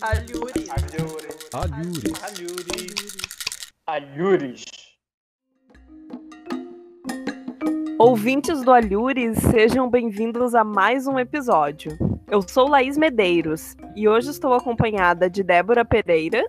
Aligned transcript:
Alhures. 0.00 0.68
Alhures. 0.70 1.48
Alhures. 1.52 2.22
Alhures. 2.22 3.16
Alhures. 3.86 4.64
Ouvintes 7.98 8.62
do 8.62 8.70
Alhures, 8.70 9.38
sejam 9.38 9.90
bem-vindos 9.90 10.54
a 10.54 10.62
mais 10.62 11.06
um 11.06 11.18
episódio. 11.18 11.98
Eu 12.30 12.42
sou 12.46 12.68
Laís 12.68 12.96
Medeiros 12.96 13.76
e 13.96 14.06
hoje 14.06 14.30
estou 14.30 14.52
acompanhada 14.54 15.28
de 15.28 15.42
Débora 15.42 15.84
Pereira. 15.84 16.46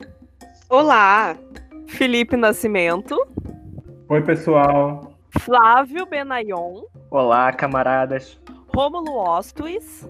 Olá! 0.70 1.36
Felipe 1.88 2.38
Nascimento. 2.38 3.18
Oi, 4.10 4.22
pessoal. 4.22 5.14
Flávio 5.40 6.06
Benayon. 6.06 6.84
Olá, 7.10 7.52
camaradas. 7.54 8.40
Rômulo 8.76 9.18
Ostuis. 9.18 10.08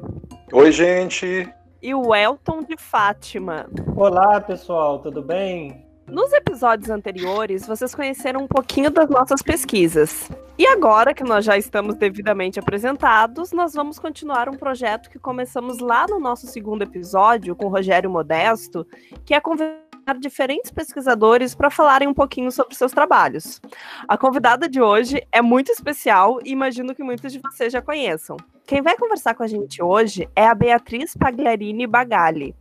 Oi, 0.52 0.71
gente. 0.71 1.48
E 1.82 1.96
o 1.96 2.14
Elton 2.14 2.61
de 2.61 2.75
Fátima. 2.75 3.66
Olá, 3.96 4.42
pessoal, 4.42 5.00
tudo 5.00 5.21
bem? 5.21 5.86
Nos 6.07 6.33
episódios 6.33 6.89
anteriores, 6.89 7.65
vocês 7.65 7.96
conheceram 7.96 8.42
um 8.42 8.47
pouquinho 8.47 8.89
das 8.92 9.10
nossas 9.10 9.42
pesquisas. 9.42 10.29
E 10.57 10.68
agora 10.68 11.14
que 11.14 11.23
nós 11.23 11.46
já 11.46 11.57
estamos 11.57 11.96
devidamente 11.96 12.60
apresentados, 12.60 13.54
nós 13.54 13.73
vamos 13.73 13.97
continuar 13.97 14.50
um 14.50 14.57
projeto 14.57 15.10
que 15.10 15.18
começamos 15.18 15.79
lá 15.79 16.06
no 16.10 16.20
nosso 16.20 16.47
segundo 16.47 16.82
episódio 16.82 17.56
com 17.56 17.68
o 17.68 17.70
Rogério 17.70 18.09
Modesto, 18.09 18.86
que 19.23 19.34
é 19.34 19.39
convidar 19.39 19.79
diferentes 20.20 20.71
pesquisadores 20.71 21.56
para 21.56 21.70
falarem 21.70 22.09
um 22.09 22.14
pouquinho 22.14 22.51
sobre 22.51 22.75
seus 22.75 22.92
trabalhos. 22.92 23.61
A 24.06 24.18
convidada 24.18 24.68
de 24.68 24.82
hoje 24.82 25.25
é 25.32 25.42
muito 25.42 25.71
especial 25.71 26.39
e 26.43 26.51
imagino 26.51 26.93
que 26.93 27.04
muitos 27.04 27.32
de 27.32 27.39
vocês 27.39 27.71
já 27.71 27.82
conheçam. 27.82 28.36
Quem 28.69 28.83
vai 28.83 28.96
conversar 28.96 29.33
com 29.33 29.41
a 29.41 29.47
gente 29.47 29.82
hoje 29.82 30.29
é 30.36 30.46
a 30.46 30.54
Beatriz 30.54 31.15
Pagliarini 31.15 31.87
Bagali, 31.87 32.55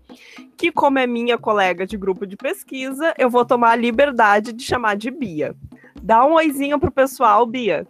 que, 0.56 0.72
como 0.72 0.98
é 0.98 1.06
minha 1.06 1.36
colega 1.36 1.86
de 1.86 1.98
grupo 1.98 2.26
de 2.26 2.34
pesquisa, 2.34 3.12
eu 3.18 3.28
vou 3.28 3.45
tomar 3.45 3.73
a 3.73 3.76
liberdade 3.76 4.54
de 4.54 4.65
chamar 4.65 4.96
de 4.96 5.10
Bia. 5.10 5.54
Dá 6.02 6.24
um 6.24 6.32
oizinho 6.32 6.80
pro 6.80 6.90
pessoal, 6.90 7.45
Bia. 7.45 7.87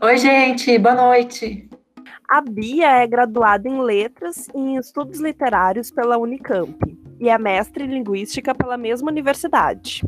Oi, 0.00 0.16
gente, 0.16 0.78
boa 0.78 0.94
noite. 0.94 1.68
A 2.28 2.40
Bia 2.40 2.88
é 3.02 3.06
graduada 3.08 3.68
em 3.68 3.82
Letras 3.82 4.46
e 4.54 4.56
em 4.56 4.76
Estudos 4.76 5.18
Literários 5.18 5.90
pela 5.90 6.18
Unicamp 6.18 6.78
e 7.18 7.28
é 7.28 7.36
mestre 7.36 7.82
em 7.82 7.88
Linguística 7.88 8.54
pela 8.54 8.76
mesma 8.76 9.10
universidade. 9.10 10.04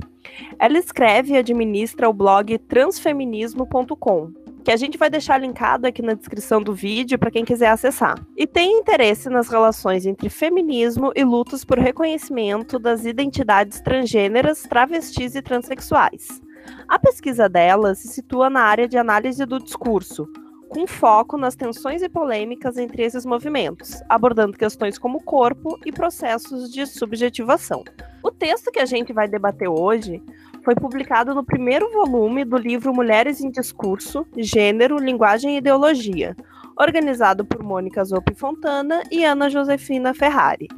Ela 0.61 0.79
escreve 0.79 1.33
e 1.33 1.39
administra 1.39 2.09
o 2.09 2.13
blog 2.13 2.57
transfeminismo.com, 2.57 4.31
que 4.63 4.71
a 4.71 4.77
gente 4.77 4.97
vai 4.97 5.11
deixar 5.11 5.39
linkado 5.39 5.87
aqui 5.87 6.03
na 6.03 6.15
descrição 6.15 6.63
do 6.63 6.75
vídeo 6.75 7.19
para 7.19 7.31
quem 7.31 7.45
quiser 7.45 7.69
acessar. 7.69 8.25
E 8.37 8.47
tem 8.47 8.79
interesse 8.79 9.29
nas 9.29 9.49
relações 9.49 10.07
entre 10.07 10.29
feminismo 10.29 11.13
e 11.15 11.25
lutas 11.25 11.65
por 11.65 11.79
reconhecimento 11.79 12.79
das 12.79 13.05
identidades 13.05 13.81
transgêneras, 13.81 14.63
travestis 14.63 15.35
e 15.35 15.43
transexuais. 15.43 16.41
A 16.87 16.99
pesquisa 16.99 17.49
dela 17.49 17.95
se 17.95 18.09
situa 18.09 18.49
na 18.49 18.61
área 18.61 18.87
de 18.87 18.97
análise 18.97 19.45
do 19.45 19.59
discurso, 19.59 20.29
com 20.69 20.87
foco 20.87 21.37
nas 21.37 21.55
tensões 21.55 22.01
e 22.01 22.09
polêmicas 22.09 22.79
entre 22.79 23.03
esses 23.03 23.27
movimentos, 23.27 24.01
abordando 24.09 24.57
questões 24.57 24.99
como 24.99 25.23
corpo 25.23 25.79
e 25.85 25.93
processos 25.93 26.73
de 26.73 26.87
subjetivação. 26.87 27.85
O 28.23 28.31
texto 28.31 28.71
que 28.71 28.81
a 28.81 28.87
gente 28.87 29.13
vai 29.13 29.29
debater 29.29 29.69
hoje 29.69 30.23
foi 30.65 30.75
publicado 30.75 31.35
no 31.35 31.45
primeiro 31.45 31.91
volume 31.93 32.45
do 32.45 32.57
livro 32.57 32.95
Mulheres 32.95 33.41
em 33.41 33.51
Discurso, 33.51 34.27
Gênero, 34.37 34.99
Linguagem 34.99 35.55
e 35.55 35.59
Ideologia, 35.59 36.37
organizado 36.79 37.45
por 37.45 37.63
Mônica 37.63 38.05
Zoppi 38.05 38.35
Fontana 38.35 39.03
e 39.11 39.25
Ana 39.25 39.51
Josefina 39.51 40.15
Ferrari. 40.15 40.69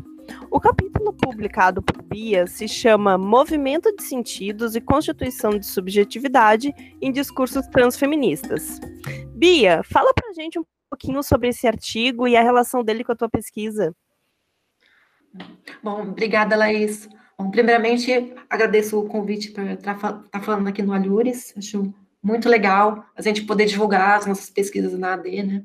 O 0.51 0.59
capítulo 0.59 1.13
publicado 1.13 1.83
por 1.83 2.03
Bia 2.03 2.47
se 2.47 2.67
chama 2.67 3.19
Movimento 3.19 3.95
de 3.95 4.03
Sentidos 4.03 4.75
e 4.75 4.81
Constituição 4.81 5.59
de 5.59 5.67
Subjetividade 5.67 6.73
em 7.01 7.13
Discursos 7.13 7.67
Transfeministas. 7.67 8.81
Bia, 9.35 9.83
fala 9.85 10.15
pra 10.15 10.33
gente 10.33 10.59
um 10.59 10.65
pouquinho 10.89 11.23
sobre 11.23 11.49
esse 11.49 11.67
artigo 11.67 12.27
e 12.27 12.37
a 12.37 12.43
relação 12.43 12.83
dele 12.83 13.05
com 13.05 13.13
a 13.13 13.17
tua 13.17 13.29
pesquisa. 13.29 13.95
Bom, 15.83 16.03
obrigada, 16.03 16.57
Laís. 16.57 17.09
Bom, 17.39 17.51
primeiramente, 17.51 18.33
agradeço 18.49 18.99
o 18.99 19.09
convite 19.09 19.51
para 19.51 19.73
estar 19.75 19.95
tá 20.31 20.41
falando 20.41 20.69
aqui 20.69 20.83
no 20.83 20.93
Alhures. 20.93 21.53
Acho 21.57 21.93
muito 22.23 22.49
legal 22.49 23.05
a 23.17 23.21
gente 23.21 23.43
poder 23.43 23.67
divulgar 23.67 24.19
as 24.19 24.27
nossas 24.27 24.49
pesquisas 24.49 24.99
na 24.99 25.15
AD, 25.15 25.43
né? 25.43 25.65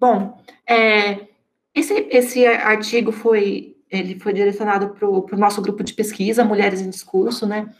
Bom, 0.00 0.42
é, 0.66 1.28
esse, 1.74 2.08
esse 2.10 2.46
artigo 2.46 3.12
foi, 3.12 3.76
ele 3.90 4.18
foi 4.18 4.32
direcionado 4.32 4.90
para 4.90 5.08
o 5.08 5.26
nosso 5.38 5.62
grupo 5.62 5.84
de 5.84 5.94
pesquisa, 5.94 6.44
Mulheres 6.44 6.80
em 6.80 6.90
Discurso, 6.90 7.46
né? 7.46 7.72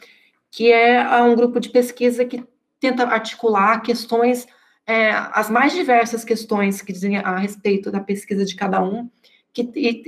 Que 0.49 0.71
é 0.71 1.21
um 1.23 1.35
grupo 1.35 1.59
de 1.59 1.69
pesquisa 1.69 2.23
que 2.23 2.43
tenta 2.79 3.03
articular 3.03 3.81
questões, 3.81 4.47
é, 4.85 5.11
as 5.11 5.49
mais 5.49 5.73
diversas 5.73 6.23
questões 6.23 6.81
que 6.81 6.93
dizem 6.93 7.17
a 7.17 7.37
respeito 7.37 7.91
da 7.91 7.99
pesquisa 7.99 8.45
de 8.45 8.55
cada 8.55 8.81
um, 8.83 9.09
que, 9.53 9.63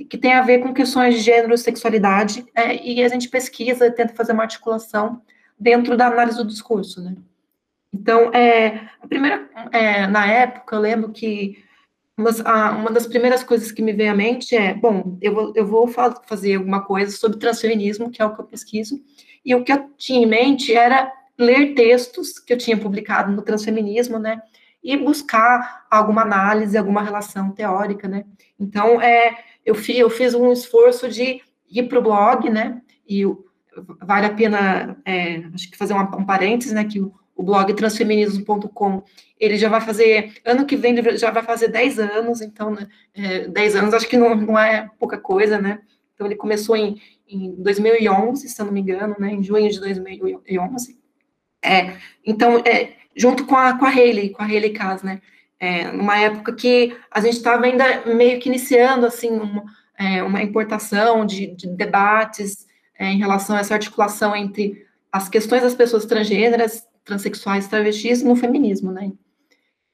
que 0.06 0.18
tem 0.18 0.34
a 0.34 0.42
ver 0.42 0.60
com 0.60 0.74
questões 0.74 1.16
de 1.16 1.22
gênero 1.22 1.54
e 1.54 1.58
sexualidade, 1.58 2.46
é, 2.56 2.76
e 2.84 3.04
a 3.04 3.08
gente 3.08 3.30
pesquisa, 3.30 3.92
tenta 3.92 4.16
fazer 4.16 4.34
uma 4.34 4.44
articulação 4.44 5.22
dentro 5.58 5.96
da 5.96 6.08
análise 6.08 6.38
do 6.38 6.48
discurso, 6.48 7.02
né? 7.02 7.16
Então, 7.94 8.34
é, 8.34 8.90
a 9.02 9.08
primeira, 9.08 9.48
é, 9.72 10.06
na 10.08 10.26
época, 10.28 10.76
eu 10.76 10.82
lembro 10.82 11.12
que 11.14 11.64
uma, 12.18 12.32
uma, 12.72 12.92
das 12.92 13.08
primeiras 13.08 13.44
coisas 13.44 13.72
que 13.72 13.82
me 13.82 13.94
veio 13.94 14.12
à 14.12 14.16
mente 14.16 14.56
é, 14.56 14.74
bom, 14.74 15.18
eu 15.22 15.34
vou, 15.34 15.54
eu 15.56 15.66
vou 15.66 15.88
fazer 15.88 16.56
alguma 16.56 16.84
coisa 16.84 17.16
sobre 17.16 17.40
transfeminismo, 17.40 18.10
que 18.10 18.22
é 18.22 18.26
o 18.26 18.34
que 18.34 18.42
eu 18.42 18.46
pesquiso, 18.46 19.02
e 19.46 19.54
o 19.54 19.64
que 19.64 19.72
eu 19.72 19.90
tinha 19.98 20.24
em 20.24 20.26
mente 20.26 20.74
era 20.74 21.12
ler 21.38 21.74
textos 21.74 22.40
que 22.40 22.54
eu 22.54 22.58
tinha 22.58 22.78
publicado 22.78 23.32
no 23.32 23.42
transfeminismo, 23.42 24.18
né, 24.18 24.42
e 24.86 24.96
buscar 24.96 25.88
alguma 25.90 26.22
análise, 26.22 26.78
alguma 26.78 27.02
relação 27.02 27.50
teórica, 27.50 28.08
né. 28.08 28.24
Então, 28.60 29.02
é, 29.02 29.36
eu, 29.66 29.74
fi, 29.74 29.98
eu 29.98 30.12
fiz 30.12 30.36
um 30.36 30.54
esforço 30.54 31.10
de 31.10 31.42
ir 31.68 31.90
para 31.90 31.98
o 31.98 32.04
blog, 32.04 32.48
né, 32.52 32.80
e 33.10 33.24
vale 34.00 34.28
a 34.28 34.34
pena, 34.34 34.96
é, 35.04 35.44
acho 35.56 35.72
que 35.72 35.78
fazer 35.78 35.94
uma, 35.94 36.16
um 36.16 36.24
parênteses, 36.24 36.72
né, 36.72 36.86
que 36.86 37.02
o, 37.02 37.12
o 37.36 37.42
blog 37.42 37.74
transfeminismo.com, 37.74 39.04
ele 39.40 39.58
já 39.58 39.70
vai 39.70 39.82
fazer, 39.82 40.36
ano 40.46 40.68
que 40.68 40.76
vem 40.76 40.96
já 41.18 41.32
vai 41.32 41.42
fazer 41.42 41.70
10 41.70 42.00
anos, 42.00 42.42
então, 42.42 42.70
né, 42.70 42.88
é, 43.16 43.48
10 43.48 43.78
anos 43.78 43.94
acho 43.96 44.08
que 44.08 44.18
não, 44.18 44.36
não 44.36 44.60
é 44.60 44.88
pouca 45.00 45.18
coisa, 45.18 45.58
né, 45.58 45.80
então 46.14 46.28
ele 46.28 46.36
começou 46.36 46.78
em, 46.78 47.02
em 47.28 47.56
2011, 47.56 48.48
se 48.48 48.62
eu 48.62 48.68
não 48.68 48.72
me 48.72 48.82
engano, 48.82 49.16
né, 49.18 49.34
em 49.34 49.42
junho 49.42 49.68
de 49.68 49.80
2011, 49.80 50.96
é, 51.64 51.98
então, 52.24 52.60
é, 52.60 52.94
junto 53.16 53.46
com 53.46 53.56
a, 53.56 53.78
com 53.78 53.86
a 53.86 53.90
Hayley, 53.90 54.30
com 54.30 54.44
a 54.44 54.46
Hayley 54.46 54.72
Kass, 54.72 55.02
né, 55.02 55.22
é, 55.60 55.92
numa 55.92 56.18
época 56.18 56.54
que 56.54 56.96
a 57.10 57.22
gente 57.22 57.38
estava 57.38 57.66
ainda 57.66 58.06
meio 58.06 58.40
que 58.40 58.50
iniciando, 58.50 59.06
assim, 59.06 59.30
uma, 59.32 59.64
é, 59.98 60.22
uma 60.22 60.44
importação 60.44 61.26
de, 61.26 61.48
de 61.56 61.68
debates 61.68 62.68
é, 63.00 63.08
em 63.08 63.18
relação 63.18 63.56
a 63.56 63.60
essa 63.60 63.74
articulação 63.74 64.36
entre 64.36 64.86
as 65.12 65.30
questões 65.30 65.62
das 65.62 65.74
pessoas 65.74 66.06
transgêneras, 66.06 66.86
transexuais, 67.06 67.68
travestis 67.68 68.22
no 68.22 68.36
feminismo, 68.36 68.92
né, 68.92 69.12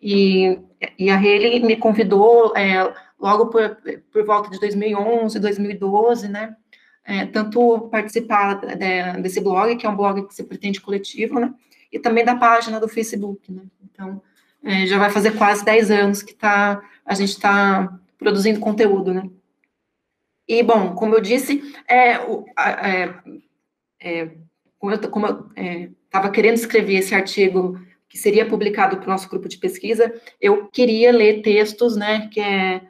e, 0.01 0.59
e 0.97 1.11
a 1.11 1.15
Hayley 1.15 1.59
me 1.59 1.75
convidou 1.75 2.55
é, 2.57 2.91
logo 3.19 3.47
por, 3.47 3.77
por 4.11 4.25
volta 4.25 4.49
de 4.49 4.59
2011, 4.59 5.39
2012, 5.39 6.27
né, 6.27 6.55
é, 7.05 7.25
tanto 7.27 7.89
participar 7.91 8.55
de, 8.55 9.21
desse 9.21 9.39
blog, 9.39 9.75
que 9.75 9.85
é 9.85 9.89
um 9.89 9.95
blog 9.95 10.27
que 10.27 10.33
se 10.33 10.43
pretende 10.43 10.81
coletivo, 10.81 11.39
né, 11.39 11.53
e 11.91 11.99
também 11.99 12.23
da 12.23 12.35
página 12.35 12.79
do 12.79 12.87
Facebook, 12.87 13.51
né, 13.51 13.63
então, 13.83 14.21
é, 14.63 14.85
já 14.85 14.97
vai 14.97 15.09
fazer 15.09 15.37
quase 15.37 15.65
10 15.65 15.91
anos 15.91 16.21
que 16.21 16.33
tá, 16.33 16.81
a 17.05 17.13
gente 17.13 17.29
está 17.29 17.99
produzindo 18.17 18.59
conteúdo, 18.59 19.13
né. 19.13 19.29
E, 20.47 20.61
bom, 20.63 20.93
como 20.95 21.15
eu 21.15 21.21
disse, 21.21 21.73
é, 21.87 22.13
é, 22.57 23.13
é 23.99 24.31
como 24.77 24.91
eu, 24.91 24.95
estava 24.95 26.27
é, 26.27 26.31
querendo 26.31 26.55
escrever 26.55 26.95
esse 26.95 27.15
artigo 27.15 27.79
que 28.09 28.17
seria 28.17 28.45
publicado 28.45 28.97
para 28.97 29.05
o 29.05 29.09
nosso 29.09 29.29
grupo 29.29 29.47
de 29.47 29.57
pesquisa, 29.57 30.13
eu 30.41 30.67
queria 30.67 31.13
ler 31.13 31.41
textos, 31.41 31.95
né, 31.95 32.27
que 32.29 32.41
é 32.41 32.81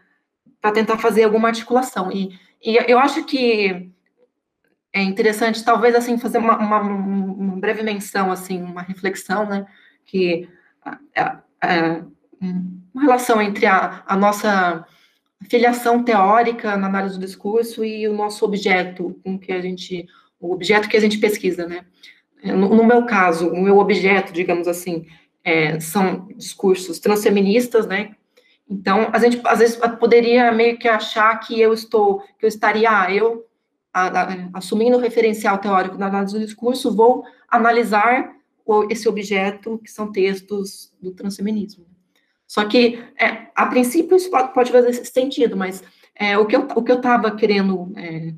para 0.60 0.72
tentar 0.72 0.98
fazer 0.98 1.24
alguma 1.24 1.50
articulação. 1.50 2.12
E, 2.12 2.32
e 2.64 2.78
eu 2.88 2.98
acho 2.98 3.24
que 3.26 3.92
é 4.94 5.02
interessante, 5.02 5.64
talvez, 5.64 5.96
assim, 5.96 6.18
fazer 6.18 6.38
uma, 6.38 6.58
uma, 6.58 6.82
uma 6.82 7.56
breve 7.56 7.82
menção, 7.82 8.32
assim, 8.32 8.62
uma 8.62 8.82
reflexão, 8.82 9.46
né, 9.46 9.66
que 10.06 10.50
é, 11.16 12.04
uma 12.94 13.02
relação 13.02 13.42
entre 13.42 13.66
a, 13.66 14.04
a 14.06 14.18
nossa 14.18 14.86
filiação 15.50 16.04
teórica 16.04 16.76
na 16.76 16.88
análise 16.88 17.18
do 17.18 17.26
discurso 17.26 17.86
e 17.86 18.08
o 18.08 18.14
nosso 18.14 18.44
objeto, 18.44 19.20
com 19.24 19.40
que 19.40 19.52
a 19.52 19.62
gente, 19.62 20.06
o 20.40 20.54
objeto 20.54 20.90
que 20.90 20.98
a 20.98 21.02
gente 21.02 21.20
pesquisa, 21.20 21.66
né. 21.66 21.86
No, 22.44 22.76
no 22.76 22.84
meu 22.84 23.06
caso, 23.06 23.50
o 23.50 23.62
meu 23.62 23.78
objeto, 23.78 24.34
digamos 24.34 24.68
assim, 24.68 25.06
é, 25.44 25.80
são 25.80 26.28
discursos 26.36 27.00
transfeministas, 27.00 27.88
né, 27.88 28.16
então, 28.72 29.10
a 29.12 29.20
gente, 29.20 29.42
às 29.44 29.60
vezes, 29.60 29.76
poderia 30.00 30.50
meio 30.54 30.78
que 30.78 30.88
achar 30.88 31.38
que 31.42 31.60
eu 31.60 31.74
estou, 31.74 32.22
que 32.40 32.46
eu 32.46 32.48
estaria, 32.48 32.90
ah, 32.90 33.14
eu 33.14 33.46
a, 33.94 34.08
a, 34.08 34.50
assumindo 34.54 34.98
o 34.98 35.00
referencial 35.00 35.58
teórico 35.58 35.98
da 35.98 36.08
análise 36.08 36.34
do 36.34 36.46
discurso, 36.46 36.96
vou 36.96 37.24
analisar 37.48 38.34
o, 38.66 38.92
esse 38.92 39.08
objeto, 39.08 39.80
que 39.80 39.92
são 39.92 40.12
textos 40.12 40.94
do 41.02 41.12
transfeminismo. 41.12 41.86
Só 42.48 42.66
que, 42.66 43.04
é, 43.18 43.48
a 43.56 43.66
princípio, 43.68 44.18
isso 44.18 44.30
pode, 44.30 44.54
pode 44.54 44.72
fazer 44.72 44.94
sentido, 45.06 45.56
mas 45.56 45.84
é, 46.16 46.38
o 46.38 46.46
que 46.46 46.56
eu 46.56 46.68
estava 46.96 47.36
querendo, 47.36 47.92
é, 47.96 48.34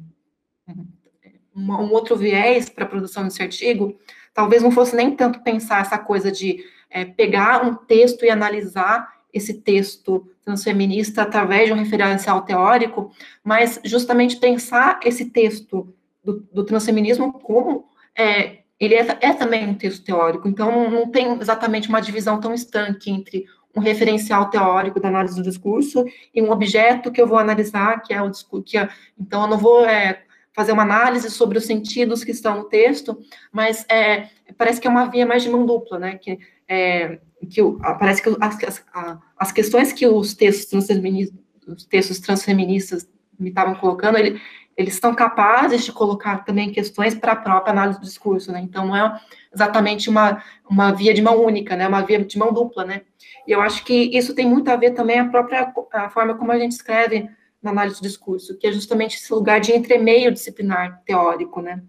um 1.56 1.92
outro 1.92 2.16
viés 2.16 2.70
para 2.70 2.84
a 2.84 2.88
produção 2.88 3.24
desse 3.24 3.42
artigo, 3.42 3.98
talvez 4.34 4.64
não 4.64 4.72
fosse 4.72 4.96
nem 4.96 5.16
tanto 5.16 5.42
pensar 5.42 5.82
essa 5.82 5.98
coisa 5.98 6.32
de 6.32 6.64
é, 6.90 7.06
pegar 7.06 7.66
um 7.66 7.74
texto 7.74 8.24
e 8.24 8.30
analisar 8.30 9.12
esse 9.34 9.56
texto 9.56 10.30
transfeminista 10.46 11.24
através 11.24 11.68
de 11.68 11.74
um 11.74 11.78
referencial 11.78 12.42
teórico, 12.44 13.12
mas 13.44 13.80
justamente 13.84 14.38
pensar 14.38 15.00
esse 15.04 15.26
texto 15.26 15.94
do, 16.24 16.48
do 16.54 16.64
transfeminismo 16.64 17.34
como 17.34 17.86
é, 18.16 18.60
ele 18.80 18.94
é, 18.94 19.18
é, 19.22 19.34
também 19.34 19.68
um 19.68 19.74
texto 19.74 20.04
teórico, 20.04 20.48
então 20.48 20.90
não 20.90 21.10
tem 21.10 21.40
exatamente 21.40 21.90
uma 21.90 22.02
divisão 22.02 22.40
tão 22.40 22.54
estanque 22.54 23.10
entre 23.10 23.46
um 23.76 23.80
referencial 23.80 24.50
teórico 24.52 25.00
da 25.00 25.08
análise 25.08 25.36
do 25.36 25.42
discurso 25.42 26.06
e 26.34 26.42
um 26.42 26.52
objeto 26.52 27.12
que 27.12 27.20
eu 27.20 27.26
vou 27.26 27.40
analisar, 27.40 28.02
que 28.02 28.14
é 28.14 28.22
o 28.22 28.30
discurso, 28.30 28.78
é, 28.78 28.88
então 29.20 29.44
eu 29.44 29.48
não 29.48 29.58
vou 29.58 29.86
é, 29.86 30.24
fazer 30.54 30.72
uma 30.72 30.84
análise 30.84 31.32
sobre 31.32 31.58
os 31.58 31.66
sentidos 31.66 32.24
que 32.24 32.32
estão 32.32 32.58
no 32.58 32.64
texto, 32.66 33.18
mas 33.52 33.84
é, 33.90 34.30
parece 34.58 34.80
que 34.80 34.88
é 34.88 34.92
uma 34.92 35.06
via 35.06 35.26
mais 35.26 35.42
de 35.42 35.50
mão 35.50 35.66
dupla, 35.66 35.98
né, 35.98 36.18
que 36.18 36.38
é, 37.44 37.46
que 37.46 37.62
parece 38.00 38.22
que 38.22 38.30
as, 38.40 38.86
as, 39.38 39.52
questões 39.52 39.94
que 39.94 40.08
os 40.08 40.34
textos 40.34 40.66
transfeministas, 40.66 41.40
os 41.68 41.86
textos 41.86 42.20
transfeministas 42.20 43.08
me 43.40 43.50
estavam 43.50 43.76
colocando, 43.76 44.18
ele, 44.18 44.40
eles 44.76 44.94
estão 44.94 45.14
capazes 45.14 45.84
de 45.84 45.92
colocar 45.92 46.44
também 46.44 46.72
questões 46.72 47.14
para 47.14 47.34
a 47.34 47.36
própria 47.36 47.72
análise 47.72 48.00
do 48.00 48.06
discurso, 48.06 48.52
né? 48.52 48.60
Então 48.62 48.88
não 48.88 48.96
é 48.96 49.20
exatamente 49.54 50.10
uma, 50.10 50.44
uma 50.70 50.92
via 50.92 51.14
de 51.14 51.22
mão 51.22 51.44
única, 51.44 51.76
né? 51.76 51.88
Uma 51.88 52.02
via 52.02 52.24
de 52.24 52.38
mão 52.38 52.52
dupla, 52.52 52.84
né? 52.84 53.02
E 53.48 53.52
eu 53.52 53.62
acho 53.62 53.84
que 53.84 53.94
isso 54.18 54.34
tem 54.34 54.48
muito 54.48 54.70
a 54.70 54.76
ver 54.76 54.92
também 54.92 55.20
a 55.20 55.30
própria 55.30 55.74
a 55.94 56.10
forma 56.10 56.36
como 56.36 56.52
a 56.52 56.58
gente 56.58 56.72
escreve 56.72 57.30
na 57.62 57.72
análise 57.72 58.00
do 58.00 58.04
discurso, 58.04 58.58
que 58.58 58.68
é 58.68 58.72
justamente 58.72 59.18
esse 59.18 59.32
lugar 59.34 59.60
de 59.60 59.72
entremeio 59.72 60.32
disciplinar 60.32 61.02
teórico, 61.06 61.62
né? 61.62 61.82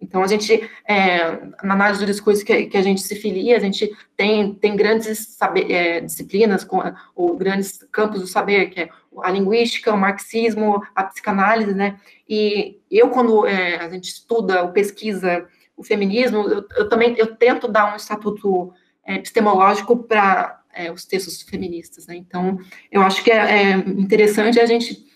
Então, 0.00 0.22
a 0.22 0.26
gente, 0.26 0.68
é, 0.88 1.30
na 1.62 1.74
análise 1.74 2.00
do 2.00 2.06
discurso 2.06 2.44
que, 2.44 2.66
que, 2.66 2.76
a 2.76 2.82
gente 2.82 3.02
se 3.02 3.14
filia, 3.14 3.56
a 3.56 3.60
gente 3.60 3.90
tem, 4.16 4.54
tem 4.54 4.74
grandes 4.74 5.36
saber, 5.36 5.70
é, 5.70 6.00
disciplinas, 6.00 6.64
com, 6.64 6.80
ou 7.14 7.36
grandes 7.36 7.86
campos 7.92 8.20
do 8.20 8.26
saber, 8.26 8.70
que 8.70 8.80
é 8.80 8.88
a 9.22 9.30
linguística, 9.30 9.92
o 9.92 9.98
marxismo, 9.98 10.82
a 10.94 11.04
psicanálise, 11.04 11.74
né? 11.74 11.98
E 12.28 12.78
eu, 12.90 13.10
quando 13.10 13.46
é, 13.46 13.76
a 13.76 13.90
gente 13.90 14.08
estuda 14.08 14.62
ou 14.62 14.70
pesquisa 14.70 15.46
o 15.76 15.82
feminismo, 15.82 16.48
eu, 16.48 16.64
eu, 16.76 16.88
também 16.88 17.14
eu 17.18 17.34
tento 17.36 17.68
dar 17.68 17.92
um 17.92 17.96
estatuto 17.96 18.72
é, 19.04 19.16
epistemológico 19.16 19.96
para 19.96 20.62
é, 20.72 20.90
os 20.90 21.04
textos 21.04 21.42
feministas, 21.42 22.06
né? 22.06 22.16
Então, 22.16 22.58
eu 22.90 23.02
acho 23.02 23.22
que 23.22 23.30
é, 23.30 23.36
é 23.36 23.72
interessante 23.74 24.58
a 24.58 24.66
gente 24.66 25.08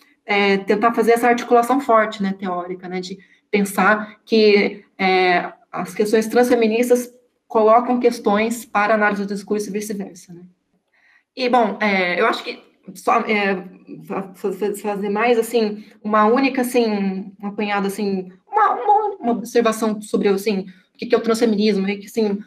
tentar 0.65 0.91
fazer 0.91 1.11
essa 1.11 1.27
articulação 1.27 1.79
forte, 1.79 2.23
né, 2.23 2.33
teórica, 2.33 2.89
né, 2.89 2.99
de 2.99 3.19
pensar 3.51 4.19
que 4.25 4.83
é, 4.97 5.51
as 5.71 5.93
questões 5.93 6.27
transfeministas 6.27 7.13
colocam 7.47 7.99
questões 7.99 8.65
para 8.65 8.93
análise 8.93 9.25
do 9.25 9.33
discurso 9.33 9.69
e 9.69 9.71
vice-versa, 9.71 10.33
né? 10.33 10.41
E, 11.35 11.49
bom, 11.49 11.77
é, 11.81 12.19
eu 12.19 12.27
acho 12.27 12.43
que 12.43 12.63
só 12.93 13.19
é, 13.21 13.63
fazer 14.75 15.09
mais, 15.09 15.37
assim, 15.37 15.85
uma 16.03 16.25
única, 16.25 16.61
assim, 16.61 17.33
um 17.41 17.47
apanhado, 17.47 17.87
assim, 17.87 18.31
uma, 18.47 18.73
uma, 18.73 19.15
uma 19.15 19.31
observação 19.33 20.01
sobre, 20.01 20.29
assim, 20.29 20.65
o 20.93 20.97
que 20.97 21.13
é 21.13 21.17
o 21.17 21.21
transfeminismo, 21.21 21.87
e 21.89 21.97
que, 21.97 22.05
assim, 22.05 22.39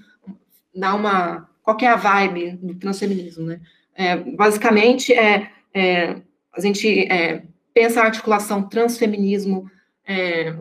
dá 0.75 0.95
uma... 0.95 1.49
Qual 1.63 1.77
é 1.83 1.87
a 1.87 1.97
vibe 1.97 2.53
do 2.63 2.75
transfeminismo, 2.77 3.45
né? 3.45 3.61
É, 3.95 4.17
basicamente, 4.17 5.13
é, 5.13 5.51
é, 5.75 6.17
a 6.57 6.61
gente 6.61 7.01
é, 7.13 7.43
pensa 7.75 8.01
a 8.01 8.07
articulação 8.07 8.63
transfeminismo, 8.63 9.71
é, 10.07 10.55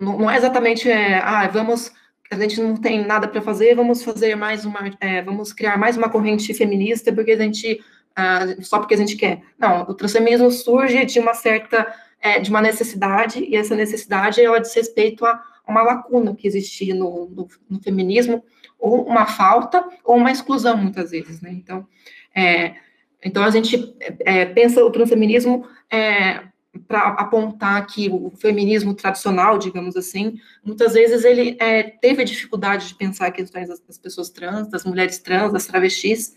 não, 0.00 0.18
não 0.18 0.30
é 0.30 0.36
exatamente, 0.36 0.90
é, 0.90 1.18
ah, 1.18 1.46
vamos, 1.48 1.92
a 2.30 2.36
gente 2.36 2.60
não 2.60 2.76
tem 2.76 3.04
nada 3.04 3.28
para 3.28 3.42
fazer, 3.42 3.74
vamos 3.74 4.02
fazer 4.02 4.34
mais 4.34 4.64
uma, 4.64 4.90
é, 5.00 5.22
vamos 5.22 5.52
criar 5.52 5.76
mais 5.76 5.96
uma 5.96 6.08
corrente 6.08 6.54
feminista 6.54 7.12
porque 7.12 7.32
a 7.32 7.36
gente, 7.36 7.80
ah, 8.16 8.46
só 8.60 8.78
porque 8.78 8.94
a 8.94 8.96
gente 8.96 9.16
quer. 9.16 9.42
Não, 9.58 9.82
o 9.82 9.94
transfeminismo 9.94 10.50
surge 10.50 11.04
de 11.04 11.20
uma 11.20 11.34
certa, 11.34 11.86
é, 12.20 12.40
de 12.40 12.48
uma 12.50 12.62
necessidade, 12.62 13.44
e 13.44 13.54
essa 13.54 13.76
necessidade, 13.76 14.42
ela 14.42 14.58
diz 14.58 14.74
respeito 14.74 15.26
a 15.26 15.42
uma 15.68 15.82
lacuna 15.82 16.34
que 16.34 16.48
existia 16.48 16.94
no, 16.94 17.28
no, 17.28 17.48
no 17.68 17.80
feminismo, 17.80 18.42
ou 18.78 19.04
uma 19.04 19.26
falta, 19.26 19.86
ou 20.02 20.16
uma 20.16 20.32
exclusão, 20.32 20.76
muitas 20.76 21.10
vezes, 21.10 21.40
né? 21.42 21.50
Então, 21.52 21.86
é, 22.34 22.74
então 23.22 23.44
a 23.44 23.50
gente 23.50 23.94
é, 24.20 24.46
pensa 24.46 24.82
o 24.82 24.90
transfeminismo 24.90 25.66
é, 25.90 26.40
para 26.86 27.08
apontar 27.08 27.86
que 27.86 28.08
o 28.08 28.30
feminismo 28.30 28.94
tradicional, 28.94 29.58
digamos 29.58 29.96
assim, 29.96 30.40
muitas 30.64 30.94
vezes 30.94 31.24
ele 31.24 31.56
é, 31.60 31.82
teve 31.82 32.24
dificuldade 32.24 32.88
de 32.88 32.94
pensar 32.94 33.30
questões 33.30 33.68
das, 33.68 33.80
das, 33.80 33.98
pessoas 33.98 34.30
trans, 34.30 34.68
das 34.68 34.84
mulheres 34.84 35.18
trans, 35.18 35.52
das 35.52 35.66
travestis, 35.66 36.34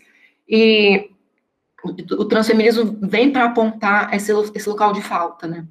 e 0.48 1.10
o, 1.84 1.90
o 2.22 2.24
transfeminismo 2.24 2.98
vem 3.02 3.30
para 3.30 3.44
apontar 3.44 4.12
esse, 4.14 4.32
esse 4.54 4.68
local 4.68 4.92
de 4.92 5.02
falta, 5.02 5.46
né? 5.46 5.66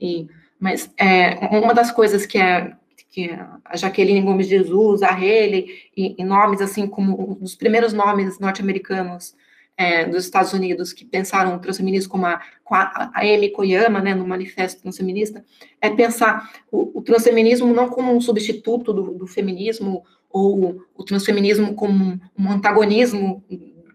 E, 0.00 0.28
mas 0.58 0.92
é, 0.96 1.58
uma 1.58 1.72
das 1.72 1.90
coisas 1.90 2.26
que 2.26 2.38
é 2.38 2.76
que 3.10 3.28
a 3.64 3.76
Jaqueline 3.76 4.22
Gomes 4.22 4.46
Jesus, 4.46 5.02
a 5.02 5.10
Haley, 5.10 5.90
e, 5.96 6.14
e 6.16 6.24
nomes 6.24 6.60
assim 6.60 6.86
como 6.86 7.36
os 7.40 7.56
primeiros 7.56 7.92
nomes 7.92 8.38
norte-americanos 8.38 9.34
é, 9.80 10.04
dos 10.04 10.24
Estados 10.24 10.52
Unidos 10.52 10.92
que 10.92 11.06
pensaram 11.06 11.56
o 11.56 11.58
transfeminismo 11.58 12.10
como 12.10 12.26
a, 12.26 12.38
a 12.70 13.20
Amy 13.22 13.48
Koyama, 13.48 13.98
né, 13.98 14.14
no 14.14 14.28
Manifesto 14.28 14.82
Transfeminista, 14.82 15.42
é 15.80 15.88
pensar 15.88 16.52
o, 16.70 16.98
o 16.98 17.02
transfeminismo 17.02 17.72
não 17.72 17.88
como 17.88 18.14
um 18.14 18.20
substituto 18.20 18.92
do, 18.92 19.12
do, 19.12 19.26
feminismo 19.26 20.04
ou 20.28 20.84
o 20.94 21.02
transfeminismo 21.02 21.74
como 21.74 22.20
um 22.38 22.52
antagonismo 22.52 23.42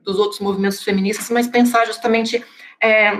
dos 0.03 0.17
outros 0.17 0.39
movimentos 0.39 0.81
feministas, 0.81 1.29
mas 1.29 1.47
pensar 1.47 1.85
justamente 1.85 2.43
é, 2.81 3.11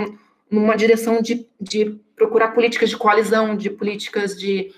numa 0.49 0.75
direção 0.75 1.21
de, 1.21 1.47
de 1.61 1.99
procurar 2.15 2.47
políticas 2.55 2.89
de 2.89 2.97
coalizão, 2.97 3.55
de 3.55 3.69
políticas 3.69 4.35
de 4.35 4.73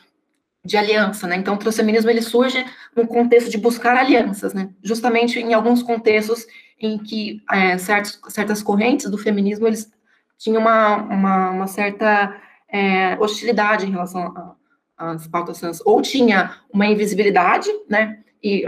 de 0.66 0.76
aliança, 0.76 1.26
né? 1.26 1.38
Então, 1.38 1.54
o 1.54 1.58
transfeminismo 1.58 2.10
ele 2.10 2.22
surge 2.22 2.66
no 2.94 3.08
contexto 3.08 3.50
de 3.50 3.58
buscar 3.58 3.96
alianças, 3.96 4.54
né? 4.54 4.70
Justamente 4.84 5.40
em 5.40 5.54
alguns 5.54 5.82
contextos 5.82 6.46
em 6.80 6.98
que 6.98 7.42
é, 7.52 7.78
certos, 7.78 8.20
certas 8.30 8.62
correntes 8.62 9.10
do 9.10 9.18
feminismo 9.18 9.68
eles 9.68 9.92
tinham 10.38 10.62
uma, 10.62 10.96
uma, 10.98 11.50
uma 11.52 11.68
certa 11.68 12.36
é, 12.70 13.18
hostilidade 13.20 13.86
em 13.86 13.92
relação 13.92 14.56
às 14.98 15.28
pautas 15.28 15.60
trans, 15.60 15.82
ou 15.86 16.02
tinha 16.02 16.56
uma 16.72 16.86
invisibilidade, 16.86 17.70
né? 17.90 18.20
E 18.44 18.64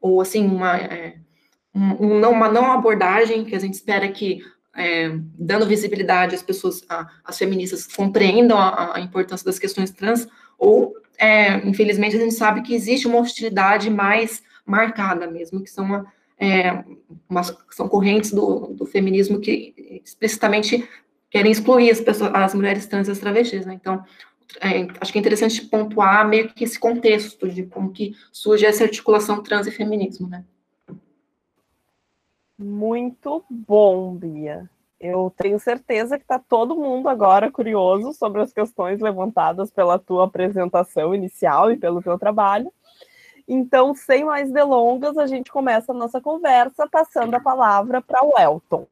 ou 0.00 0.20
assim 0.20 0.46
uma 0.46 0.76
é, 0.76 1.16
um, 1.74 2.20
uma 2.20 2.48
não 2.48 2.70
abordagem 2.72 3.44
que 3.44 3.54
a 3.54 3.58
gente 3.58 3.74
espera 3.74 4.08
que 4.08 4.42
é, 4.74 5.10
dando 5.38 5.66
visibilidade 5.66 6.34
às 6.34 6.42
pessoas, 6.42 6.82
a, 6.88 7.08
as 7.24 7.36
feministas 7.36 7.86
compreendam 7.86 8.56
a, 8.56 8.96
a, 8.96 9.00
importância 9.00 9.44
das 9.44 9.58
questões 9.58 9.90
trans, 9.90 10.28
ou 10.58 10.94
é, 11.18 11.56
infelizmente, 11.66 12.16
a 12.16 12.20
gente 12.20 12.34
sabe 12.34 12.62
que 12.62 12.74
existe 12.74 13.06
uma 13.06 13.18
hostilidade 13.18 13.90
mais 13.90 14.42
marcada 14.64 15.26
mesmo, 15.26 15.62
que 15.62 15.70
são, 15.70 15.84
uma, 15.84 16.06
é, 16.40 16.82
uma, 17.28 17.42
são 17.70 17.86
correntes 17.86 18.32
do, 18.32 18.68
do, 18.68 18.86
feminismo 18.86 19.38
que 19.38 20.00
explicitamente 20.02 20.88
querem 21.30 21.52
excluir 21.52 21.90
as, 21.90 22.00
pessoas, 22.00 22.32
as 22.34 22.54
mulheres 22.54 22.86
trans 22.86 23.08
e 23.08 23.10
as 23.10 23.18
travestis, 23.18 23.66
né? 23.66 23.74
Então, 23.74 24.02
é, 24.58 24.88
acho 24.98 25.12
que 25.12 25.18
é 25.18 25.20
interessante 25.20 25.66
pontuar 25.66 26.26
meio 26.26 26.48
que 26.48 26.64
esse 26.64 26.80
contexto 26.80 27.46
de 27.46 27.64
como 27.64 27.92
que 27.92 28.14
surge 28.32 28.64
essa 28.64 28.84
articulação 28.84 29.42
trans 29.42 29.66
e 29.66 29.70
feminismo, 29.70 30.26
né? 30.28 30.44
Muito 32.58 33.44
bom, 33.48 34.14
Bia. 34.14 34.68
Eu 34.98 35.32
tenho 35.36 35.58
certeza 35.58 36.18
que 36.18 36.24
está 36.24 36.38
todo 36.38 36.76
mundo 36.76 37.08
agora 37.08 37.50
curioso 37.50 38.12
sobre 38.12 38.42
as 38.42 38.52
questões 38.52 39.00
levantadas 39.00 39.70
pela 39.70 39.98
tua 39.98 40.24
apresentação 40.24 41.14
inicial 41.14 41.70
e 41.70 41.76
pelo 41.76 42.02
teu 42.02 42.18
trabalho. 42.18 42.70
Então, 43.52 43.92
sem 43.96 44.22
mais 44.22 44.48
delongas, 44.52 45.18
a 45.18 45.26
gente 45.26 45.50
começa 45.50 45.90
a 45.90 45.94
nossa 45.94 46.20
conversa 46.20 46.88
passando 46.88 47.34
a 47.34 47.40
palavra 47.40 48.00
para 48.00 48.24
o 48.24 48.38
Elton. 48.38 48.86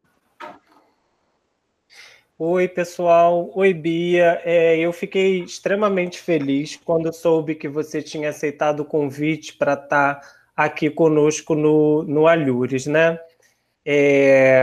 Oi, 2.37 2.67
pessoal. 2.67 3.53
Oi, 3.55 3.73
Bia. 3.73 4.43
É, 4.45 4.77
eu 4.77 4.93
fiquei 4.93 5.45
extremamente 5.45 6.21
feliz 6.21 6.75
quando 6.85 7.13
soube 7.13 7.55
que 7.55 7.69
você 7.69 8.03
tinha 8.03 8.31
aceitado 8.31 8.81
o 8.81 8.85
convite 8.85 9.57
para 9.57 9.75
estar 9.75 10.21
aqui 10.57 10.91
conosco 10.91 11.55
no, 11.55 12.03
no 12.03 12.27
Alhures, 12.27 12.89
né? 12.89 13.17
É, 13.85 14.61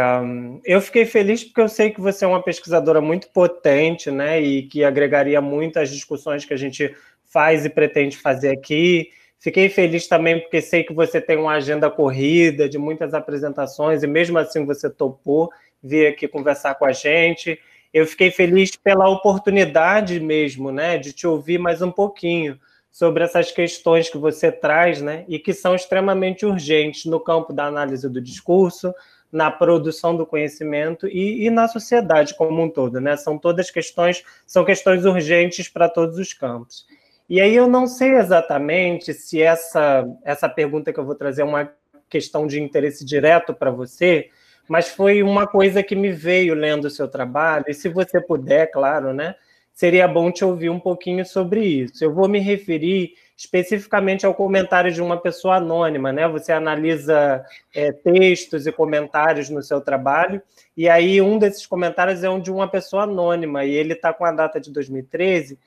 eu 0.66 0.82
fiquei 0.82 1.06
feliz 1.06 1.42
porque 1.42 1.62
eu 1.62 1.70
sei 1.70 1.90
que 1.90 2.02
você 2.02 2.26
é 2.26 2.28
uma 2.28 2.44
pesquisadora 2.44 3.00
muito 3.00 3.30
potente, 3.30 4.12
né, 4.12 4.42
e 4.42 4.64
que 4.64 4.84
agregaria 4.84 5.42
muito 5.42 5.80
às 5.80 5.90
discussões 5.90 6.44
que 6.44 6.54
a 6.54 6.58
gente 6.58 6.94
faz 7.24 7.66
e 7.66 7.70
pretende 7.70 8.18
fazer 8.18 8.52
aqui. 8.52 9.10
Fiquei 9.46 9.70
feliz 9.70 10.08
também 10.08 10.40
porque 10.40 10.60
sei 10.60 10.84
que 10.84 10.92
você 10.92 11.22
tem 11.22 11.38
uma 11.38 11.52
agenda 11.52 11.88
corrida 11.88 12.68
de 12.68 12.80
muitas 12.80 13.14
apresentações 13.14 14.02
e 14.02 14.08
mesmo 14.08 14.40
assim 14.40 14.66
você 14.66 14.90
topou 14.90 15.52
vir 15.84 16.08
aqui 16.08 16.28
conversar 16.28 16.74
com 16.74 16.84
a 16.84 16.92
gente. 16.92 17.60
Eu 17.94 18.08
fiquei 18.08 18.32
feliz 18.32 18.76
pela 18.76 19.08
oportunidade 19.08 20.20
mesmo, 20.20 20.72
né, 20.72 20.98
de 20.98 21.14
te 21.14 21.28
ouvir 21.28 21.60
mais 21.60 21.84
um 21.84 21.92
pouquinho 21.92 22.60
sobre 22.92 23.24
essas 23.24 23.52
questões 23.52 24.10
que 24.10 24.18
você 24.18 24.52
traz, 24.52 25.00
né, 25.00 25.26
e 25.28 25.38
que 25.38 25.54
são 25.54 25.76
extremamente 25.76 26.44
urgentes 26.44 27.06
no 27.06 27.20
campo 27.20 27.54
da 27.54 27.66
análise 27.66 28.10
do 28.10 28.20
discurso, 28.20 28.92
na 29.32 29.52
produção 29.52 30.18
do 30.18 30.26
conhecimento 30.26 31.08
e, 31.08 31.46
e 31.46 31.52
na 31.52 31.68
sociedade 31.68 32.34
como 32.34 32.64
um 32.64 32.70
todo, 32.70 33.00
né? 33.00 33.16
São 33.16 33.38
todas 33.38 33.70
questões, 33.70 34.24
são 34.48 34.66
questões 34.66 35.06
urgentes 35.06 35.70
para 35.70 35.88
todos 35.88 36.18
os 36.18 36.34
campos. 36.34 36.88
E 37.28 37.42
aí 37.42 37.56
eu 37.56 37.68
não 37.68 37.88
sei 37.88 38.16
exatamente 38.16 39.14
se 39.14 39.42
essa 39.42 40.06
essa 40.24 40.48
pergunta 40.48 40.94
que 40.94 41.00
eu 41.00 41.06
vou 41.06 41.16
trazer 41.16 41.42
é 41.42 41.46
uma 41.46 41.72
questão 42.10 42.46
de 42.46 42.62
interesse 42.62 43.04
direto 43.04 43.54
para 43.54 43.72
você, 43.72 44.30
mas 44.68 44.90
foi 44.90 45.24
uma 45.24 45.48
coisa 45.48 45.84
que 45.84 45.96
me 45.96 46.12
veio 46.12 46.54
lendo 46.54 46.86
o 46.86 46.90
seu 46.90 47.08
trabalho, 47.08 47.66
e 47.68 47.74
se 47.74 47.90
você 47.90 48.22
puder, 48.22 48.68
claro, 48.72 49.14
né, 49.14 49.36
seria 49.74 50.08
bom 50.08 50.32
te 50.32 50.46
ouvir 50.46 50.70
um 50.70 50.80
pouquinho 50.80 51.26
sobre 51.26 51.62
isso. 51.66 52.04
Eu 52.04 52.14
vou 52.14 52.28
me 52.30 52.40
referir 52.40 53.14
especificamente 53.38 54.26
ao 54.26 54.34
comentário 54.34 54.92
de 54.92 55.02
uma 55.02 55.18
pessoa 55.18 55.56
anônima, 55.58 56.14
né? 56.14 56.26
Você 56.30 56.54
analisa 56.54 57.44
é, 57.74 57.92
textos 57.92 58.66
e 58.66 58.72
comentários 58.72 59.50
no 59.50 59.62
seu 59.62 59.82
trabalho, 59.82 60.42
e 60.78 60.88
aí 60.88 61.22
um 61.22 61.38
desses 61.38 61.66
comentários 61.66 62.24
é 62.24 62.30
um 62.30 62.40
de 62.40 62.52
uma 62.52 62.68
pessoa 62.70 63.04
anônima, 63.04 63.66
e 63.66 63.72
ele 63.72 63.94
está 63.94 64.14
com 64.14 64.24
a 64.24 64.32
data 64.32 64.60
de 64.62 64.72
2013, 64.72 65.60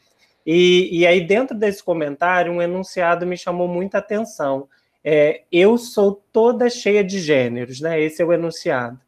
e, 0.51 1.01
e 1.01 1.07
aí 1.07 1.21
dentro 1.21 1.55
desse 1.55 1.85
comentário, 1.85 2.51
um 2.51 2.63
enunciado 2.63 3.27
me 3.27 3.37
chamou 3.37 3.69
muita 3.69 3.99
atenção. 3.99 4.67
É, 5.05 5.43
eu 5.53 5.77
sou 5.77 6.23
toda 6.33 6.71
cheia 6.71 7.05
de 7.05 7.21
gêneros, 7.21 7.83
né? 7.83 8.01
Esse 8.01 8.23
é 8.23 8.25
o 8.25 8.33
enunciado. 8.33 8.99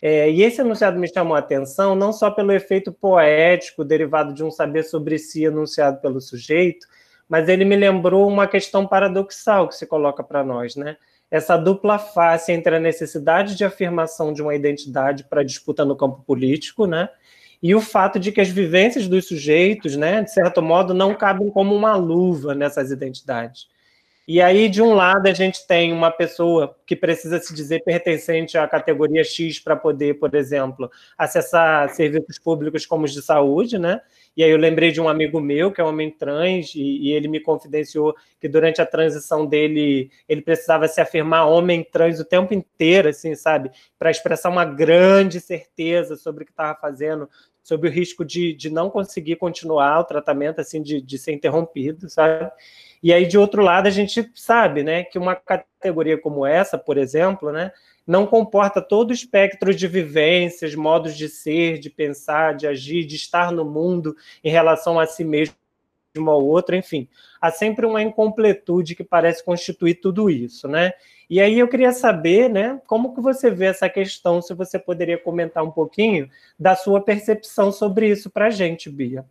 É, 0.00 0.30
e 0.30 0.44
esse 0.44 0.60
enunciado 0.60 0.96
me 0.96 1.12
chamou 1.12 1.34
a 1.34 1.40
atenção 1.40 1.96
não 1.96 2.12
só 2.12 2.30
pelo 2.30 2.52
efeito 2.52 2.92
poético 2.92 3.84
derivado 3.84 4.32
de 4.32 4.44
um 4.44 4.52
saber 4.52 4.84
sobre 4.84 5.18
si 5.18 5.42
enunciado 5.42 6.00
pelo 6.00 6.20
sujeito, 6.20 6.86
mas 7.28 7.48
ele 7.48 7.64
me 7.64 7.74
lembrou 7.74 8.28
uma 8.28 8.46
questão 8.46 8.86
paradoxal 8.86 9.66
que 9.66 9.74
se 9.74 9.86
coloca 9.86 10.22
para 10.22 10.44
nós, 10.44 10.76
né? 10.76 10.96
Essa 11.28 11.56
dupla 11.56 11.98
face 11.98 12.52
entre 12.52 12.76
a 12.76 12.78
necessidade 12.78 13.56
de 13.56 13.64
afirmação 13.64 14.32
de 14.32 14.40
uma 14.40 14.54
identidade 14.54 15.24
para 15.24 15.42
disputa 15.42 15.84
no 15.84 15.96
campo 15.96 16.22
político, 16.24 16.86
né? 16.86 17.08
E 17.64 17.74
o 17.74 17.80
fato 17.80 18.20
de 18.20 18.30
que 18.30 18.42
as 18.42 18.50
vivências 18.50 19.08
dos 19.08 19.26
sujeitos, 19.26 19.96
né, 19.96 20.20
de 20.20 20.30
certo 20.30 20.60
modo, 20.60 20.92
não 20.92 21.14
cabem 21.14 21.48
como 21.48 21.74
uma 21.74 21.96
luva 21.96 22.54
nessas 22.54 22.90
identidades. 22.90 23.66
E 24.28 24.40
aí, 24.40 24.68
de 24.68 24.82
um 24.82 24.92
lado, 24.94 25.26
a 25.26 25.32
gente 25.32 25.66
tem 25.66 25.90
uma 25.92 26.10
pessoa 26.10 26.76
que 26.86 26.94
precisa 26.94 27.38
se 27.38 27.54
dizer 27.54 27.82
pertencente 27.82 28.58
à 28.58 28.68
categoria 28.68 29.24
X 29.24 29.60
para 29.60 29.76
poder, 29.76 30.18
por 30.18 30.34
exemplo, 30.34 30.90
acessar 31.16 31.88
serviços 31.90 32.38
públicos 32.38 32.84
como 32.84 33.04
os 33.04 33.12
de 33.12 33.22
saúde, 33.22 33.78
né? 33.78 34.00
E 34.36 34.42
aí 34.42 34.50
eu 34.50 34.58
lembrei 34.58 34.90
de 34.90 35.00
um 35.00 35.08
amigo 35.08 35.40
meu, 35.40 35.70
que 35.70 35.80
é 35.80 35.84
um 35.84 35.88
homem 35.88 36.10
trans, 36.10 36.74
e, 36.74 36.80
e 36.80 37.12
ele 37.12 37.28
me 37.28 37.38
confidenciou 37.38 38.14
que 38.40 38.48
durante 38.48 38.80
a 38.80 38.86
transição 38.86 39.46
dele, 39.46 40.10
ele 40.28 40.40
precisava 40.42 40.88
se 40.88 41.00
afirmar 41.00 41.46
homem 41.46 41.82
trans 41.84 42.18
o 42.18 42.24
tempo 42.24 42.52
inteiro, 42.52 43.10
assim, 43.10 43.34
sabe? 43.34 43.70
Para 43.98 44.10
expressar 44.10 44.48
uma 44.48 44.64
grande 44.64 45.38
certeza 45.40 46.16
sobre 46.16 46.44
o 46.44 46.46
que 46.46 46.52
estava 46.52 46.78
fazendo, 46.78 47.28
sobre 47.64 47.88
o 47.88 47.92
risco 47.92 48.24
de, 48.24 48.52
de 48.52 48.68
não 48.68 48.90
conseguir 48.90 49.36
continuar 49.36 49.98
o 49.98 50.04
tratamento, 50.04 50.60
assim, 50.60 50.82
de, 50.82 51.00
de 51.00 51.18
ser 51.18 51.32
interrompido, 51.32 52.10
sabe? 52.10 52.50
E 53.02 53.12
aí, 53.12 53.26
de 53.26 53.38
outro 53.38 53.62
lado, 53.62 53.86
a 53.86 53.90
gente 53.90 54.30
sabe 54.34 54.84
né, 54.84 55.02
que 55.02 55.18
uma 55.18 55.34
categoria 55.34 56.18
como 56.18 56.46
essa, 56.46 56.76
por 56.76 56.98
exemplo, 56.98 57.50
né, 57.50 57.72
não 58.06 58.26
comporta 58.26 58.82
todo 58.82 59.10
o 59.10 59.14
espectro 59.14 59.74
de 59.74 59.88
vivências, 59.88 60.74
modos 60.74 61.16
de 61.16 61.26
ser, 61.26 61.78
de 61.78 61.88
pensar, 61.88 62.54
de 62.54 62.66
agir, 62.66 63.04
de 63.06 63.16
estar 63.16 63.50
no 63.50 63.64
mundo 63.64 64.14
em 64.42 64.50
relação 64.50 65.00
a 65.00 65.06
si 65.06 65.24
mesmo 65.24 65.54
ao 66.18 66.44
outro, 66.44 66.76
enfim. 66.76 67.08
Há 67.40 67.50
sempre 67.50 67.86
uma 67.86 68.02
incompletude 68.02 68.94
que 68.94 69.04
parece 69.04 69.44
constituir 69.44 69.96
tudo 69.96 70.30
isso, 70.30 70.68
né? 70.68 70.92
E 71.28 71.40
aí 71.40 71.58
eu 71.58 71.68
queria 71.68 71.92
saber, 71.92 72.50
né, 72.50 72.80
como 72.86 73.14
que 73.14 73.20
você 73.20 73.50
vê 73.50 73.66
essa 73.66 73.88
questão, 73.88 74.42
se 74.42 74.54
você 74.54 74.78
poderia 74.78 75.18
comentar 75.18 75.64
um 75.64 75.70
pouquinho 75.70 76.28
da 76.58 76.76
sua 76.76 77.00
percepção 77.02 77.72
sobre 77.72 78.08
isso 78.08 78.28
para 78.28 78.46
a 78.46 78.50
gente, 78.50 78.90
Bia. 78.90 79.24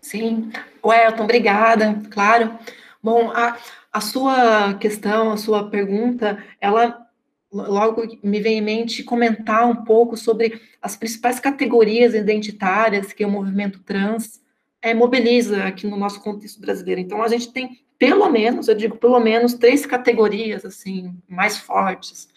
Sim, 0.00 0.50
Welton, 0.84 1.24
obrigada, 1.24 2.00
claro. 2.10 2.58
Bom, 3.02 3.30
a, 3.30 3.56
a 3.92 4.00
sua 4.00 4.74
questão, 4.74 5.30
a 5.30 5.36
sua 5.36 5.70
pergunta, 5.70 6.42
ela 6.60 7.06
logo 7.50 8.02
me 8.22 8.40
vem 8.40 8.58
em 8.58 8.62
mente 8.62 9.02
comentar 9.02 9.66
um 9.66 9.84
pouco 9.84 10.16
sobre 10.16 10.60
as 10.82 10.96
principais 10.96 11.40
categorias 11.40 12.14
identitárias 12.14 13.12
que 13.12 13.24
o 13.24 13.30
movimento 13.30 13.80
trans 13.82 14.40
é, 14.82 14.94
mobiliza 14.94 15.64
aqui 15.64 15.86
no 15.86 15.96
nosso 15.96 16.20
contexto 16.20 16.60
brasileiro. 16.60 17.00
Então, 17.00 17.22
a 17.22 17.28
gente 17.28 17.52
tem 17.52 17.80
pelo 17.98 18.28
menos, 18.28 18.68
eu 18.68 18.74
digo 18.74 18.96
pelo 18.96 19.18
menos, 19.18 19.54
três 19.54 19.86
categorias 19.86 20.64
assim 20.64 21.16
mais 21.28 21.56
fortes 21.56 22.28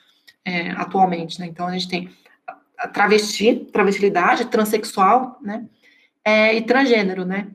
é, 0.46 0.72
atualmente. 0.72 1.40
Né? 1.40 1.48
Então, 1.48 1.68
a 1.68 1.72
gente 1.74 1.90
tem 1.90 2.10
a 2.78 2.88
travesti, 2.88 3.68
travestilidade, 3.72 4.46
transexual, 4.46 5.38
né? 5.42 5.68
é, 6.24 6.56
e 6.56 6.62
transgênero, 6.62 7.26
né? 7.26 7.48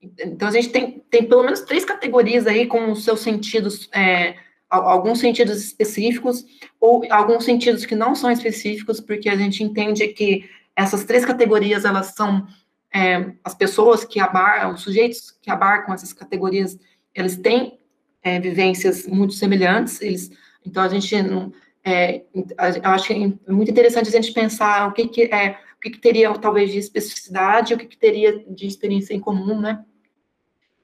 Então, 0.00 0.48
a 0.48 0.50
gente 0.50 0.68
tem, 0.68 1.02
tem 1.10 1.24
pelo 1.24 1.42
menos 1.42 1.60
três 1.60 1.84
categorias 1.84 2.46
aí 2.46 2.66
com 2.66 2.92
os 2.92 3.04
seus 3.04 3.20
sentidos, 3.20 3.88
é, 3.92 4.36
alguns 4.68 5.18
sentidos 5.18 5.62
específicos, 5.64 6.44
ou 6.80 7.04
alguns 7.10 7.44
sentidos 7.44 7.84
que 7.84 7.96
não 7.96 8.14
são 8.14 8.30
específicos, 8.30 9.00
porque 9.00 9.28
a 9.28 9.36
gente 9.36 9.62
entende 9.62 10.06
que 10.08 10.48
essas 10.76 11.04
três 11.04 11.24
categorias, 11.24 11.84
elas 11.84 12.14
são 12.14 12.46
é, 12.94 13.32
as 13.44 13.54
pessoas 13.54 14.04
que 14.04 14.20
abarcam, 14.20 14.72
os 14.72 14.82
sujeitos 14.82 15.30
que 15.42 15.50
abarcam 15.50 15.94
essas 15.94 16.12
categorias, 16.12 16.78
eles 17.14 17.36
têm 17.36 17.78
é, 18.22 18.40
vivências 18.40 19.06
muito 19.06 19.34
semelhantes, 19.34 20.00
eles, 20.00 20.30
então 20.64 20.82
a 20.82 20.88
gente 20.88 21.20
não, 21.22 21.52
é, 21.84 22.22
eu 22.34 22.90
acho 22.90 23.12
muito 23.48 23.70
interessante 23.70 24.08
a 24.08 24.12
gente 24.12 24.32
pensar 24.32 24.88
o 24.88 24.92
que, 24.92 25.08
que 25.08 25.22
é 25.24 25.58
o 25.76 25.80
que, 25.80 25.90
que 25.90 25.98
teria 25.98 26.32
talvez 26.34 26.72
de 26.72 26.78
especificidade, 26.78 27.72
o 27.72 27.78
que, 27.78 27.86
que 27.86 27.96
teria 27.96 28.44
de 28.48 28.66
experiência 28.66 29.14
em 29.14 29.20
comum, 29.20 29.60
né? 29.60 29.84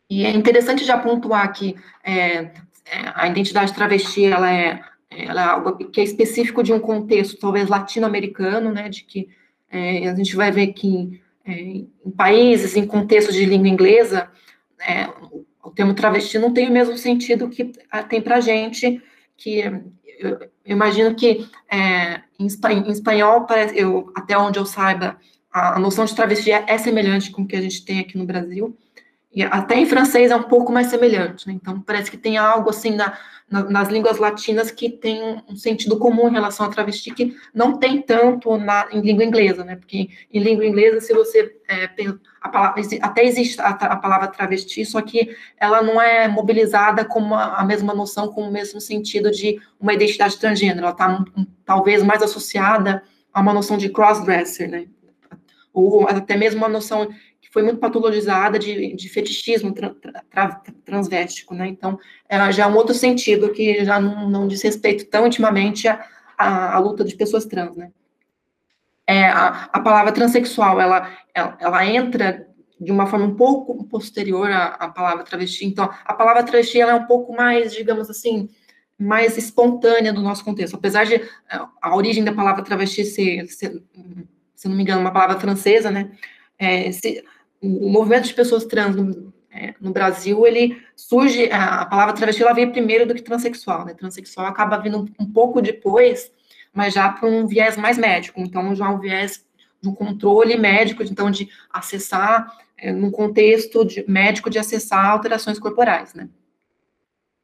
E 0.08 0.25
é 0.25 0.30
interessante 0.30 0.84
já 0.84 0.96
pontuar 0.96 1.52
que 1.52 1.75
é, 2.04 2.37
é, 2.37 2.52
a 3.14 3.26
identidade 3.26 3.75
travesti, 3.75 4.25
ela 4.26 4.52
é, 4.52 4.80
ela 5.11 5.42
é 5.42 5.44
algo 5.44 5.76
que 5.90 6.00
é 6.00 6.04
específico 6.04 6.62
de 6.62 6.73
um 6.73 6.78
contexto, 6.78 7.38
talvez 7.38 7.68
latino-americano, 7.68 8.70
né, 8.70 8.88
de 8.88 9.04
que 9.04 9.28
é, 9.70 10.08
a 10.08 10.14
gente 10.14 10.37
vai 10.37 10.52
ver 10.52 10.68
que 10.68 11.20
em 11.47 12.11
países, 12.17 12.77
em 12.77 12.87
contextos 12.87 13.35
de 13.35 13.45
língua 13.45 13.69
inglesa, 13.69 14.31
é, 14.81 15.09
o 15.63 15.71
termo 15.71 15.95
travesti 15.95 16.39
não 16.39 16.53
tem 16.53 16.69
o 16.69 16.73
mesmo 16.73 16.97
sentido 16.97 17.49
que 17.49 17.73
tem 18.09 18.21
para 18.21 18.41
gente, 18.41 19.03
que 19.37 19.63
eu, 20.19 20.39
imagino 20.65 21.15
que 21.15 21.49
é, 21.71 22.21
em, 22.39 22.47
espanhol, 22.47 23.47
eu, 23.75 24.13
até 24.15 24.37
onde 24.37 24.59
eu 24.59 24.67
saiba, 24.67 25.19
a, 25.53 25.77
a, 25.77 25.79
noção 25.79 26.05
de 26.05 26.15
travesti 26.15 26.51
é, 26.51 26.65
é, 26.67 26.79
semelhante 26.79 27.31
com 27.31 27.43
o 27.43 27.47
que 27.47 27.57
a 27.57 27.61
gente 27.61 27.85
tem 27.85 28.01
aqui 28.01 28.17
no 28.17 28.27
Brasil, 28.27 28.77
e 29.33 29.43
até 29.43 29.77
em 29.77 29.87
francês 29.87 30.31
é 30.31 30.37
um 30.37 30.45
pouco 30.45 30.73
mais 30.73 30.87
semelhante, 30.89 31.47
né? 31.47 31.55
então 31.55 31.81
parece 31.81 32.11
que 32.11 32.17
tem 32.17 32.37
algo 32.37 32.71
assim 32.71 32.91
na, 32.91 33.19
na, 33.51 33.63
nas 33.65 33.89
línguas 33.89 34.19
latinas 34.19 34.71
que 34.71 34.91
tem 34.91 35.43
um 35.49 35.57
sentido 35.57 35.99
comum 35.99 36.29
em 36.29 36.33
relação 36.33 36.67
a 36.67 36.71
travesti 36.71 37.13
que 37.13 37.37
não 37.53 37.79
tem 37.79 38.01
tanto 38.01 38.57
na, 38.57 38.89
em 38.91 39.01
língua 39.01 39.25
inglesa, 39.25 39.65
né? 39.65 39.77
porque 39.77 40.09
em 40.33 40.41
língua 40.41 40.65
inglesa, 40.65 41.01
se 41.01 41.13
você 41.13 41.57
é, 41.69 41.89
a 42.41 42.49
palavra, 42.49 42.83
até 43.01 43.25
existe 43.25 43.61
a, 43.61 43.69
a, 43.69 43.97
palavra 43.97 44.29
travesti, 44.29 44.85
só 44.85 45.01
que 45.01 45.35
ela 45.59 45.83
não 45.83 46.01
é 46.01 46.27
mobilizada 46.27 47.05
como 47.05 47.35
a, 47.35 47.65
mesma 47.65 47.95
noção, 47.95 48.29
com 48.29 48.43
o 48.43 48.53
mesmo 48.53 48.81
sentido 48.81 49.31
de 49.31 49.61
uma 49.79 49.95
identidade 49.95 50.39
transgênero, 50.39 50.81
ela 50.81 50.91
está 50.91 51.25
um, 51.37 51.47
talvez 51.65 52.03
mais 52.03 52.23
associada 52.23 53.03
a 53.33 53.41
uma 53.41 53.53
noção 53.53 53.77
de 53.77 53.89
crossdresser, 53.89 54.71
né? 54.71 54.87
Ou 55.73 56.07
até 56.07 56.37
mesmo 56.37 56.59
uma 56.59 56.69
noção 56.69 57.09
foi 57.54 57.62
muito 57.62 57.78
patologizada 57.78 58.58
de, 58.58 58.96
de 58.96 59.08
fetichismo 59.08 59.73
tra, 59.73 59.94
tra, 59.94 61.00
né? 61.52 61.68
Então, 61.68 61.96
ela 62.28 62.50
já 62.50 62.64
é 62.64 62.66
um 62.66 62.75
outro 62.75 62.92
sentido 62.92 63.52
que 63.52 63.84
já 63.84 64.00
não, 64.00 64.28
não 64.28 64.49
diz 64.49 64.61
respeito 64.61 65.06
tão 65.06 65.25
intimamente 65.25 65.87
à, 65.87 66.04
à, 66.37 66.78
luta 66.80 67.04
de 67.04 67.14
pessoas 67.14 67.46
trans, 67.46 67.76
né? 67.76 67.92
é, 69.06 69.26
a, 69.26 69.68
a, 69.73 69.80
palavra 69.80 70.11
transexual, 70.11 70.80
ela, 70.80 71.08
ela, 71.32 71.56
ela, 71.61 71.87
entra 71.87 72.44
de 72.80 72.90
uma 72.90 73.06
forma 73.06 73.26
um 73.26 73.37
pouco 73.37 73.84
posterior 73.84 74.50
à, 74.50 74.66
à, 74.66 74.88
palavra 74.88 75.23
travesti. 75.25 75.64
Então, 75.64 75.88
a 76.04 76.14
palavra 76.14 76.42
travesti, 76.42 76.80
é 76.80 76.92
um 76.92 77.06
pouco 77.06 77.32
mais, 77.32 77.73
digamos 77.73 78.11
assim, 78.11 78.49
mais 78.99 79.38
espontânea 79.38 80.12
do 80.12 80.23
nosso 80.23 80.44
contexto. 80.44 80.75
Apesar 80.75 81.04
de 81.04 81.20
a 81.80 81.94
origem 81.94 82.25
da 82.25 82.32
palavra 82.32 82.64
travesti 82.64 83.04
ser, 83.04 83.46
ser 83.46 83.80
se 84.56 84.68
não 84.68 84.76
me 84.76 84.82
engano, 84.82 85.02
uma 85.02 85.12
palavra 85.12 85.38
francesa, 85.38 85.90
né? 85.90 86.11
É, 86.58 86.90
se, 86.92 87.23
o 87.64 87.88
movimento 87.88 88.26
de 88.26 88.35
pessoas 88.35 88.64
trans 88.64 88.94
no, 88.94 89.33
é, 89.50 89.75
no, 89.80 89.92
Brasil, 89.92 90.47
ele 90.47 90.83
surge, 90.94 91.50
a, 91.50 91.87
palavra 91.87 92.14
travesti, 92.14 92.42
ela 92.42 92.52
veio 92.52 92.73
primeiro 92.73 93.06
do 93.06 93.14
que 93.14 93.23
transexual, 93.23 93.85
né? 93.85 93.94
Transexual 93.94 94.47
acaba 94.47 94.78
vindo 94.78 95.00
um, 95.00 95.25
um 95.25 95.33
pouco 95.33 95.62
depois, 95.62 96.30
mas 96.73 96.92
já 96.92 97.09
para 97.09 97.28
um 97.28 97.47
viés 97.47 97.76
mais 97.76 97.97
médico, 97.97 98.40
então 98.40 98.75
já 98.75 98.90
um 98.90 98.99
viés 98.99 99.44
de 99.80 99.88
um 99.88 99.94
controle 99.94 100.56
médico, 100.56 101.02
então 101.02 101.30
de 101.30 101.49
acessar, 101.71 102.52
é, 102.76 102.92
num 102.92 103.11
contexto 103.11 103.85
de, 103.85 104.04
médico, 104.09 104.50
de 104.50 104.59
acessar 104.59 105.06
alterações 105.06 105.59
corporais, 105.59 106.14
né? 106.14 106.28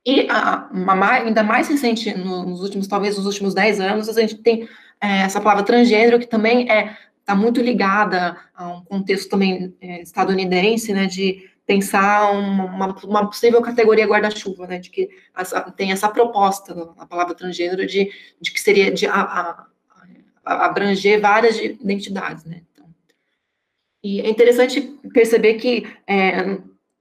E 0.05 0.27
a, 0.31 0.69
uma, 0.73 1.13
ainda 1.13 1.43
mais 1.43 1.69
recente, 1.69 2.13
nos 2.15 2.63
últimos, 2.63 2.87
talvez 2.87 3.17
nos 3.17 3.27
últimos 3.27 3.55
10 3.55 3.81
anos, 3.81 4.09
a 4.09 4.21
gente 4.21 4.37
tem 4.39 4.69
é, 5.01 5.21
essa 5.21 5.41
palavra 5.41 5.63
transgênero, 5.63 6.19
que 6.19 6.27
também 6.27 6.71
é 6.71 6.97
está 7.31 7.35
muito 7.37 7.61
ligada 7.61 8.37
a 8.53 8.69
um 8.69 8.85
contexto 8.85 9.31
também 9.31 9.73
é, 9.81 10.03
estadunidense, 10.03 10.93
né, 10.93 11.07
de 11.07 11.49
pensar 11.65 12.33
uma, 12.33 12.97
uma 13.05 13.27
possível 13.27 13.63
categoria 13.63 14.07
guarda-chuva, 14.07 14.67
né, 14.67 14.81
de 14.81 14.91
que 14.91 15.09
tem 15.77 15.93
essa 15.93 16.09
proposta, 16.09 16.93
a 16.99 17.07
palavra 17.07 17.35
transgênero, 17.35 17.87
de, 17.87 18.11
de 18.41 18.51
que 18.51 18.61
seria 18.61 18.91
de 18.91 19.07
a, 19.07 19.21
a, 19.21 19.67
a 20.45 20.67
abranger 20.67 21.21
várias 21.21 21.57
identidades, 21.59 22.45
né. 22.45 22.63
Então, 22.73 22.87
e 24.03 24.21
é 24.21 24.29
interessante 24.29 24.81
perceber 25.13 25.55
que 25.55 25.87
é, 26.09 26.59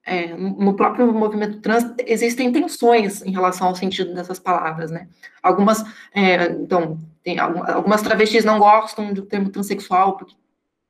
é, 0.09 0.35
no 0.35 0.73
próprio 0.73 1.13
movimento 1.13 1.61
trans 1.61 1.85
existem 1.99 2.51
tensões 2.51 3.21
em 3.21 3.31
relação 3.31 3.67
ao 3.67 3.75
sentido 3.75 4.11
dessas 4.13 4.39
palavras, 4.39 4.89
né? 4.89 5.07
Algumas, 5.43 5.83
é, 6.13 6.45
então, 6.45 6.97
tem, 7.23 7.37
algumas 7.37 8.01
travestis 8.01 8.43
não 8.43 8.57
gostam 8.57 9.13
do 9.13 9.21
termo 9.21 9.49
transexual 9.49 10.17
porque 10.17 10.33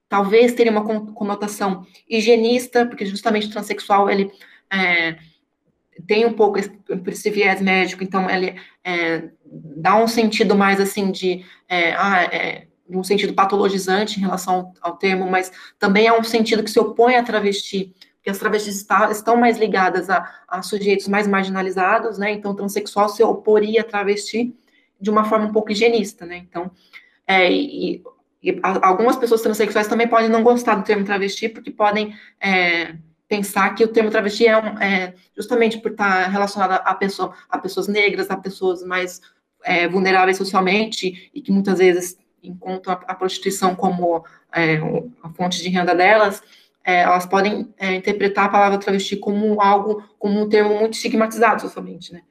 talvez 0.07 0.53
teria 0.53 0.71
uma 0.71 0.85
conotação 1.13 1.85
higienista, 2.09 2.85
porque 2.85 3.05
justamente 3.05 3.51
transexual 3.51 4.09
ele 4.09 4.31
é, 4.71 5.17
tem 6.07 6.25
um 6.25 6.33
pouco 6.33 6.57
esse, 6.57 6.71
esse 7.07 7.29
viés 7.29 7.61
médico, 7.61 8.01
então 8.01 8.29
ele 8.29 8.55
é, 8.85 9.29
dá 9.43 9.97
um 9.97 10.07
sentido 10.07 10.55
mais 10.55 10.79
assim 10.79 11.11
de 11.11 11.45
é, 11.67 11.91
ah, 11.93 12.23
é, 12.23 12.67
um 12.89 13.03
sentido 13.03 13.33
patologizante 13.33 14.17
em 14.17 14.21
relação 14.21 14.71
ao, 14.81 14.91
ao 14.91 14.97
termo, 14.97 15.29
mas 15.29 15.51
também 15.77 16.07
é 16.07 16.17
um 16.17 16.23
sentido 16.23 16.63
que 16.63 16.71
se 16.71 16.79
opõe 16.79 17.17
à 17.17 17.23
travesti 17.23 17.93
as 18.29 18.37
travestis 18.37 18.75
está, 18.75 19.11
estão 19.11 19.35
mais 19.35 19.57
ligadas 19.57 20.09
a, 20.09 20.29
a, 20.47 20.61
sujeitos 20.61 21.07
mais 21.07 21.27
marginalizados, 21.27 22.17
né? 22.17 22.31
Então, 22.31 22.55
transexual 22.55 23.09
se 23.09 23.23
oporia 23.23 23.81
a 23.81 23.83
travesti 23.83 24.55
de 24.99 25.09
uma 25.09 25.25
forma 25.25 25.45
um 25.45 25.51
pouco 25.51 25.71
higienista, 25.71 26.25
né? 26.25 26.37
Então, 26.37 26.71
é, 27.25 27.51
e, 27.51 28.03
e 28.41 28.59
algumas 28.81 29.15
pessoas 29.15 29.41
transexuais 29.41 29.87
também 29.87 30.07
podem 30.07 30.29
não 30.29 30.43
gostar 30.43 30.75
do 30.75 30.83
termo 30.83 31.05
travesti, 31.05 31.49
porque 31.49 31.71
podem 31.71 32.15
é, 32.39 32.95
pensar 33.27 33.75
que 33.75 33.83
o 33.83 33.87
termo 33.87 34.09
travesti 34.09 34.47
é, 34.47 34.57
um, 34.57 34.79
é, 34.79 35.13
justamente 35.35 35.77
por 35.77 35.91
estar 35.91 36.27
relacionado 36.29 36.81
a, 36.83 36.93
pessoa, 36.95 37.33
a 37.49 37.57
pessoas 37.57 37.87
negras, 37.87 38.31
a 38.31 38.37
pessoas 38.37 38.83
mais 38.83 39.21
é, 39.63 39.87
vulneráveis 39.87 40.37
socialmente, 40.37 41.29
e 41.33 41.41
que 41.41 41.51
muitas 41.51 41.79
vezes 41.79 42.17
encontram 42.41 42.93
a, 42.93 43.11
a 43.11 43.15
prostituição 43.15 43.75
como 43.75 44.23
é, 44.53 44.77
a 45.21 45.29
fonte 45.29 45.61
de 45.61 45.69
renda 45.69 45.93
delas, 45.93 46.41
é, 46.83 47.01
elas 47.01 47.25
podem 47.25 47.73
é, 47.77 47.95
interpretar 47.95 48.45
a 48.45 48.49
palavra 48.49 48.77
travesti 48.77 49.15
como 49.17 49.61
algo, 49.61 50.03
como 50.17 50.41
um 50.41 50.49
termo 50.49 50.77
muito 50.79 50.93
estigmatizado 50.93 51.61
socialmente, 51.61 52.13
né? 52.13 52.21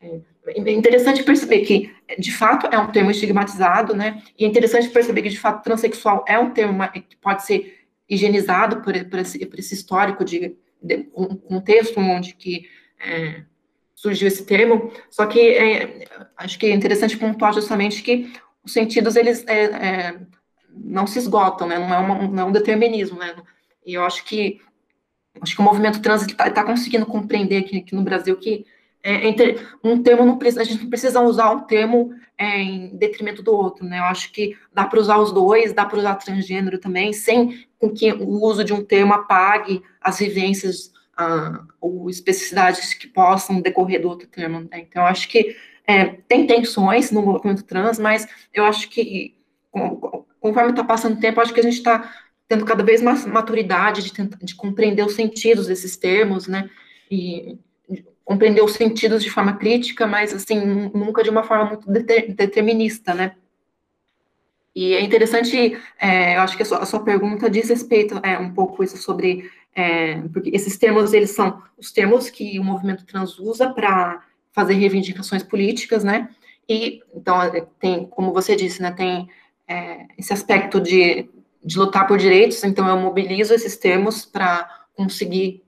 É, 0.00 0.20
é 0.46 0.72
interessante 0.72 1.22
perceber 1.22 1.60
que, 1.60 1.94
de 2.18 2.32
fato, 2.32 2.66
é 2.66 2.78
um 2.78 2.90
termo 2.90 3.10
estigmatizado, 3.10 3.94
né? 3.94 4.22
E 4.36 4.44
é 4.44 4.48
interessante 4.48 4.88
perceber 4.88 5.22
que, 5.22 5.28
de 5.28 5.38
fato, 5.38 5.62
transexual 5.62 6.24
é 6.26 6.38
um 6.38 6.50
termo 6.50 6.82
que 7.08 7.16
pode 7.16 7.44
ser 7.46 7.86
higienizado 8.08 8.82
por, 8.82 8.92
por, 9.04 9.18
esse, 9.20 9.46
por 9.46 9.58
esse, 9.58 9.74
histórico 9.74 10.24
de, 10.24 10.56
de 10.82 11.08
um 11.14 11.36
contexto 11.36 12.00
onde 12.00 12.34
que 12.34 12.68
é, 13.00 13.42
surgiu 13.94 14.26
esse 14.26 14.44
termo. 14.44 14.92
Só 15.08 15.26
que 15.26 15.40
é, 15.40 16.04
acho 16.36 16.58
que 16.58 16.66
é 16.66 16.74
interessante 16.74 17.16
pontuar 17.16 17.54
justamente 17.54 18.02
que 18.02 18.32
os 18.64 18.72
sentidos 18.72 19.16
eles 19.16 19.44
é, 19.46 19.64
é 19.64 20.20
não 20.74 21.06
se 21.06 21.18
esgotam, 21.18 21.68
né? 21.68 21.78
Não 21.78 21.94
é, 21.94 21.98
uma, 21.98 22.28
não 22.28 22.42
é 22.42 22.46
um 22.46 22.52
determinismo, 22.52 23.18
né? 23.18 23.34
E 23.84 23.94
eu 23.94 24.04
acho 24.04 24.24
que 24.24 24.60
acho 25.40 25.54
que 25.54 25.60
o 25.60 25.64
movimento 25.64 26.02
trans 26.02 26.22
está 26.22 26.50
tá 26.50 26.64
conseguindo 26.64 27.06
compreender 27.06 27.58
aqui, 27.58 27.78
aqui, 27.78 27.94
no 27.94 28.02
Brasil 28.02 28.36
que 28.36 28.66
é, 29.02 29.26
entre, 29.26 29.58
um 29.82 30.00
termo 30.00 30.24
não 30.24 30.38
precisa, 30.38 30.60
a 30.60 30.64
gente 30.64 30.82
não 30.82 30.90
precisa 30.90 31.20
usar 31.20 31.50
um 31.50 31.60
termo 31.60 32.14
é, 32.38 32.60
em 32.60 32.96
detrimento 32.96 33.42
do 33.42 33.52
outro, 33.52 33.84
né? 33.84 33.98
Eu 33.98 34.04
acho 34.04 34.30
que 34.30 34.56
dá 34.72 34.84
para 34.84 35.00
usar 35.00 35.18
os 35.18 35.32
dois, 35.32 35.72
dá 35.72 35.84
para 35.84 35.98
usar 35.98 36.14
transgênero 36.16 36.78
também, 36.78 37.12
sem 37.12 37.66
com 37.78 37.90
que 37.90 38.12
o 38.12 38.28
uso 38.28 38.62
de 38.62 38.72
um 38.72 38.84
termo 38.84 39.12
apague 39.12 39.82
as 40.00 40.18
vivências 40.20 40.92
ah, 41.16 41.64
ou 41.80 42.08
especificidades 42.08 42.94
que 42.94 43.08
possam 43.08 43.60
decorrer 43.60 44.00
do 44.00 44.08
outro 44.08 44.28
termo. 44.28 44.60
Né? 44.60 44.86
Então, 44.88 45.02
eu 45.02 45.08
acho 45.08 45.28
que 45.28 45.56
é, 45.84 46.04
tem 46.28 46.46
tensões 46.46 47.10
no 47.10 47.22
movimento 47.22 47.64
trans, 47.64 47.98
mas 47.98 48.28
eu 48.54 48.64
acho 48.64 48.88
que 48.88 49.34
conforme 50.40 50.70
está 50.70 50.84
passando 50.84 51.16
o 51.16 51.20
tempo, 51.20 51.40
acho 51.40 51.54
que 51.54 51.60
a 51.60 51.62
gente 51.62 51.78
está 51.78 52.21
tendo 52.52 52.66
cada 52.66 52.84
vez 52.84 53.00
mais 53.00 53.24
maturidade 53.24 54.02
de, 54.02 54.12
de 54.42 54.54
compreender 54.54 55.02
os 55.06 55.14
sentidos 55.14 55.68
desses 55.68 55.96
termos, 55.96 56.46
né, 56.46 56.68
e 57.10 57.58
compreender 58.22 58.62
os 58.62 58.74
sentidos 58.74 59.24
de 59.24 59.30
forma 59.30 59.56
crítica, 59.56 60.06
mas, 60.06 60.34
assim, 60.34 60.60
nunca 60.92 61.22
de 61.22 61.30
uma 61.30 61.44
forma 61.44 61.64
muito 61.64 61.90
deter, 61.90 62.34
determinista, 62.34 63.14
né. 63.14 63.36
E 64.76 64.92
é 64.92 65.00
interessante, 65.00 65.78
é, 65.98 66.36
eu 66.36 66.42
acho 66.42 66.54
que 66.54 66.62
a 66.62 66.66
sua, 66.66 66.78
a 66.80 66.84
sua, 66.84 67.02
pergunta 67.02 67.48
diz 67.48 67.70
respeito 67.70 68.20
é, 68.22 68.38
um 68.38 68.52
pouco 68.52 68.84
isso 68.84 68.98
sobre, 68.98 69.50
é, 69.74 70.20
porque 70.30 70.50
esses 70.52 70.76
termos, 70.76 71.14
eles 71.14 71.30
são 71.30 71.62
os 71.78 71.90
termos 71.90 72.28
que 72.28 72.58
o 72.58 72.64
movimento 72.64 73.06
trans 73.06 73.38
usa 73.38 73.70
para 73.70 74.22
fazer 74.52 74.74
reivindicações 74.74 75.42
políticas, 75.42 76.04
né, 76.04 76.28
e, 76.68 77.00
então, 77.14 77.38
tem, 77.80 78.04
como 78.08 78.30
você 78.30 78.54
disse, 78.54 78.82
né, 78.82 78.90
tem 78.92 79.26
é, 79.66 80.04
esse 80.18 80.34
aspecto 80.34 80.78
de 80.78 81.30
de 81.64 81.78
lutar 81.78 82.06
por 82.06 82.18
direitos, 82.18 82.62
então 82.64 82.88
eu 82.88 82.96
mobilizo 82.96 83.54
esses 83.54 83.76
termos 83.76 84.24
para 84.24 84.68
conseguir 84.94 85.62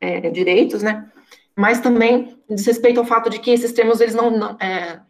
é, 0.00 0.30
direitos, 0.30 0.82
né? 0.82 1.10
Mas 1.56 1.80
também 1.80 2.38
diz 2.48 2.64
respeito 2.66 3.00
ao 3.00 3.06
fato 3.06 3.28
de 3.28 3.38
que 3.38 3.50
esses 3.50 3.72
termos 3.72 4.00
eles 4.00 4.14
não, 4.14 4.30
não, 4.30 4.56
é, 4.60 5.00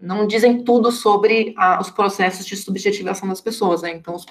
não 0.00 0.26
dizem 0.26 0.64
tudo 0.64 0.90
sobre 0.90 1.54
a, 1.56 1.80
os 1.80 1.90
processos 1.90 2.46
de 2.46 2.56
subjetivação 2.56 3.28
das 3.28 3.40
pessoas, 3.40 3.82
né? 3.82 3.92
Então, 3.92 4.14
os, 4.14 4.26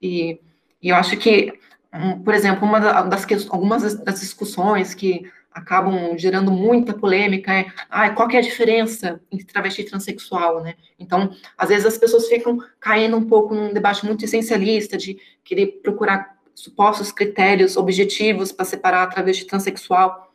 e, 0.00 0.40
e 0.82 0.90
eu 0.90 0.96
acho 0.96 1.16
que, 1.16 1.52
um, 1.92 2.22
por 2.22 2.34
exemplo, 2.34 2.66
uma 2.66 2.78
das 3.02 3.26
algumas 3.50 3.94
das 4.04 4.20
discussões 4.20 4.94
que 4.94 5.30
acabam 5.56 6.18
gerando 6.18 6.52
muita 6.52 6.92
polêmica 6.92 7.50
é, 7.50 7.66
ah, 7.88 8.10
qual 8.10 8.28
que 8.28 8.36
é 8.36 8.40
a 8.40 8.42
diferença 8.42 9.18
entre 9.32 9.46
travesti 9.46 9.80
e 9.80 9.86
transexual, 9.86 10.62
né? 10.62 10.74
Então, 10.98 11.30
às 11.56 11.70
vezes 11.70 11.86
as 11.86 11.96
pessoas 11.96 12.28
ficam 12.28 12.58
caindo 12.78 13.16
um 13.16 13.26
pouco 13.26 13.54
num 13.54 13.72
debate 13.72 14.04
muito 14.04 14.22
essencialista 14.22 14.98
de 14.98 15.18
querer 15.42 15.80
procurar 15.82 16.36
supostos 16.54 17.10
critérios 17.10 17.74
objetivos 17.78 18.52
para 18.52 18.66
separar 18.66 19.06
travesti 19.06 19.44
e 19.44 19.46
transexual. 19.46 20.30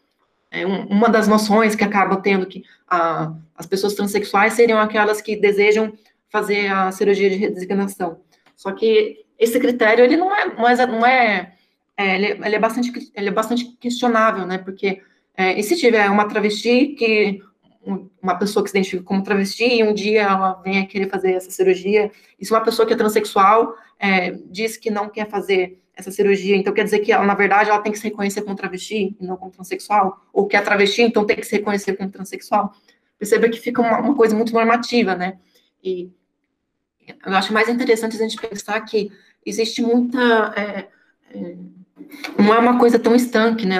É 0.50 0.66
um, 0.66 0.88
uma 0.88 1.08
das 1.08 1.28
noções 1.28 1.76
que 1.76 1.84
acaba 1.84 2.18
tendo 2.18 2.48
que 2.48 2.64
a, 2.90 3.32
as 3.56 3.68
pessoas 3.68 3.94
transexuais 3.94 4.54
seriam 4.54 4.80
aquelas 4.80 5.22
que 5.22 5.36
desejam 5.36 5.94
fazer 6.32 6.68
a 6.68 6.92
cirurgia 6.92 7.30
de 7.30 7.36
redesignação. 7.36 8.22
Só 8.56 8.72
que 8.72 9.24
esse 9.38 9.60
critério, 9.60 10.04
ele 10.04 10.18
não 10.18 10.36
é, 10.36 10.46
não 10.48 10.68
é, 10.68 10.88
não 10.88 11.06
é, 11.06 11.54
é 11.96 12.16
ele, 12.16 12.44
ele, 12.44 12.56
é 12.56 12.60
bastante, 12.60 13.12
ele 13.16 13.30
é 13.30 13.32
bastante 13.32 13.66
questionável, 13.80 14.48
né? 14.48 14.58
Porque 14.58 15.02
é, 15.36 15.60
e 15.60 15.64
se 15.64 15.78
tiver 15.78 16.10
uma 16.10 16.28
travesti 16.28 16.88
que 16.98 17.42
uma 18.22 18.36
pessoa 18.36 18.64
que 18.64 18.70
se 18.70 18.78
identifica 18.78 19.04
como 19.04 19.24
travesti 19.24 19.66
e 19.66 19.84
um 19.84 19.94
dia 19.94 20.22
ela 20.22 20.62
venha 20.64 20.86
querer 20.86 21.10
fazer 21.10 21.34
essa 21.34 21.50
cirurgia, 21.50 22.12
e 22.40 22.46
se 22.46 22.52
uma 22.52 22.62
pessoa 22.62 22.88
que 22.88 22.94
é 22.94 22.98
transexual 22.98 23.76
é, 24.00 24.32
diz 24.46 24.78
que 24.78 24.92
não 24.92 25.10
quer 25.10 25.28
fazer 25.28 25.80
essa 25.96 26.12
cirurgia, 26.12 26.56
então 26.56 26.74
quer 26.74 26.84
dizer 26.84 27.00
que 27.00 27.12
ela, 27.12 27.26
na 27.26 27.34
verdade, 27.34 27.70
ela 27.70 27.82
tem 27.82 27.92
que 27.92 27.98
se 27.98 28.06
reconhecer 28.06 28.42
como 28.44 28.56
travesti 28.56 29.16
e 29.20 29.26
não 29.26 29.36
como 29.36 29.52
transexual, 29.52 30.22
ou 30.32 30.48
que 30.48 30.56
é 30.56 30.62
travesti, 30.62 31.02
então 31.02 31.26
tem 31.26 31.36
que 31.36 31.46
se 31.46 31.58
reconhecer 31.58 31.96
como 31.96 32.10
transexual. 32.10 32.74
Perceba 33.18 33.50
que 33.50 33.60
fica 33.60 33.82
uma, 33.82 34.00
uma 34.00 34.16
coisa 34.16 34.36
muito 34.36 34.54
normativa, 34.54 35.16
né? 35.16 35.38
E 35.84 36.10
eu 37.26 37.34
acho 37.34 37.54
mais 37.54 37.70
interessante 37.70 38.16
a 38.16 38.20
gente 38.20 38.38
pensar 38.38 38.80
que 38.82 39.12
existe 39.46 39.82
muita. 39.82 40.20
É, 40.56 40.88
é, 41.36 41.56
não 42.38 42.54
é 42.54 42.60
uma 42.60 42.80
coisa 42.80 42.98
tão 42.98 43.16
estanque, 43.16 43.66
né? 43.66 43.78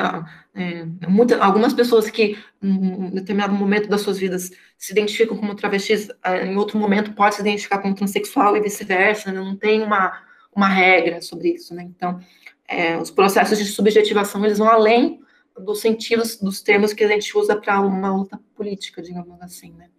É, 0.54 0.86
muita, 1.08 1.42
algumas 1.42 1.74
pessoas 1.74 2.10
que, 2.10 2.38
em 2.62 3.10
determinado 3.12 3.54
momento 3.54 3.88
das 3.88 4.02
suas 4.02 4.18
vidas, 4.18 4.52
se 4.78 4.92
identificam 4.92 5.38
como 5.38 5.56
travestis, 5.56 6.10
é, 6.24 6.46
em 6.46 6.58
outro 6.58 6.78
momento 6.78 7.14
pode 7.14 7.36
se 7.36 7.42
identificar 7.42 7.80
como 7.80 7.96
transexual 7.96 8.58
e 8.58 8.62
vice-versa, 8.62 9.32
né? 9.32 9.40
não 9.40 9.56
tem 9.56 9.82
uma, 9.82 10.22
uma 10.54 10.68
regra 10.68 11.22
sobre 11.22 11.54
isso, 11.54 11.74
né? 11.74 11.84
Então, 11.84 12.20
é, 12.68 12.98
os 12.98 13.10
processos 13.10 13.58
de 13.58 13.66
subjetivação, 13.66 14.44
eles 14.46 14.58
vão 14.58 14.68
além 14.68 15.22
dos 15.58 15.80
sentidos 15.80 16.38
dos 16.38 16.62
termos 16.62 16.94
que 16.94 17.04
a 17.04 17.08
gente 17.08 17.38
usa 17.38 17.56
para 17.56 17.80
uma 17.80 18.14
luta 18.14 18.40
política, 18.56 19.02
digamos 19.02 19.42
assim, 19.42 19.74
né? 19.74 19.90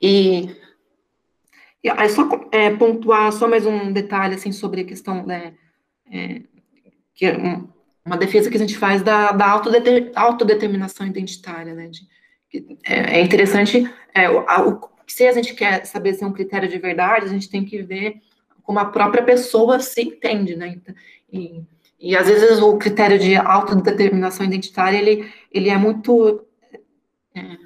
E, 0.00 0.54
e 1.82 1.88
aí 1.88 2.08
só 2.08 2.28
é, 2.52 2.74
pontuar 2.74 3.32
só 3.32 3.48
mais 3.48 3.64
um 3.64 3.92
detalhe 3.92 4.34
assim 4.34 4.52
sobre 4.52 4.82
a 4.82 4.84
questão 4.84 5.24
né, 5.24 5.54
é, 6.10 6.42
que 7.14 7.26
é 7.26 7.60
uma 8.04 8.16
defesa 8.16 8.50
que 8.50 8.56
a 8.56 8.60
gente 8.60 8.76
faz 8.76 9.02
da, 9.02 9.32
da 9.32 9.48
autodeter, 9.48 10.12
autodeterminação 10.14 11.06
identitária, 11.06 11.74
né? 11.74 11.88
De, 11.88 12.06
é, 12.84 13.18
é, 13.18 13.22
interessante, 13.22 13.90
é, 14.14 14.30
o, 14.30 14.40
o, 14.40 14.88
se 15.06 15.26
a 15.26 15.32
gente 15.32 15.54
quer 15.54 15.82
estabelecer 15.82 16.26
um 16.26 16.32
critério 16.32 16.68
de 16.68 16.78
verdade, 16.78 17.26
a 17.26 17.28
gente 17.28 17.50
tem 17.50 17.64
que 17.64 17.82
ver 17.82 18.20
como 18.62 18.78
a 18.78 18.84
própria 18.84 19.22
pessoa 19.22 19.80
se 19.80 20.02
entende, 20.02 20.56
né? 20.56 20.80
E, 21.32 21.62
e 21.98 22.16
às 22.16 22.26
vezes 22.26 22.60
o 22.60 22.76
critério 22.76 23.18
de 23.18 23.36
autodeterminação 23.36 24.46
identitária, 24.46 24.98
ele, 24.98 25.32
ele 25.50 25.70
é 25.70 25.76
muito... 25.76 26.46
É, 27.34 27.63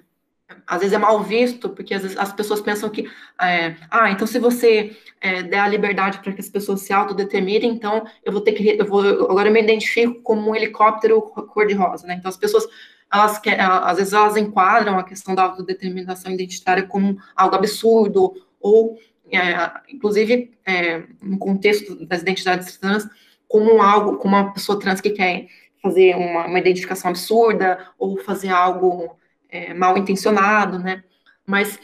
às 0.69 0.81
vezes 0.81 0.93
é 0.93 0.99
mal 0.99 1.23
visto, 1.23 1.71
porque 1.71 1.95
às 1.95 2.03
vezes 2.03 2.19
as 2.19 2.31
pessoas 2.31 2.61
pensam 2.61 2.91
que, 2.91 3.09
é, 3.41 3.75
ah, 3.91 4.11
então 4.11 4.27
se 4.27 4.39
você 4.39 4.95
é, 5.19 5.43
der 5.43 5.61
a 5.61 5.69
liberdade 5.69 6.19
para 6.19 6.31
que 6.31 6.41
as 6.43 6.49
pessoas 6.51 6.83
se 6.83 6.93
autodeterminem, 6.93 7.71
então 7.71 8.07
eu 8.23 8.31
vou 8.31 8.43
ter 8.43 8.53
que, 8.53 8.77
eu 8.79 8.85
vou, 8.85 9.01
agora 9.31 9.49
eu 9.49 9.53
me 9.53 9.63
identifico 9.63 10.21
como 10.21 10.51
um 10.51 10.55
helicóptero 10.55 11.23
cor-de-rosa, 11.23 12.07
né? 12.07 12.17
Então 12.19 12.29
as 12.29 12.37
pessoas, 12.37 12.67
elas 13.11 13.41
às 13.47 13.97
vezes 13.97 14.13
elas 14.13 14.37
enquadram 14.37 14.99
a 14.99 15.05
questão 15.05 15.35
da 15.35 15.45
autodeterminação 15.45 16.31
identitária 16.31 16.83
como 16.83 17.17
algo 17.35 17.57
absurdo, 17.57 18.35
ou, 18.61 18.99
é, 19.33 19.71
inclusive, 19.89 20.53
é, 20.67 21.03
no 21.23 21.39
contexto 21.39 22.05
das 22.05 22.21
identidades 22.21 22.77
trans, 22.77 23.09
como 23.49 23.81
algo, 23.81 24.19
como 24.19 24.37
uma 24.37 24.53
pessoa 24.53 24.79
trans 24.79 25.01
que 25.01 25.11
quer 25.11 25.47
fazer 25.83 26.15
uma, 26.15 26.47
uma 26.47 26.59
identificação 26.59 27.09
absurda, 27.11 27.79
ou 27.99 28.19
fazer 28.19 28.51
algo 28.51 29.17
é, 29.49 29.75
mal 29.75 29.97
intencionado, 29.97 30.79
né? 30.79 31.03
Mas 31.47 31.79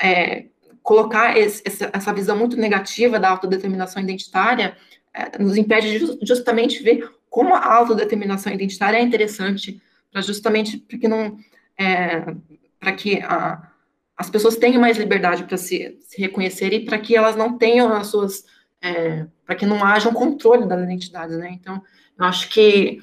é, 0.00 0.46
colocar 0.82 1.36
esse, 1.36 1.62
essa 1.64 2.12
visão 2.12 2.36
muito 2.36 2.56
negativa 2.56 3.18
da 3.18 3.30
autodeterminação 3.30 4.02
identitária 4.02 4.76
é, 5.12 5.38
nos 5.38 5.56
impede 5.56 5.98
de 5.98 6.26
justamente 6.26 6.82
ver 6.82 7.08
como 7.30 7.54
a 7.54 7.74
autodeterminação 7.74 8.52
identitária 8.52 8.98
é 8.98 9.02
interessante 9.02 9.80
para 10.12 10.20
justamente 10.20 10.78
para 10.78 10.98
que 10.98 11.08
não 11.08 11.36
é, 11.78 12.34
para 12.78 12.92
que 12.92 13.20
a, 13.22 13.70
as 14.16 14.30
pessoas 14.30 14.56
tenham 14.56 14.80
mais 14.80 14.96
liberdade 14.96 15.44
para 15.44 15.56
se, 15.56 15.98
se 16.00 16.20
reconhecer 16.20 16.72
e 16.72 16.84
para 16.84 16.98
que 16.98 17.16
elas 17.16 17.34
não 17.34 17.58
tenham 17.58 17.92
as 17.92 18.08
suas 18.08 18.44
é, 18.80 19.26
para 19.46 19.54
que 19.54 19.66
não 19.66 19.84
haja 19.84 20.08
um 20.08 20.14
controle 20.14 20.66
das 20.66 20.82
identidades, 20.82 21.36
né? 21.38 21.50
Então, 21.52 21.82
eu 22.18 22.24
acho 22.24 22.48
que 22.50 23.02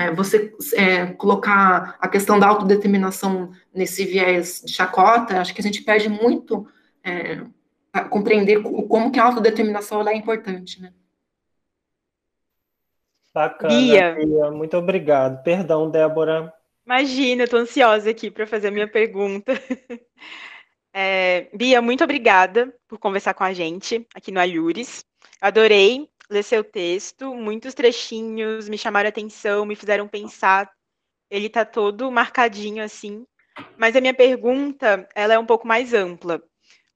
é, 0.00 0.10
você 0.10 0.54
é, 0.74 1.06
colocar 1.08 1.94
a 2.00 2.08
questão 2.08 2.38
da 2.38 2.48
autodeterminação 2.48 3.52
nesse 3.72 4.06
viés 4.06 4.62
de 4.64 4.72
chacota, 4.72 5.38
acho 5.38 5.54
que 5.54 5.60
a 5.60 5.62
gente 5.62 5.82
perde 5.82 6.08
muito 6.08 6.66
é, 7.04 7.42
a 7.92 8.04
compreender 8.04 8.62
como 8.62 9.12
que 9.12 9.20
a 9.20 9.24
autodeterminação 9.24 10.08
é 10.08 10.14
importante, 10.14 10.80
né? 10.80 10.94
Bacana, 13.34 13.74
Bia. 13.74 14.14
Bia. 14.14 14.50
Muito 14.50 14.74
obrigado. 14.74 15.42
Perdão, 15.42 15.90
Débora. 15.90 16.50
Imagina, 16.86 17.46
tô 17.46 17.58
ansiosa 17.58 18.08
aqui 18.08 18.30
para 18.30 18.46
fazer 18.46 18.68
a 18.68 18.72
minha 18.72 18.88
pergunta. 18.88 19.52
É, 20.92 21.48
Bia, 21.54 21.80
muito 21.80 22.02
obrigada 22.02 22.74
por 22.88 22.98
conversar 22.98 23.32
com 23.32 23.44
a 23.44 23.52
gente 23.52 24.04
aqui 24.12 24.32
no 24.32 24.40
Alhures. 24.40 25.04
Adorei 25.40 26.10
ler 26.30 26.44
seu 26.44 26.62
texto, 26.62 27.34
muitos 27.34 27.74
trechinhos 27.74 28.68
me 28.68 28.78
chamaram 28.78 29.08
atenção, 29.08 29.66
me 29.66 29.74
fizeram 29.74 30.06
pensar. 30.06 30.70
Ele 31.28 31.46
está 31.46 31.64
todo 31.64 32.10
marcadinho 32.10 32.82
assim. 32.82 33.26
Mas 33.76 33.96
a 33.96 34.00
minha 34.00 34.14
pergunta, 34.14 35.08
ela 35.14 35.34
é 35.34 35.38
um 35.38 35.46
pouco 35.46 35.66
mais 35.66 35.92
ampla. 35.92 36.42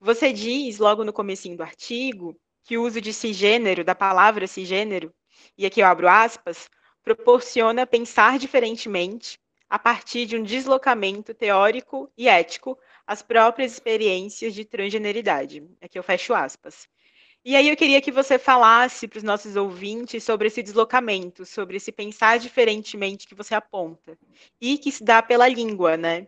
Você 0.01 0.33
diz 0.33 0.79
logo 0.79 1.05
no 1.05 1.13
comecinho 1.13 1.57
do 1.57 1.63
artigo 1.63 2.37
que 2.63 2.79
o 2.79 2.83
uso 2.83 3.01
de 3.01 3.13
cisgênero, 3.13 3.85
da 3.85 3.95
palavra 3.95 4.47
cisgênero, 4.47 5.13
e 5.59 5.67
aqui 5.67 5.81
eu 5.81 5.87
abro 5.87 6.09
aspas, 6.09 6.69
proporciona 7.03 7.87
pensar 7.87 8.39
diferentemente 8.39 9.39
a 9.69 9.79
partir 9.79 10.27
de 10.27 10.37
um 10.37 10.43
deslocamento 10.43 11.35
teórico 11.35 12.11
e 12.17 12.29
ético 12.29 12.79
às 13.07 13.23
próprias 13.23 13.73
experiências 13.73 14.55
de 14.55 14.65
transgeneridade. 14.65 15.63
Aqui 15.83 15.99
eu 15.99 16.03
fecho 16.03 16.33
aspas. 16.33 16.89
E 17.45 17.55
aí 17.57 17.69
eu 17.69 17.77
queria 17.77 18.01
que 18.01 18.11
você 18.11 18.39
falasse 18.39 19.07
para 19.07 19.19
os 19.19 19.23
nossos 19.23 19.55
ouvintes 19.55 20.25
sobre 20.25 20.49
esse 20.49 20.63
deslocamento, 20.63 21.45
sobre 21.45 21.77
esse 21.77 21.93
pensar 21.93 22.39
diferentemente 22.39 23.27
que 23.29 23.35
você 23.35 23.55
aponta. 23.55 24.19
E 24.61 24.79
que 24.79 24.91
se 24.91 25.05
dá 25.05 25.23
pela 25.23 25.47
língua, 25.47 25.97
né? 25.97 26.27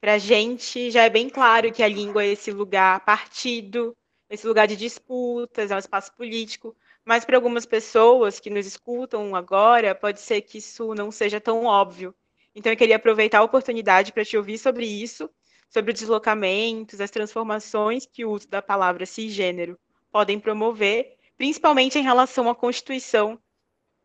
Para 0.00 0.14
a 0.14 0.18
gente 0.18 0.90
já 0.90 1.04
é 1.04 1.10
bem 1.10 1.30
claro 1.30 1.72
que 1.72 1.82
a 1.84 1.88
língua 1.88 2.24
é 2.24 2.32
esse 2.32 2.50
lugar 2.50 3.04
partido, 3.04 3.96
esse 4.28 4.44
lugar 4.46 4.66
de 4.66 4.76
disputas, 4.76 5.70
é 5.70 5.76
um 5.76 5.78
espaço 5.78 6.12
político, 6.16 6.76
mas 7.04 7.24
para 7.24 7.36
algumas 7.36 7.64
pessoas 7.64 8.40
que 8.40 8.50
nos 8.50 8.66
escutam 8.66 9.36
agora, 9.36 9.94
pode 9.94 10.20
ser 10.20 10.42
que 10.42 10.58
isso 10.58 10.94
não 10.94 11.12
seja 11.12 11.40
tão 11.40 11.64
óbvio. 11.64 12.12
Então 12.56 12.72
eu 12.72 12.76
queria 12.76 12.96
aproveitar 12.96 13.38
a 13.38 13.44
oportunidade 13.44 14.12
para 14.12 14.24
te 14.24 14.36
ouvir 14.36 14.58
sobre 14.58 14.84
isso, 14.86 15.30
sobre 15.70 15.92
os 15.92 16.00
deslocamentos, 16.00 17.00
as 17.00 17.10
transformações 17.10 18.04
que 18.04 18.24
o 18.24 18.32
uso 18.32 18.48
da 18.48 18.60
palavra 18.60 19.06
cisgênero 19.06 19.78
podem 20.16 20.40
promover, 20.40 21.12
principalmente 21.36 21.98
em 21.98 22.02
relação 22.02 22.48
à 22.48 22.54
constituição 22.54 23.38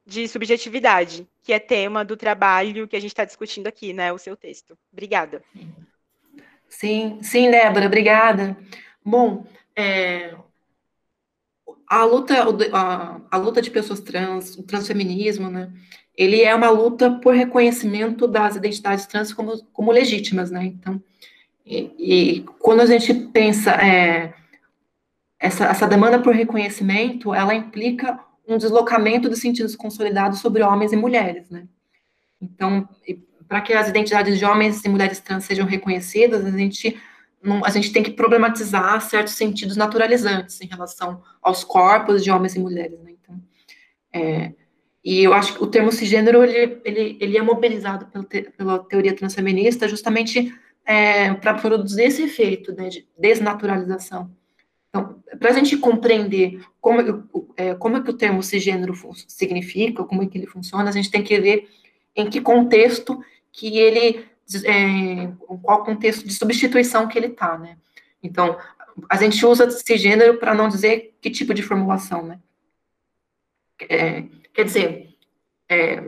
de 0.05 0.27
subjetividade, 0.27 1.25
que 1.41 1.53
é 1.53 1.57
tema 1.57 2.03
do 2.03 2.17
trabalho 2.17 2.85
que 2.85 2.97
a 2.97 2.99
gente 2.99 3.11
está 3.11 3.23
discutindo 3.23 3.67
aqui, 3.67 3.93
né? 3.93 4.11
O 4.11 4.17
seu 4.17 4.35
texto. 4.35 4.77
Obrigada. 4.91 5.41
Sim, 6.67 7.19
sim, 7.21 7.49
Débora, 7.49 7.85
obrigada. 7.85 8.57
Bom, 9.05 9.45
é, 9.73 10.35
a 11.87 12.03
luta, 12.03 12.43
a, 12.73 13.21
a, 13.31 13.37
luta 13.37 13.61
de 13.61 13.71
pessoas 13.71 14.01
trans, 14.01 14.57
o 14.57 14.63
transfeminismo, 14.63 15.49
né? 15.49 15.71
Ele 16.13 16.41
é 16.41 16.53
uma 16.53 16.69
luta 16.69 17.09
por 17.09 17.33
reconhecimento 17.33 18.27
das 18.27 18.57
identidades 18.57 19.05
trans 19.05 19.31
como, 19.31 19.63
como 19.71 19.93
legítimas, 19.93 20.51
né? 20.51 20.65
Então, 20.65 21.01
e, 21.65 21.89
e 21.97 22.41
quando 22.59 22.81
a 22.81 22.85
gente 22.85 23.13
pensa 23.13 23.71
é, 23.75 24.33
essa, 25.41 25.65
essa 25.65 25.87
demanda 25.87 26.19
por 26.19 26.35
reconhecimento, 26.35 27.33
ela 27.33 27.55
implica 27.55 28.19
um 28.47 28.57
deslocamento 28.57 29.27
dos 29.27 29.39
sentidos 29.39 29.75
consolidados 29.75 30.39
sobre 30.39 30.61
homens 30.61 30.93
e 30.93 30.95
mulheres, 30.95 31.49
né? 31.49 31.67
Então, 32.39 32.87
para 33.47 33.59
que 33.61 33.73
as 33.73 33.89
identidades 33.89 34.37
de 34.37 34.45
homens 34.45 34.85
e 34.85 34.89
mulheres 34.89 35.19
trans 35.19 35.43
sejam 35.43 35.65
reconhecidas, 35.65 36.45
a 36.45 36.51
gente, 36.55 36.95
a 37.63 37.69
gente 37.71 37.91
tem 37.91 38.03
que 38.03 38.11
problematizar 38.11 39.01
certos 39.01 39.33
sentidos 39.33 39.75
naturalizantes 39.75 40.61
em 40.61 40.67
relação 40.67 41.23
aos 41.41 41.63
corpos 41.63 42.23
de 42.23 42.29
homens 42.29 42.55
e 42.55 42.59
mulheres, 42.59 42.99
né? 43.01 43.11
Então, 43.19 43.41
é, 44.13 44.53
e 45.03 45.23
eu 45.23 45.33
acho 45.33 45.55
que 45.55 45.63
o 45.63 45.67
termo 45.67 45.91
cisgênero, 45.91 46.43
ele, 46.43 46.79
ele, 46.85 47.17
ele 47.19 47.37
é 47.37 47.41
mobilizado 47.41 48.05
pela, 48.05 48.23
te, 48.23 48.43
pela 48.55 48.77
teoria 48.77 49.15
transfeminista 49.15 49.87
justamente 49.87 50.53
é, 50.85 51.33
para 51.33 51.55
produzir 51.55 52.03
esse 52.03 52.21
efeito 52.21 52.71
né, 52.73 52.89
de 52.89 53.07
desnaturalização. 53.17 54.31
Então, 54.91 55.23
para 55.39 55.49
a 55.49 55.53
gente 55.53 55.77
compreender 55.77 56.61
como, 56.81 57.01
é, 57.55 57.73
como 57.75 57.95
é 57.95 58.03
que 58.03 58.09
o 58.09 58.17
termo 58.17 58.43
cisgênero 58.43 58.93
significa, 59.25 60.03
como 60.03 60.21
é 60.21 60.27
que 60.27 60.37
ele 60.37 60.45
funciona, 60.45 60.89
a 60.89 60.91
gente 60.93 61.09
tem 61.09 61.23
que 61.23 61.39
ver 61.39 61.69
em 62.13 62.29
que 62.29 62.41
contexto 62.41 63.23
que 63.53 63.77
ele, 63.79 64.25
é, 64.65 65.31
qual 65.63 65.85
contexto 65.85 66.27
de 66.27 66.33
substituição 66.33 67.07
que 67.07 67.17
ele 67.17 67.27
está, 67.27 67.57
né? 67.57 67.77
Então, 68.21 68.57
a 69.09 69.15
gente 69.15 69.43
usa 69.45 69.69
cisgênero 69.71 70.37
para 70.37 70.53
não 70.53 70.67
dizer 70.67 71.15
que 71.21 71.29
tipo 71.29 71.53
de 71.53 71.63
formulação, 71.63 72.23
né? 72.23 72.39
É, 73.89 74.25
quer 74.53 74.65
dizer, 74.65 75.15
é, 75.69 76.03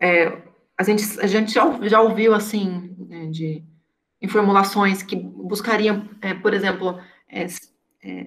é, 0.00 0.42
a 0.76 0.82
gente, 0.82 1.20
a 1.20 1.26
gente 1.28 1.52
já, 1.52 1.78
já 1.86 2.00
ouviu, 2.00 2.34
assim, 2.34 2.94
né, 2.98 3.26
de, 3.26 3.62
em 4.20 4.26
formulações 4.26 5.04
que 5.04 5.14
buscariam, 5.14 6.08
é, 6.20 6.34
por 6.34 6.52
exemplo, 6.52 7.00
é, 7.34 7.46
é, 8.04 8.26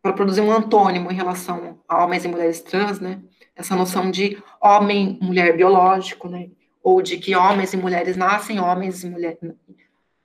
para 0.00 0.12
produzir 0.12 0.40
um 0.40 0.52
antônimo 0.52 1.10
em 1.10 1.14
relação 1.14 1.80
a 1.88 2.04
homens 2.04 2.24
e 2.24 2.28
mulheres 2.28 2.60
trans, 2.60 3.00
né? 3.00 3.20
Essa 3.56 3.74
noção 3.74 4.10
de 4.10 4.40
homem, 4.60 5.18
mulher 5.20 5.56
biológico, 5.56 6.28
né? 6.28 6.48
Ou 6.82 7.02
de 7.02 7.18
que 7.18 7.34
homens 7.34 7.72
e 7.72 7.76
mulheres 7.76 8.16
nascem 8.16 8.60
homens 8.60 9.02
e 9.02 9.10
mulheres, 9.10 9.38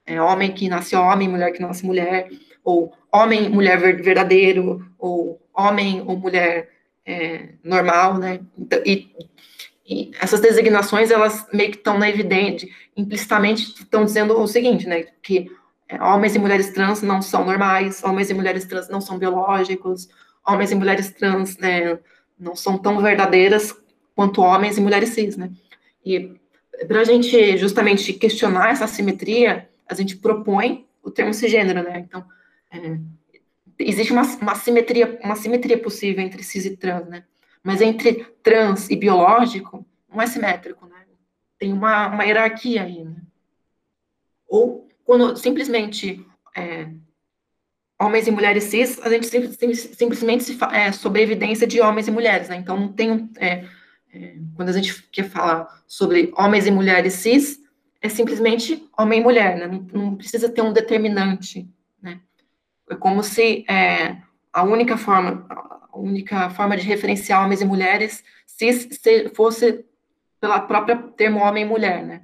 é, 0.06 0.22
homem 0.22 0.52
que 0.52 0.70
nasce 0.70 0.96
homem, 0.96 1.28
mulher 1.28 1.52
que 1.52 1.62
nasce 1.62 1.84
mulher, 1.86 2.30
ou 2.64 2.94
homem, 3.12 3.50
mulher 3.50 3.80
verdadeiro, 3.80 4.86
ou 5.00 5.42
homem 5.54 6.04
ou 6.06 6.16
mulher 6.16 6.70
é, 7.04 7.50
normal, 7.64 8.20
né? 8.20 8.40
Então, 8.58 8.80
e, 8.86 9.10
e, 9.84 10.12
essas 10.22 10.40
designações 10.40 11.10
elas 11.10 11.48
meio 11.52 11.72
que 11.72 11.78
estão 11.78 11.98
na 11.98 12.08
evidente, 12.08 12.70
implicitamente 12.96 13.64
estão 13.64 14.06
dizendo 14.06 14.40
o 14.40 14.48
seguinte, 14.48 14.88
né? 14.88 15.06
Que 15.24 15.50
homens 16.00 16.36
e 16.36 16.40
mulheres 16.40 16.72
trans 16.72 17.02
não 17.02 17.22
são 17.22 17.46
normais, 17.46 18.04
homens 18.04 18.30
e 18.30 18.34
mulheres 18.34 18.66
trans 18.66 18.88
não 18.90 19.02
são 19.02 19.18
biológicos, 19.18 20.08
homens 20.46 20.72
e 20.72 20.76
mulheres 20.76 21.12
trans 21.12 21.58
né, 21.58 22.00
não 22.40 22.56
são 22.56 22.78
tão 22.78 23.00
verdadeiras 23.02 23.76
quanto 24.16 24.42
homens 24.42 24.78
e 24.78 24.82
mulheres 24.82 25.10
cis, 25.10 25.38
né? 25.38 25.52
E 26.06 26.40
para 26.88 27.02
a 27.02 27.04
gente 27.04 27.58
justamente 27.58 28.14
questionar 28.14 28.72
essa 28.72 28.88
simetria, 28.88 29.70
a 29.88 29.94
gente 29.94 30.18
propõe 30.18 30.88
o 31.04 31.12
termo 31.12 31.34
cisgênero, 31.34 31.84
né? 31.84 32.00
Então, 32.00 32.26
é, 32.72 32.98
existe 33.80 34.12
uma, 34.12 34.24
uma, 34.24 34.56
simetria, 34.56 35.20
uma 35.24 35.36
simetria 35.36 35.78
possível 35.78 36.24
entre 36.24 36.44
cis 36.44 36.66
e 36.66 36.76
trans, 36.76 37.08
né? 37.08 37.24
Mas 37.64 37.82
entre 37.82 38.26
trans 38.42 38.90
e 38.90 38.96
biológico, 38.96 39.86
não 40.10 40.22
é 40.22 40.28
simétrico, 40.28 40.86
né? 40.86 40.96
Tem 41.60 41.72
uma, 41.72 42.08
uma 42.08 42.24
hierarquia 42.24 42.84
aí, 42.84 43.04
né? 43.04 43.16
Ou 44.48 44.88
quando 45.12 45.36
simplesmente 45.36 46.26
é, 46.56 46.88
homens 48.00 48.28
e 48.28 48.32
mulheres 48.32 48.64
cis, 48.64 48.98
a 49.04 49.10
gente 49.10 49.28
sim, 49.28 49.52
sim, 49.52 49.74
simplesmente 49.74 50.46
se 50.46 50.58
é, 50.72 50.90
sobre 50.94 51.22
evidência 51.22 51.68
de 51.68 51.82
homens 51.82 52.08
e 52.08 52.12
mulheres, 52.12 52.48
né? 52.48 52.56
Então, 52.56 52.80
não 52.80 52.94
tem. 52.94 53.30
É, 53.38 53.66
é, 54.14 54.36
quando 54.56 54.70
a 54.70 54.72
gente 54.72 55.04
quer 55.12 55.28
falar 55.28 55.68
sobre 55.86 56.32
homens 56.38 56.66
e 56.66 56.72
mulheres 56.72 57.12
cis, 57.16 57.60
é 58.02 58.08
simplesmente 58.08 58.88
homem 58.98 59.20
e 59.20 59.24
mulher, 59.24 59.58
né? 59.58 59.68
Não, 59.68 60.02
não 60.02 60.16
precisa 60.16 60.48
ter 60.48 60.62
um 60.62 60.72
determinante, 60.72 61.70
né? 62.02 62.22
É 62.90 62.96
como 62.96 63.22
se 63.22 63.66
é, 63.70 64.16
a 64.54 64.64
única 64.64 64.96
forma, 64.96 65.46
a 65.50 66.00
única 66.00 66.50
forma 66.52 66.78
de 66.78 66.84
referenciar 66.84 67.44
homens 67.44 67.60
e 67.60 67.66
mulheres 67.66 68.24
cis 68.48 68.88
fosse 69.36 69.84
pela 70.40 70.62
própria 70.62 70.96
termo 71.18 71.42
homem 71.42 71.66
e 71.66 71.68
mulher, 71.68 72.02
né? 72.02 72.22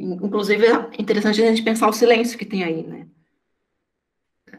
Inclusive, 0.00 0.66
é 0.66 0.90
interessante 0.98 1.42
a 1.42 1.46
gente 1.46 1.62
pensar 1.62 1.88
o 1.88 1.92
silêncio 1.92 2.38
que 2.38 2.46
tem 2.46 2.64
aí, 2.64 2.82
né? 2.82 3.06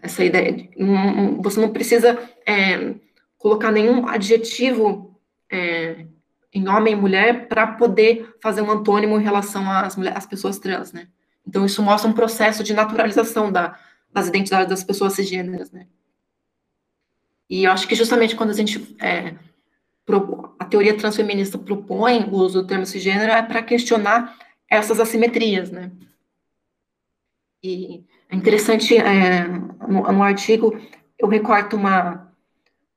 Essa 0.02 0.24
ideia, 0.24 0.54
de, 0.54 0.70
um, 0.78 1.42
você 1.42 1.60
não 1.60 1.72
precisa 1.72 2.18
é, 2.48 2.96
colocar 3.38 3.72
nenhum 3.72 4.08
adjetivo 4.08 5.20
é, 5.52 6.06
em 6.54 6.68
homem 6.68 6.94
e 6.94 6.96
mulher 6.96 7.48
para 7.48 7.68
poder 7.68 8.36
fazer 8.42 8.62
um 8.62 8.72
antônimo 8.72 9.20
em 9.20 9.24
relação 9.24 9.70
às, 9.70 9.96
mulheres, 9.96 10.18
às 10.20 10.26
pessoas 10.26 10.60
trans, 10.60 10.94
né? 10.94 11.08
Então, 11.48 11.66
isso 11.66 11.82
mostra 11.82 12.10
um 12.10 12.14
processo 12.14 12.64
de 12.64 12.74
naturalização 12.74 13.52
da, 13.52 13.78
das 14.12 14.28
identidades 14.28 14.70
das 14.70 14.84
pessoas 14.84 15.14
cisgêneras, 15.14 15.72
né? 15.72 15.88
E 17.50 17.64
eu 17.64 17.72
acho 17.72 17.88
que 17.88 17.96
justamente 17.96 18.36
quando 18.36 18.52
a 18.52 18.54
gente, 18.54 18.96
é, 19.02 19.34
a 20.60 20.66
teoria 20.66 20.96
transfeminista 20.96 21.58
propõe 21.58 22.24
o 22.26 22.36
uso 22.36 22.62
do 22.62 22.68
termo 22.68 22.86
cisgênero 22.86 23.32
é 23.32 23.42
para 23.42 23.64
questionar 23.64 24.38
essas 24.72 25.00
assimetrias, 25.02 25.70
né? 25.70 25.92
E 27.62 28.06
é 28.30 28.36
interessante, 28.36 28.98
é, 28.98 29.46
no, 29.88 30.02
no 30.12 30.24
artigo, 30.24 30.80
eu 31.20 31.28
recorto 31.28 31.76
uma, 31.76 32.34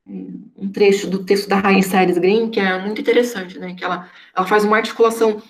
um 0.07 0.71
trecho 0.71 1.07
do 1.07 1.23
texto 1.23 1.49
da 1.49 1.57
Rainha 1.57 1.83
Sayres 1.83 2.17
Green, 2.17 2.49
que 2.49 2.59
é 2.59 2.79
muito 2.79 3.01
interessante, 3.01 3.59
né? 3.59 3.75
Que 3.75 3.83
ela, 3.83 4.09
ela 4.33 4.47
faz 4.47 4.63
uma 4.63 4.77
articulação 4.77 5.43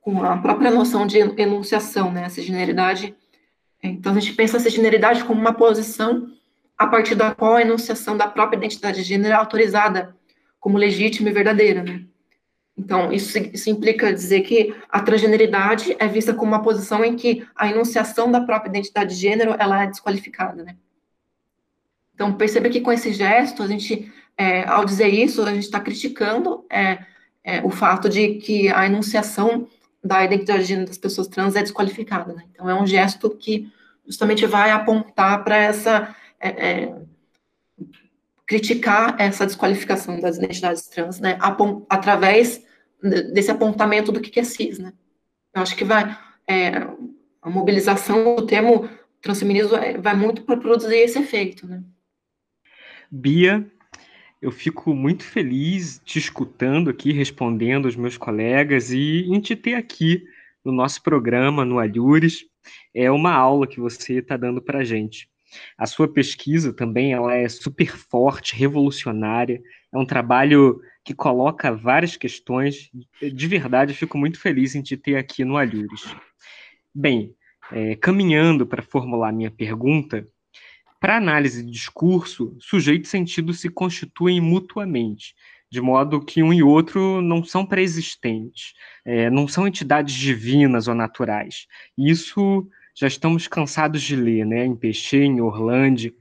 com 0.00 0.22
a 0.22 0.38
própria 0.38 0.70
noção 0.70 1.06
de 1.06 1.18
enunciação, 1.18 2.12
né? 2.12 2.24
A 2.24 2.30
cisgeneridade. 2.30 3.14
Então, 3.82 4.12
a 4.12 4.20
gente 4.20 4.34
pensa 4.34 4.56
a 4.56 4.60
cisgeneridade 4.60 5.24
como 5.24 5.40
uma 5.40 5.52
posição 5.52 6.30
a 6.78 6.86
partir 6.86 7.16
da 7.16 7.34
qual 7.34 7.56
a 7.56 7.62
enunciação 7.62 8.16
da 8.16 8.28
própria 8.28 8.56
identidade 8.56 8.98
de 8.98 9.08
gênero 9.08 9.34
é 9.34 9.36
autorizada 9.36 10.16
como 10.60 10.78
legítima 10.78 11.28
e 11.28 11.32
verdadeira, 11.32 11.82
né? 11.82 12.04
Então, 12.76 13.12
isso, 13.12 13.38
isso 13.38 13.68
implica 13.68 14.12
dizer 14.12 14.40
que 14.42 14.74
a 14.88 15.00
transgeneridade 15.00 15.94
é 15.98 16.08
vista 16.08 16.32
como 16.32 16.52
uma 16.52 16.62
posição 16.62 17.04
em 17.04 17.14
que 17.14 17.46
a 17.54 17.68
enunciação 17.68 18.30
da 18.30 18.40
própria 18.40 18.70
identidade 18.70 19.14
de 19.14 19.20
gênero 19.20 19.54
ela 19.58 19.82
é 19.82 19.86
desqualificada, 19.86 20.62
né? 20.62 20.76
Então, 22.14 22.32
perceba 22.34 22.68
que 22.68 22.80
com 22.80 22.92
esse 22.92 23.12
gesto, 23.12 23.62
a 23.62 23.66
gente, 23.66 24.10
é, 24.36 24.64
ao 24.64 24.84
dizer 24.84 25.08
isso, 25.08 25.42
a 25.42 25.52
gente 25.52 25.64
está 25.64 25.80
criticando 25.80 26.64
é, 26.70 27.04
é, 27.44 27.60
o 27.62 27.70
fato 27.70 28.08
de 28.08 28.36
que 28.36 28.68
a 28.68 28.86
enunciação 28.86 29.66
da 30.02 30.24
identidade 30.24 30.60
de 30.60 30.68
gênero 30.68 30.86
das 30.86 30.98
pessoas 30.98 31.28
trans 31.28 31.56
é 31.56 31.62
desqualificada. 31.62 32.32
Né? 32.32 32.44
Então, 32.52 32.68
é 32.68 32.74
um 32.74 32.86
gesto 32.86 33.30
que 33.30 33.70
justamente 34.06 34.46
vai 34.46 34.70
apontar 34.70 35.44
para 35.44 35.56
essa. 35.56 36.14
É, 38.50 38.54
é, 38.54 38.58
criticar 38.58 39.16
essa 39.20 39.46
desqualificação 39.46 40.20
das 40.20 40.36
identidades 40.36 40.86
trans, 40.88 41.20
né, 41.20 41.38
através 41.88 42.64
desse 43.32 43.50
apontamento 43.50 44.12
do 44.12 44.20
que 44.20 44.38
é 44.38 44.44
cis, 44.44 44.78
né. 44.78 44.92
Eu 45.54 45.62
acho 45.62 45.76
que 45.76 45.84
vai, 45.84 46.16
é, 46.48 46.70
a 47.40 47.50
mobilização 47.50 48.36
do 48.36 48.46
termo 48.46 48.88
transfeminismo 49.20 49.72
vai 50.00 50.16
muito 50.16 50.42
para 50.42 50.56
produzir 50.56 50.96
esse 50.96 51.18
efeito, 51.18 51.66
né. 51.66 51.82
Bia, 53.10 53.66
eu 54.40 54.50
fico 54.50 54.94
muito 54.94 55.22
feliz 55.22 56.00
te 56.04 56.18
escutando 56.18 56.90
aqui, 56.90 57.12
respondendo 57.12 57.84
aos 57.84 57.94
meus 57.94 58.16
colegas 58.16 58.90
e 58.90 59.26
em 59.28 59.40
te 59.40 59.54
ter 59.54 59.74
aqui 59.74 60.24
no 60.64 60.72
nosso 60.72 61.02
programa, 61.02 61.64
no 61.64 61.78
Alhures. 61.78 62.44
É 62.94 63.10
uma 63.10 63.32
aula 63.32 63.66
que 63.66 63.78
você 63.78 64.14
está 64.14 64.36
dando 64.36 64.60
para 64.62 64.80
a 64.80 64.84
gente. 64.84 65.28
A 65.76 65.86
sua 65.86 66.06
pesquisa 66.06 66.72
também 66.72 67.12
ela 67.12 67.34
é 67.34 67.48
super 67.48 67.96
forte, 67.96 68.54
revolucionária. 68.54 69.60
É 69.92 69.98
um 69.98 70.06
trabalho 70.06 70.80
que 71.04 71.14
coloca 71.14 71.74
várias 71.74 72.16
questões. 72.16 72.90
De 73.20 73.46
verdade, 73.46 73.94
fico 73.94 74.16
muito 74.16 74.38
feliz 74.38 74.74
em 74.74 74.82
te 74.82 74.96
ter 74.96 75.16
aqui 75.16 75.44
no 75.44 75.56
Alhures. 75.56 76.14
Bem, 76.94 77.34
é, 77.70 77.96
caminhando 77.96 78.66
para 78.66 78.82
formular 78.82 79.32
minha 79.32 79.50
pergunta, 79.50 80.26
para 81.00 81.16
análise 81.16 81.64
de 81.64 81.70
discurso, 81.70 82.56
sujeito 82.60 83.06
e 83.06 83.08
sentido 83.08 83.52
se 83.52 83.68
constituem 83.68 84.40
mutuamente, 84.40 85.34
de 85.68 85.80
modo 85.80 86.24
que 86.24 86.42
um 86.42 86.52
e 86.52 86.62
outro 86.62 87.20
não 87.20 87.42
são 87.42 87.66
pré-existentes, 87.66 88.74
é, 89.04 89.28
não 89.28 89.48
são 89.48 89.66
entidades 89.66 90.14
divinas 90.14 90.86
ou 90.86 90.94
naturais. 90.94 91.66
Isso 91.98 92.68
já 92.94 93.06
estamos 93.06 93.48
cansados 93.48 94.02
de 94.02 94.16
ler, 94.16 94.44
né, 94.44 94.64
em 94.64 94.76
Peixe, 94.76 95.18
em 95.18 95.40
Orlando. 95.40 96.12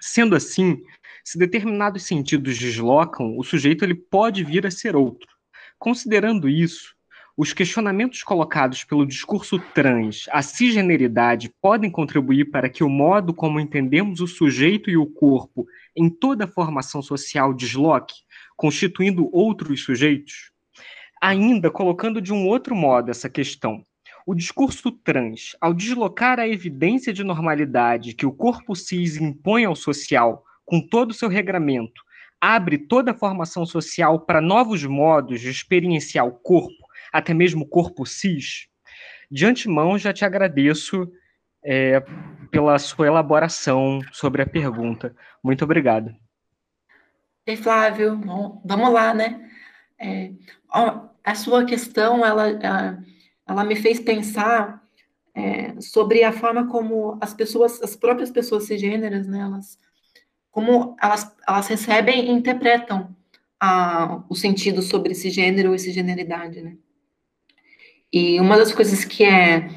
Sendo 0.00 0.34
assim, 0.34 0.82
se 1.24 1.38
determinados 1.38 2.04
sentidos 2.04 2.58
deslocam, 2.58 3.36
o 3.36 3.44
sujeito 3.44 3.84
ele 3.84 3.94
pode 3.94 4.42
vir 4.42 4.66
a 4.66 4.70
ser 4.70 4.96
outro. 4.96 5.28
Considerando 5.78 6.48
isso, 6.48 6.94
os 7.36 7.52
questionamentos 7.52 8.22
colocados 8.22 8.84
pelo 8.84 9.06
discurso 9.06 9.58
trans 9.72 10.26
à 10.30 10.42
cisgeneridade 10.42 11.50
podem 11.60 11.90
contribuir 11.90 12.50
para 12.50 12.68
que 12.68 12.84
o 12.84 12.88
modo 12.88 13.32
como 13.32 13.60
entendemos 13.60 14.20
o 14.20 14.26
sujeito 14.26 14.90
e 14.90 14.96
o 14.96 15.06
corpo 15.06 15.66
em 15.96 16.10
toda 16.10 16.44
a 16.44 16.48
formação 16.48 17.00
social 17.00 17.54
desloque, 17.54 18.14
constituindo 18.56 19.28
outros 19.32 19.82
sujeitos? 19.84 20.50
Ainda 21.20 21.70
colocando 21.70 22.20
de 22.20 22.32
um 22.32 22.46
outro 22.46 22.74
modo 22.74 23.10
essa 23.10 23.28
questão, 23.28 23.84
o 24.26 24.34
discurso 24.34 24.90
trans, 24.90 25.56
ao 25.60 25.72
deslocar 25.72 26.38
a 26.38 26.48
evidência 26.48 27.12
de 27.12 27.24
normalidade 27.24 28.14
que 28.14 28.26
o 28.26 28.32
corpo 28.32 28.74
cis 28.74 29.16
impõe 29.16 29.64
ao 29.64 29.74
social, 29.74 30.44
com 30.64 30.80
todo 30.80 31.10
o 31.10 31.14
seu 31.14 31.28
regramento, 31.28 32.02
abre 32.40 32.78
toda 32.78 33.10
a 33.10 33.14
formação 33.14 33.66
social 33.66 34.20
para 34.20 34.40
novos 34.40 34.84
modos 34.84 35.40
de 35.40 35.50
experienciar 35.50 36.26
o 36.26 36.32
corpo, 36.32 36.86
até 37.12 37.34
mesmo 37.34 37.64
o 37.64 37.68
corpo 37.68 38.06
cis, 38.06 38.68
de 39.30 39.46
antemão 39.46 39.98
já 39.98 40.12
te 40.12 40.24
agradeço 40.24 41.10
é, 41.64 42.02
pela 42.50 42.78
sua 42.78 43.06
elaboração 43.06 44.00
sobre 44.12 44.42
a 44.42 44.46
pergunta. 44.46 45.14
Muito 45.42 45.64
obrigado. 45.64 46.14
Ei, 47.46 47.56
Flávio, 47.56 48.20
vamos 48.64 48.92
lá, 48.92 49.14
né? 49.14 49.50
É, 49.98 50.30
a 51.24 51.34
sua 51.34 51.64
questão, 51.64 52.24
ela, 52.24 52.48
ela 53.50 53.64
me 53.64 53.74
fez 53.74 53.98
pensar 53.98 54.80
é, 55.34 55.80
sobre 55.80 56.22
a 56.22 56.32
forma 56.32 56.68
como 56.68 57.18
as 57.20 57.34
pessoas, 57.34 57.82
as 57.82 57.96
próprias 57.96 58.30
pessoas 58.30 58.64
cisgêneras, 58.64 59.26
né, 59.26 59.40
elas, 59.40 59.76
como 60.52 60.96
elas, 61.02 61.34
elas 61.46 61.66
recebem 61.66 62.26
e 62.26 62.30
interpretam 62.30 63.14
a, 63.58 64.22
o 64.28 64.36
sentido 64.36 64.82
sobre 64.82 65.12
esse 65.12 65.30
gênero 65.30 65.74
e 65.74 65.78
cisgeneridade, 65.80 66.62
né? 66.62 66.76
E 68.12 68.40
uma 68.40 68.56
das 68.56 68.72
coisas 68.72 69.04
que 69.04 69.24
é, 69.24 69.68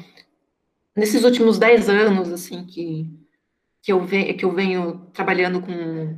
nesses 0.96 1.24
últimos 1.24 1.58
dez 1.58 1.88
anos, 1.88 2.32
assim, 2.32 2.64
que, 2.64 3.08
que, 3.82 3.92
eu, 3.92 4.04
ve, 4.04 4.34
que 4.34 4.44
eu 4.44 4.52
venho 4.52 5.06
trabalhando 5.12 5.60
com, 5.60 6.16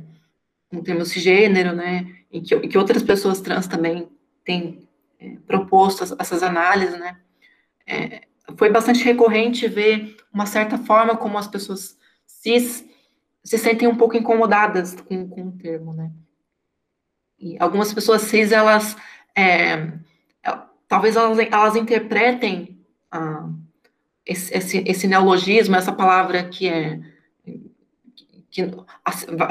com 0.69 0.77
o 0.77 0.83
termo 0.83 1.05
cisgênero, 1.05 1.75
né, 1.75 2.07
e 2.31 2.39
que, 2.39 2.59
que 2.67 2.77
outras 2.77 3.01
pessoas 3.01 3.41
trans 3.41 3.67
também 3.67 4.07
têm 4.45 4.87
é, 5.19 5.37
proposto 5.47 6.03
essas 6.19 6.43
análises, 6.43 6.99
né, 6.99 7.19
é, 7.87 8.21
foi 8.57 8.69
bastante 8.69 9.03
recorrente 9.03 9.67
ver 9.67 10.17
uma 10.33 10.45
certa 10.45 10.77
forma 10.77 11.15
como 11.15 11.37
as 11.37 11.47
pessoas 11.47 11.97
cis 12.25 12.85
se 13.43 13.57
sentem 13.57 13.87
um 13.87 13.95
pouco 13.95 14.17
incomodadas 14.17 14.93
com, 15.01 15.27
com 15.29 15.47
o 15.47 15.51
termo, 15.53 15.93
né, 15.93 16.11
e 17.39 17.55
algumas 17.59 17.93
pessoas 17.93 18.23
cis, 18.23 18.51
elas 18.51 18.95
é, 19.35 19.93
talvez 20.87 21.15
elas, 21.15 21.37
elas 21.39 21.75
interpretem 21.75 22.79
ah, 23.11 23.49
esse, 24.25 24.55
esse, 24.55 24.83
esse, 24.85 25.07
neologismo, 25.07 25.75
essa 25.75 25.91
palavra 25.91 26.43
que 26.43 26.67
é. 26.67 26.99
Que, 28.49 28.63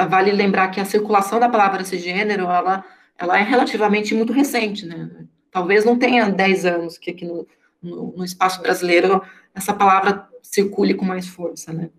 vale 0.09 0.33
lembrar 0.33 0.69
que 0.69 0.81
a 0.81 0.85
circulação 0.85 1.39
da 1.39 1.49
palavra 1.49 1.83
esse 1.83 1.99
gênero, 1.99 2.45
ela, 2.45 2.85
ela 3.17 3.39
é 3.39 3.43
relativamente 3.43 4.15
muito 4.15 4.33
recente, 4.33 4.85
né? 4.85 5.27
talvez 5.51 5.85
não 5.85 5.99
tenha 5.99 6.29
10 6.29 6.67
anos 6.67 6.99
que 6.99 7.13
aqui 7.13 7.25
no, 7.25 7.47
no, 7.87 8.25
espaço 8.25 8.61
brasileiro 8.61 9.23
essa 9.55 9.73
palavra 9.73 10.29
circule 10.43 10.95
com 10.95 11.05
mais 11.05 11.27
força, 11.27 11.73
né? 11.73 11.91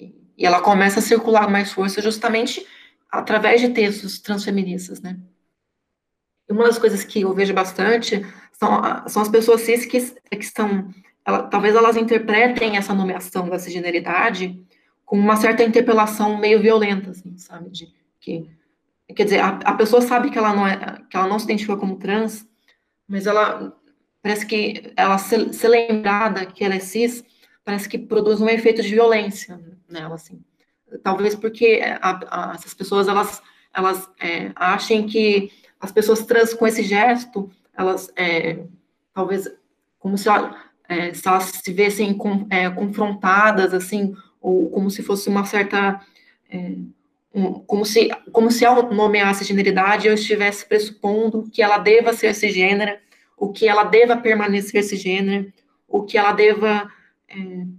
E 0.00 0.44
ela 0.44 0.60
começa 0.60 0.98
a 0.98 1.02
circular 1.02 1.48
mais 1.50 1.72
força 1.72 2.02
justamente 2.02 2.66
através 3.10 3.60
de 3.60 3.68
textos 3.68 4.18
transfeministas, 4.18 5.00
né? 5.00 5.18
E 6.48 6.52
uma 6.52 6.64
das 6.64 6.78
coisas 6.78 7.04
que 7.04 7.20
eu 7.22 7.32
vejo 7.32 7.54
bastante 7.54 8.24
são, 8.52 9.08
são 9.08 9.22
as 9.22 9.28
pessoas 9.28 9.60
cis 9.62 9.86
que, 9.86 10.00
que 10.00 10.44
estão, 10.44 10.92
ela, 11.24 11.44
talvez 11.44 11.74
elas 11.74 11.96
interpretem 11.96 12.76
essa 12.76 12.94
nomeação 12.94 13.48
da 13.48 13.58
cisgeneridade 13.58 14.62
com 15.04 15.18
uma 15.18 15.36
certa 15.36 15.62
interpelação 15.62 16.38
meio 16.38 16.60
violenta, 16.60 17.10
assim, 17.10 17.36
sabe? 17.36 17.70
De, 17.70 17.92
que, 18.20 18.48
quer 19.14 19.24
dizer, 19.24 19.40
a, 19.40 19.58
a 19.64 19.74
pessoa 19.74 20.02
sabe 20.02 20.30
que 20.30 20.38
ela 20.38 20.54
não 20.54 20.66
é, 20.66 21.00
que 21.08 21.16
ela 21.16 21.28
não 21.28 21.38
se 21.38 21.44
identifica 21.44 21.76
como 21.76 21.96
trans, 21.96 22.46
mas 23.06 23.26
ela 23.26 23.76
parece 24.24 24.46
que 24.46 24.90
ela 24.96 25.18
se, 25.18 25.52
se 25.52 25.68
lembrada 25.68 26.46
que 26.46 26.64
ela 26.64 26.76
é 26.76 26.80
cis, 26.80 27.22
parece 27.62 27.86
que 27.86 27.98
produz 27.98 28.40
um 28.40 28.48
efeito 28.48 28.80
de 28.80 28.88
violência 28.88 29.60
nela, 29.86 30.14
assim. 30.14 30.42
Talvez 31.02 31.34
porque 31.34 31.82
a, 32.00 32.20
a, 32.30 32.54
essas 32.54 32.72
pessoas, 32.72 33.06
elas, 33.06 33.42
elas 33.74 34.08
é, 34.18 34.50
achem 34.56 35.06
que 35.06 35.52
as 35.78 35.92
pessoas 35.92 36.24
trans 36.24 36.54
com 36.54 36.66
esse 36.66 36.82
gesto, 36.82 37.50
elas, 37.76 38.10
é, 38.16 38.60
talvez, 39.12 39.46
como 39.98 40.16
se, 40.16 40.30
é, 40.88 41.12
se 41.12 41.28
elas 41.28 41.44
se 41.62 41.70
vissem 41.70 42.14
com, 42.14 42.46
é, 42.48 42.70
confrontadas, 42.70 43.74
assim, 43.74 44.16
ou 44.40 44.70
como 44.70 44.90
se 44.90 45.02
fosse 45.02 45.28
uma 45.28 45.44
certa... 45.44 46.00
É, 46.48 46.76
um, 47.34 47.54
como 47.54 47.84
se, 47.84 48.08
como 48.32 48.50
se 48.50 48.64
ao 48.64 48.90
nomear 48.94 49.32
essa 49.32 49.44
generidade 49.44 50.06
eu 50.06 50.14
estivesse 50.14 50.64
pressupondo 50.64 51.50
que 51.52 51.60
ela 51.60 51.78
deva 51.78 52.12
ser 52.12 52.28
esse 52.28 52.48
gênero, 52.48 52.96
o 53.36 53.52
que 53.52 53.68
ela 53.68 53.84
deva 53.84 54.16
permanecer 54.16 54.80
esse 54.80 54.96
gênero, 54.96 55.52
o 55.88 56.02
que 56.02 56.16
ela 56.16 56.32
deva 56.32 56.90
é, 57.28 57.36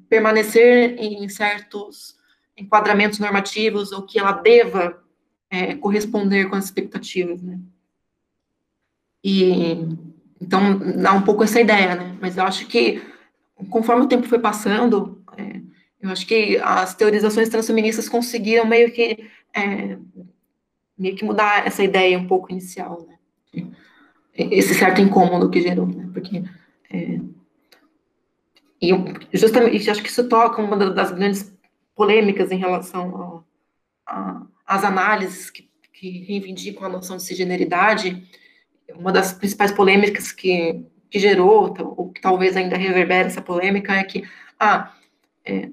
permanecer 0.09 0.95
em 0.99 1.27
certos 1.29 2.15
enquadramentos 2.57 3.19
normativos, 3.19 3.91
ou 3.91 4.03
que 4.03 4.17
ela 4.17 4.31
deva 4.31 5.03
é, 5.49 5.75
corresponder 5.75 6.49
com 6.49 6.55
as 6.55 6.65
expectativas, 6.65 7.41
né? 7.41 7.59
E 9.23 9.77
então 10.39 10.77
dá 11.01 11.13
um 11.13 11.23
pouco 11.23 11.43
essa 11.43 11.59
ideia, 11.59 11.95
né? 11.95 12.17
Mas 12.21 12.37
eu 12.37 12.43
acho 12.43 12.67
que 12.67 13.01
conforme 13.69 14.03
o 14.03 14.07
tempo 14.07 14.27
foi 14.27 14.39
passando, 14.39 15.21
é, 15.37 15.61
eu 16.01 16.09
acho 16.09 16.27
que 16.27 16.57
as 16.57 16.93
teorizações 16.93 17.49
transfeministas 17.49 18.07
conseguiram 18.07 18.65
meio 18.65 18.91
que 18.91 19.29
é, 19.53 19.97
meio 20.97 21.15
que 21.15 21.25
mudar 21.25 21.65
essa 21.65 21.83
ideia 21.83 22.17
um 22.17 22.27
pouco 22.27 22.51
inicial, 22.51 23.07
né? 23.07 23.67
Esse 24.35 24.73
certo 24.75 25.01
incômodo 25.01 25.49
que 25.49 25.61
gerou, 25.61 25.87
né? 25.87 26.09
Porque 26.13 26.43
é, 26.91 27.19
e 28.81 29.37
justamente 29.37 29.89
acho 29.89 30.03
que 30.03 30.09
isso 30.09 30.27
toca 30.27 30.61
uma 30.61 30.75
das 30.77 31.11
grandes 31.11 31.53
polêmicas 31.95 32.51
em 32.51 32.57
relação 32.57 33.43
às 34.65 34.83
análises 34.83 35.49
que, 35.49 35.69
que, 35.93 36.23
reivindicam 36.25 36.85
a 36.85 36.89
noção 36.89 37.17
de 37.17 37.23
cisgeneridade. 37.23 38.23
Uma 38.95 39.11
das 39.11 39.33
principais 39.33 39.71
polêmicas 39.71 40.31
que, 40.31 40.85
que 41.09 41.19
gerou, 41.19 41.73
ou 41.97 42.11
que 42.11 42.21
talvez 42.21 42.55
ainda 42.55 42.77
reverbere 42.77 43.27
essa 43.27 43.41
polêmica, 43.41 43.93
é 43.93 44.03
que 44.03 44.23
ah, 44.59 44.93
é, 45.45 45.69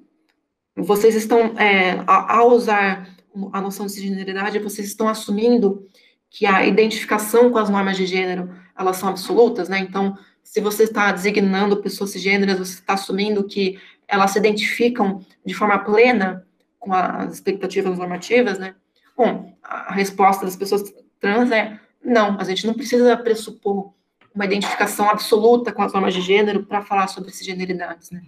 vocês 0.77 1.15
estão, 1.15 1.59
é, 1.59 2.03
ao 2.07 2.51
usar 2.53 3.09
a 3.53 3.61
noção 3.61 3.87
de 3.87 3.93
cisgeneridade, 3.93 4.59
vocês 4.59 4.87
estão 4.87 5.09
assumindo 5.09 5.87
que 6.33 6.47
a 6.47 6.67
identificação 6.67 7.51
com 7.51 7.59
as 7.59 7.69
normas 7.69 7.95
de 7.95 8.07
gênero, 8.07 8.51
elas 8.77 8.97
são 8.97 9.11
absolutas, 9.11 9.69
né? 9.69 9.79
Então, 9.79 10.17
se 10.43 10.63
você 10.63 10.85
está 10.85 11.13
designando 11.13 11.77
pessoas 11.77 12.11
cisgêneras, 12.11 12.59
você 12.59 12.75
está 12.75 12.95
assumindo 12.95 13.45
que 13.45 13.79
elas 14.09 14.31
se 14.31 14.39
identificam 14.39 15.25
de 15.45 15.53
forma 15.53 15.79
plena 15.81 16.47
com 16.79 16.93
as 16.93 17.35
expectativas 17.35 17.99
normativas, 17.99 18.59
né? 18.59 18.75
Bom, 19.15 19.55
a 19.63 19.93
resposta 19.93 20.47
das 20.47 20.57
pessoas 20.57 20.83
trans 21.21 21.51
é 21.51 21.79
não, 22.03 22.41
a 22.41 22.45
gente 22.45 22.67
não 22.67 22.75
precisa 22.75 23.15
pressupor 23.17 23.93
uma 24.35 24.47
identificação 24.47 25.11
absoluta 25.11 25.71
com 25.71 25.83
as 25.83 25.93
normas 25.93 26.15
de 26.15 26.23
gênero 26.23 26.65
para 26.65 26.81
falar 26.81 27.09
sobre 27.09 27.31
cisgeneridades, 27.31 28.11
né? 28.11 28.23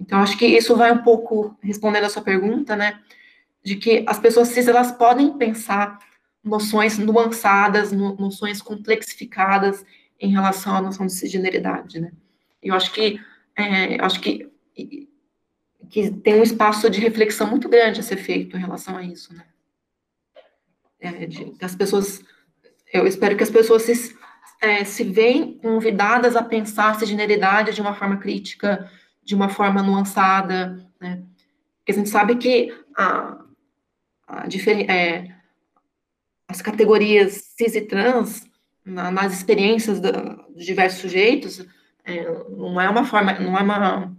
Então, 0.00 0.20
acho 0.20 0.38
que 0.38 0.46
isso 0.46 0.74
vai 0.74 0.90
um 0.90 1.02
pouco 1.02 1.54
respondendo 1.62 2.04
a 2.04 2.10
sua 2.10 2.22
pergunta, 2.22 2.74
né? 2.74 2.98
De 3.62 3.76
que 3.76 4.04
as 4.08 4.18
pessoas 4.18 4.48
cis, 4.48 4.66
elas 4.66 4.90
podem 4.90 5.36
pensar 5.36 5.98
noções 6.46 6.96
nuançadas, 6.96 7.90
noções 7.90 8.62
complexificadas 8.62 9.84
em 10.18 10.30
relação 10.30 10.76
à 10.76 10.80
noção 10.80 11.04
de 11.04 11.12
cisgeneridade, 11.12 12.00
né? 12.00 12.12
Eu 12.62 12.74
acho 12.74 12.92
que, 12.92 13.20
é, 13.56 14.00
acho 14.00 14.20
que, 14.20 14.50
que 15.90 16.10
tem 16.10 16.38
um 16.38 16.42
espaço 16.42 16.88
de 16.88 17.00
reflexão 17.00 17.48
muito 17.48 17.68
grande 17.68 18.00
a 18.00 18.02
ser 18.02 18.16
feito 18.16 18.56
em 18.56 18.60
relação 18.60 18.96
a 18.96 19.02
isso, 19.02 19.34
né? 19.34 19.44
É, 21.00 21.26
de, 21.26 21.52
as 21.60 21.74
pessoas, 21.74 22.22
eu 22.92 23.06
espero 23.06 23.36
que 23.36 23.42
as 23.42 23.50
pessoas 23.50 23.82
se, 23.82 24.16
é, 24.62 24.84
se 24.84 25.02
veem 25.02 25.58
convidadas 25.58 26.36
a 26.36 26.42
pensar 26.42 26.90
a 26.90 26.94
cisgeneridade 26.94 27.74
de 27.74 27.80
uma 27.80 27.94
forma 27.94 28.18
crítica, 28.18 28.90
de 29.22 29.34
uma 29.34 29.48
forma 29.48 29.82
nuançada, 29.82 30.88
né? 31.00 31.22
Porque 31.78 31.92
a 31.92 31.94
gente 31.94 32.08
sabe 32.08 32.36
que 32.36 32.72
a, 32.96 33.44
a 34.26 34.46
diferença 34.46 34.92
é, 34.92 35.35
as 36.48 36.62
categorias 36.62 37.52
cis 37.56 37.74
e 37.74 37.80
trans, 37.80 38.46
na, 38.84 39.10
nas 39.10 39.32
experiências 39.32 40.00
dos 40.00 40.64
diversos 40.64 41.00
sujeitos, 41.00 41.66
é, 42.04 42.24
não 42.50 42.80
é 42.80 42.88
uma 42.88 43.04
forma, 43.04 43.32
não 43.40 43.58
é 43.58 43.62
uma, 43.62 44.16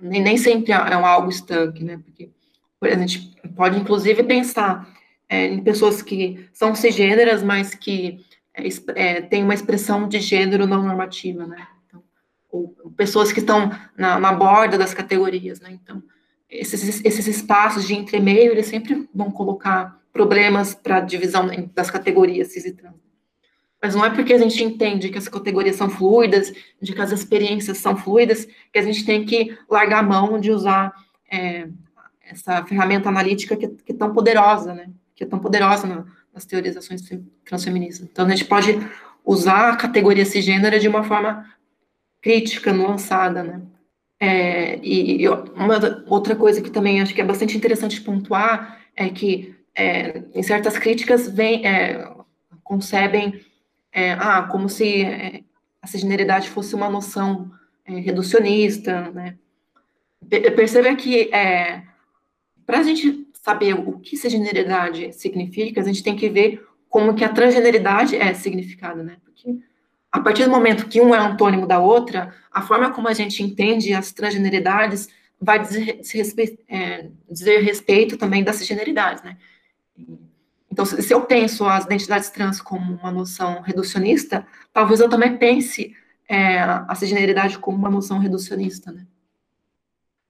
nem, 0.00 0.22
nem 0.22 0.36
sempre 0.36 0.72
é 0.72 0.96
um 0.96 1.04
algo 1.04 1.28
estanque, 1.28 1.82
né, 1.82 1.98
porque 1.98 2.30
a 2.80 2.98
gente 2.98 3.36
pode, 3.56 3.78
inclusive, 3.78 4.22
pensar 4.22 4.88
é, 5.28 5.46
em 5.46 5.62
pessoas 5.62 6.00
que 6.00 6.48
são 6.52 6.74
cisgêneras, 6.74 7.42
mas 7.42 7.74
que 7.74 8.24
é, 8.54 8.68
é 8.94 9.20
têm 9.20 9.42
uma 9.42 9.54
expressão 9.54 10.08
de 10.08 10.20
gênero 10.20 10.66
não 10.66 10.84
normativa, 10.84 11.44
né, 11.46 11.66
então, 11.86 12.02
ou 12.48 12.68
pessoas 12.96 13.32
que 13.32 13.40
estão 13.40 13.70
na, 13.96 14.20
na 14.20 14.32
borda 14.32 14.78
das 14.78 14.94
categorias, 14.94 15.60
né, 15.60 15.70
então, 15.72 16.00
esses, 16.48 17.04
esses 17.04 17.26
espaços 17.26 17.86
de 17.86 17.94
entremeio, 17.94 18.52
eles 18.52 18.66
sempre 18.66 19.08
vão 19.12 19.30
colocar 19.30 20.00
problemas 20.12 20.74
para 20.74 20.96
a 20.96 21.00
divisão 21.00 21.48
das 21.74 21.90
categorias 21.90 22.52
cis 22.52 22.64
e 22.64 22.72
trans. 22.72 22.94
Mas 23.80 23.94
não 23.94 24.04
é 24.04 24.10
porque 24.10 24.32
a 24.32 24.38
gente 24.38 24.62
entende 24.62 25.08
que 25.08 25.18
as 25.18 25.28
categorias 25.28 25.76
são 25.76 25.88
fluidas, 25.88 26.52
de 26.82 26.92
que 26.92 27.00
as 27.00 27.12
experiências 27.12 27.78
são 27.78 27.96
fluidas, 27.96 28.46
que 28.72 28.78
a 28.78 28.82
gente 28.82 29.04
tem 29.06 29.24
que 29.24 29.56
largar 29.70 30.00
a 30.00 30.02
mão 30.02 30.40
de 30.40 30.50
usar 30.50 30.92
é, 31.30 31.68
essa 32.28 32.64
ferramenta 32.64 33.08
analítica 33.08 33.56
que, 33.56 33.68
que, 33.68 33.92
é 33.92 33.94
tão 33.94 34.12
poderosa, 34.12 34.74
né? 34.74 34.90
Que 35.14 35.22
é 35.22 35.26
tão 35.26 35.38
poderosa 35.38 35.86
na, 35.86 36.04
nas 36.34 36.44
teorizações 36.44 37.02
transfeministas. 37.44 38.08
Então, 38.10 38.26
a 38.26 38.30
gente 38.30 38.46
pode 38.46 38.78
usar 39.24 39.70
a 39.70 39.76
categoria 39.76 40.24
cisgênera 40.24 40.80
de 40.80 40.88
uma 40.88 41.04
forma 41.04 41.48
crítica, 42.20 42.72
nuançada, 42.72 43.44
né? 43.44 43.62
É, 44.20 44.80
e, 44.82 45.22
e 45.22 45.28
uma 45.28 46.04
outra 46.08 46.34
coisa 46.34 46.60
que 46.60 46.70
também 46.70 47.00
acho 47.00 47.14
que 47.14 47.20
é 47.20 47.24
bastante 47.24 47.56
interessante 47.56 48.00
pontuar 48.00 48.80
é 48.96 49.08
que 49.08 49.54
é, 49.78 50.24
em 50.34 50.42
certas 50.42 50.76
críticas, 50.76 51.28
vem, 51.28 51.64
é, 51.64 52.04
concebem 52.64 53.40
é, 53.92 54.12
ah, 54.14 54.42
como 54.42 54.68
se 54.68 55.02
é, 55.02 55.42
a 55.80 55.86
cisgeneridade 55.86 56.50
fosse 56.50 56.74
uma 56.74 56.90
noção 56.90 57.48
é, 57.84 57.92
reducionista, 58.00 59.12
né? 59.12 59.36
Perceba 60.56 60.94
que 60.96 61.32
é, 61.32 61.84
para 62.66 62.80
a 62.80 62.82
gente 62.82 63.28
saber 63.32 63.74
o 63.74 64.00
que 64.00 64.16
cisgeneridade 64.16 65.12
significa, 65.12 65.80
a 65.80 65.84
gente 65.84 66.02
tem 66.02 66.16
que 66.16 66.28
ver 66.28 66.66
como 66.88 67.14
que 67.14 67.24
a 67.24 67.28
transgeneridade 67.28 68.16
é 68.16 68.34
significada, 68.34 69.04
né? 69.04 69.16
Porque 69.24 69.58
a 70.10 70.18
partir 70.18 70.44
do 70.44 70.50
momento 70.50 70.88
que 70.88 71.00
um 71.00 71.14
é 71.14 71.18
antônimo 71.18 71.68
da 71.68 71.78
outra, 71.78 72.34
a 72.50 72.62
forma 72.62 72.90
como 72.90 73.06
a 73.06 73.14
gente 73.14 73.44
entende 73.44 73.94
as 73.94 74.10
transgeneridades 74.12 75.08
vai 75.40 75.60
dizer, 75.60 76.00
é, 76.68 77.06
dizer 77.30 77.60
respeito 77.60 78.16
também 78.16 78.42
das 78.42 78.56
cisgeneridades, 78.56 79.22
né? 79.22 79.36
Então, 80.70 80.84
se 80.84 81.12
eu 81.12 81.22
penso 81.22 81.66
as 81.66 81.84
identidades 81.84 82.30
trans 82.30 82.60
como 82.60 82.94
uma 82.94 83.10
noção 83.10 83.60
reducionista, 83.62 84.46
talvez 84.72 85.00
eu 85.00 85.08
também 85.08 85.36
pense 85.36 85.94
é, 86.28 86.60
a 86.60 86.94
cisgeneridade 86.94 87.58
como 87.58 87.76
uma 87.76 87.90
noção 87.90 88.18
reducionista, 88.18 88.92
né? 88.92 89.06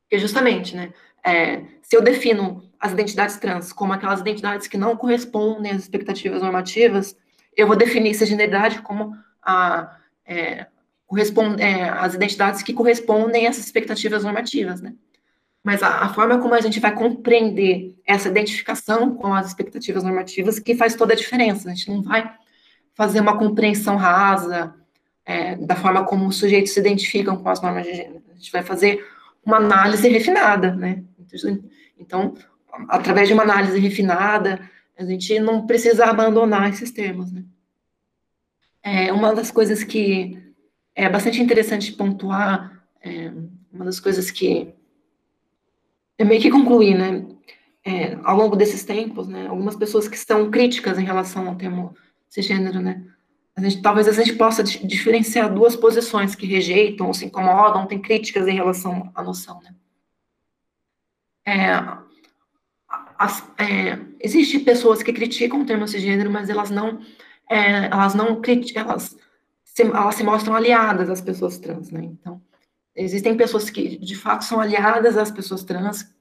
Porque 0.03 0.19
justamente, 0.19 0.75
né, 0.75 0.93
é, 1.23 1.65
se 1.83 1.95
eu 1.95 2.01
defino 2.01 2.65
as 2.81 2.93
identidades 2.93 3.37
trans 3.37 3.73
como 3.73 3.93
aquelas 3.93 4.21
identidades 4.21 4.69
que 4.69 4.79
não 4.79 4.97
correspondem 4.97 5.73
às 5.73 5.83
expectativas 5.83 6.41
normativas, 6.41 7.15
eu 7.55 7.67
vou 7.67 7.77
definir 7.77 8.15
cisgeneridade 8.15 8.81
como 8.81 9.15
a, 9.43 9.99
é, 10.25 10.67
é, 11.59 11.89
as 11.91 12.15
identidades 12.15 12.63
que 12.63 12.73
correspondem 12.73 13.47
a 13.47 13.51
essas 13.51 13.67
expectativas 13.67 14.25
normativas, 14.25 14.81
né? 14.81 14.95
Mas 15.63 15.83
a, 15.83 16.05
a, 16.05 16.09
forma 16.09 16.39
como 16.39 16.55
a 16.55 16.61
gente 16.61 16.81
vai 16.81 16.95
compreender 16.95 17.97
essa 18.07 18.29
identificação 18.29 19.15
com 19.15 19.35
as 19.35 19.49
expectativas 19.49 20.03
normativas 20.03 20.59
que 20.59 20.75
faz 20.75 20.95
toda 20.95 21.13
a 21.13 21.17
diferença. 21.17 21.69
A 21.69 21.75
gente 21.75 21.91
não 21.91 22.03
vai 22.03 22.33
fazer 22.95 23.21
uma 23.21 23.39
compreensão 23.39 23.97
rasa, 23.97 24.75
é, 25.25 25.57
da 25.57 25.77
forma 25.77 26.05
como 26.05 26.27
os 26.27 26.37
sujeitos 26.37 26.73
se 26.73 26.81
identificam 26.81 27.37
com 27.37 27.49
as 27.49 27.61
normas 27.61 27.85
de 27.85 27.95
gênero. 27.95 28.23
A 28.33 28.35
gente 28.35 28.51
vai 28.51 28.63
fazer 28.63 29.07
uma 29.45 29.59
análise 29.59 30.09
refinada, 30.09 30.75
né? 30.75 31.03
Então, 31.99 32.35
através 32.89 33.29
de 33.29 33.35
uma 33.35 33.43
análise 33.43 33.79
refinada, 33.79 34.61
a 34.97 35.05
gente 35.05 35.39
não 35.39 35.67
precisa 35.67 36.07
abandonar 36.07 36.71
esses 36.71 36.91
termos, 36.91 37.31
né? 37.31 37.45
É, 38.83 39.13
uma 39.13 39.35
das 39.35 39.51
coisas 39.51 39.85
que 39.85 40.39
é 40.95 41.09
bastante 41.09 41.43
interessante 41.43 41.93
pontuar, 41.93 42.83
é, 43.03 43.31
uma 43.71 43.85
das 43.85 44.01
coisas 44.01 44.31
que 44.31 44.73
eu 46.19 46.27
meio 46.27 46.41
que 46.41 46.51
concluí, 46.51 46.95
né? 46.95 47.25
É, 47.85 48.19
ao 48.25 48.37
longo 48.37 48.57
desses 48.57 48.85
tempos, 48.85 49.29
né? 49.29 49.47
Algumas 49.47 49.77
pessoas 49.77 50.09
que 50.09 50.17
estão 50.17 50.51
críticas 50.51 50.99
em 50.99 51.05
relação 51.05 51.49
ao 51.49 51.55
termo 51.55 51.95
cisgênero, 52.29 52.81
né? 52.81 53.05
A 53.57 53.61
gente, 53.61 53.81
talvez 53.81 54.07
a 54.07 54.13
gente 54.13 54.35
possa 54.35 54.63
diferenciar 54.63 55.53
duas 55.53 55.75
posições 55.75 56.35
que 56.35 56.47
rejeitam, 56.47 57.07
ou 57.07 57.15
se 57.15 57.25
incomodam, 57.25 57.87
têm 57.87 58.01
críticas 58.01 58.47
em 58.47 58.55
relação 58.55 59.11
à 59.15 59.23
noção, 59.23 59.61
né? 59.63 59.75
É, 61.47 61.73
as, 63.19 63.49
é, 63.59 63.99
Existem 64.21 64.61
pessoas 64.61 65.03
que 65.03 65.13
criticam 65.13 65.63
o 65.63 65.67
termo 65.67 65.87
cisgênero, 65.87 66.31
mas 66.31 66.51
elas 66.51 66.71
não, 66.71 67.01
é, 67.49 67.87
elas 67.87 68.15
não 68.15 68.41
elas 68.75 69.17
se, 69.65 69.83
elas 69.83 70.15
se 70.17 70.25
mostram 70.25 70.55
aliadas 70.55 71.09
às 71.09 71.21
pessoas 71.21 71.59
trans, 71.59 71.91
né? 71.91 72.03
Então, 72.05 72.43
existem 72.99 73.37
pessoas 73.37 73.71
que 73.71 73.97
de 73.99 74.15
fato 74.15 74.45
são 74.45 74.61
aliadas 74.61 75.17
às 75.17 75.31
pessoas 75.31 75.65
trans, 75.65 76.13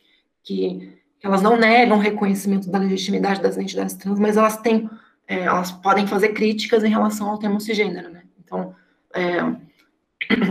que, 0.43 0.97
que 1.19 1.27
elas 1.27 1.41
não 1.41 1.57
negam 1.57 1.97
o 1.97 2.01
reconhecimento 2.01 2.69
da 2.69 2.77
legitimidade 2.77 3.41
das 3.41 3.55
identidades 3.55 3.95
trans, 3.95 4.19
mas 4.19 4.37
elas 4.37 4.57
têm 4.57 4.89
é, 5.27 5.41
elas 5.41 5.71
podem 5.71 6.07
fazer 6.07 6.29
críticas 6.29 6.83
em 6.83 6.89
relação 6.89 7.29
ao 7.29 7.37
termo 7.37 7.59
cisgênero, 7.59 8.09
né? 8.09 8.23
Então, 8.41 8.73
é, 9.13 9.41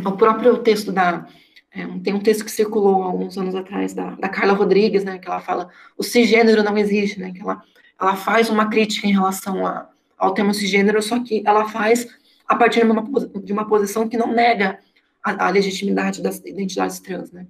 o 0.06 0.12
próprio 0.12 0.58
texto 0.58 0.92
da 0.92 1.26
é, 1.72 1.86
tem 2.04 2.12
um 2.12 2.20
texto 2.20 2.44
que 2.44 2.50
circulou 2.50 3.02
alguns 3.02 3.38
anos 3.38 3.54
atrás 3.54 3.94
da, 3.94 4.10
da 4.16 4.28
Carla 4.28 4.52
Rodrigues, 4.52 5.02
né? 5.02 5.18
Que 5.18 5.28
ela 5.28 5.40
fala 5.40 5.70
o 5.96 6.02
cisgênero 6.02 6.62
não 6.62 6.76
existe, 6.76 7.18
né? 7.18 7.32
Que 7.32 7.40
ela 7.40 7.62
ela 7.98 8.14
faz 8.14 8.50
uma 8.50 8.68
crítica 8.68 9.06
em 9.06 9.12
relação 9.12 9.66
a, 9.66 9.88
ao 10.18 10.34
termo 10.34 10.52
cisgênero, 10.52 11.02
só 11.02 11.22
que 11.22 11.42
ela 11.46 11.66
faz 11.66 12.06
a 12.46 12.54
partir 12.54 12.84
de 12.84 12.90
uma, 12.90 13.02
de 13.42 13.52
uma 13.52 13.66
posição 13.66 14.08
que 14.08 14.16
não 14.16 14.32
nega 14.32 14.78
a, 15.26 15.46
a 15.46 15.50
legitimidade 15.50 16.22
das 16.22 16.38
identidades 16.38 17.00
trans, 17.00 17.32
né? 17.32 17.46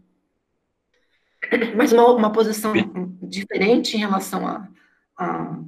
Mas 1.77 1.93
uma, 1.93 2.13
uma 2.13 2.33
posição 2.33 2.73
diferente 3.23 3.97
em 3.97 4.01
relação 4.01 4.47
a, 4.47 4.69
a 5.17 5.59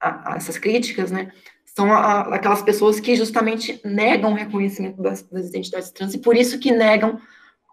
a, 0.00 0.32
a 0.32 0.36
essas 0.36 0.56
críticas, 0.56 1.10
né, 1.10 1.30
são 1.66 1.92
a, 1.92 2.34
aquelas 2.34 2.62
pessoas 2.62 2.98
que 2.98 3.14
justamente 3.14 3.80
negam 3.84 4.32
o 4.32 4.36
reconhecimento 4.36 5.00
das, 5.00 5.22
das, 5.22 5.48
identidades 5.48 5.90
trans 5.90 6.14
e 6.14 6.18
por 6.18 6.34
isso 6.34 6.58
que 6.58 6.72
negam 6.72 7.20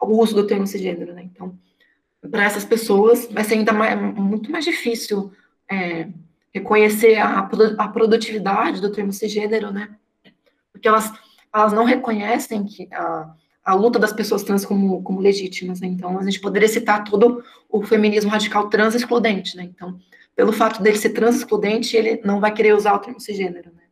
o 0.01 0.21
uso 0.21 0.35
do 0.35 0.45
termo 0.45 0.67
cisgênero, 0.67 1.13
né? 1.13 1.23
Então, 1.23 1.57
para 2.29 2.43
essas 2.43 2.63
pessoas 2.63 3.27
vai 3.31 3.43
ser 3.43 3.55
ainda 3.55 3.73
mais, 3.73 3.99
muito 3.99 4.51
mais 4.51 4.63
difícil 4.63 5.31
é, 5.71 6.09
reconhecer 6.53 7.15
a, 7.15 7.39
a 7.39 7.87
produtividade 7.87 8.79
do 8.79 8.91
termo 8.91 9.11
cisgênero, 9.11 9.71
né? 9.71 9.95
Porque 10.71 10.87
elas, 10.87 11.11
elas 11.51 11.73
não 11.73 11.83
reconhecem 11.83 12.63
que 12.65 12.87
a, 12.93 13.33
a 13.67 13.73
luta 13.73 13.99
das 13.99 14.13
pessoas 14.13 14.43
trans 14.43 14.65
como, 14.65 15.03
como 15.03 15.19
legítimas, 15.19 15.81
né? 15.81 15.87
Então, 15.87 16.17
a 16.17 16.23
gente 16.23 16.39
poderia 16.39 16.69
citar 16.69 17.03
todo 17.03 17.43
o 17.69 17.83
feminismo 17.83 18.31
radical 18.31 18.69
trans 18.69 18.95
excludente, 18.95 19.57
né? 19.57 19.63
Então, 19.63 19.99
pelo 20.33 20.53
fato 20.53 20.81
dele 20.81 20.97
ser 20.97 21.09
trans 21.09 21.35
excludente, 21.35 21.97
ele 21.97 22.21
não 22.23 22.39
vai 22.39 22.53
querer 22.53 22.73
usar 22.73 22.93
o 22.93 22.99
termo 22.99 23.19
cisgênero, 23.19 23.69
né? 23.75 23.83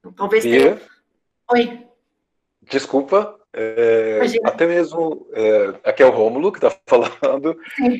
Então, 0.00 0.12
talvez 0.12 0.42
tenha... 0.42 0.76
Oi. 1.52 1.86
Desculpa, 2.68 3.38
é, 3.54 4.18
até 4.42 4.66
mesmo, 4.66 5.28
é, 5.32 5.74
aqui 5.84 6.02
é 6.02 6.06
o 6.06 6.10
Rômulo 6.10 6.50
que 6.50 6.58
está 6.58 6.76
falando. 6.84 7.56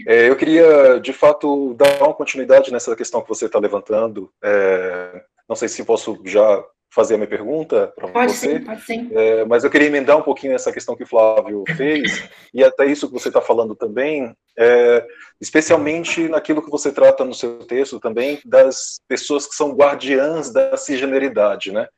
É, 0.09 0.29
eu 0.29 0.35
queria, 0.35 0.99
de 0.99 1.13
fato, 1.13 1.73
dar 1.75 2.03
uma 2.03 2.15
continuidade 2.15 2.73
nessa 2.73 2.97
questão 2.97 3.23
que 3.23 3.29
você 3.29 3.47
está 3.47 3.61
levantando. 3.61 4.29
É, 4.43 5.23
não 5.49 5.55
sei 5.55 5.69
se 5.69 5.85
posso 5.85 6.21
já 6.25 6.65
fazer 6.95 7.15
a 7.15 7.17
minha 7.17 7.29
pergunta 7.29 7.93
para 7.97 8.29
você. 8.29 8.59
Sim, 8.59 8.65
pode 8.65 8.83
sim. 8.83 9.11
É, 9.13 9.45
mas 9.47 9.65
eu 9.65 9.71
queria 9.71 9.89
emendar 9.89 10.17
um 10.19 10.23
pouquinho 10.23 10.55
essa 10.55 10.71
questão 10.71 10.95
que 10.95 11.05
o 11.05 11.07
Flávio 11.07 11.65
fez, 11.77 12.29
e 12.53 12.63
até 12.63 12.85
isso 12.85 13.07
que 13.09 13.15
você 13.15 13.29
está 13.29 13.41
falando 13.41 13.75
também, 13.75 14.37
é, 14.59 15.07
especialmente 15.41 16.29
naquilo 16.29 16.63
que 16.63 16.71
você 16.71 16.93
trata 16.93 17.25
no 17.25 17.35
seu 17.35 17.61
texto 17.61 17.99
também, 17.99 18.41
das 18.45 19.01
pessoas 19.09 19.47
que 19.47 19.55
são 19.55 19.73
guardiãs 19.73 20.53
da 20.53 20.77
cisgeneridade, 20.77 21.73
né? 21.73 21.89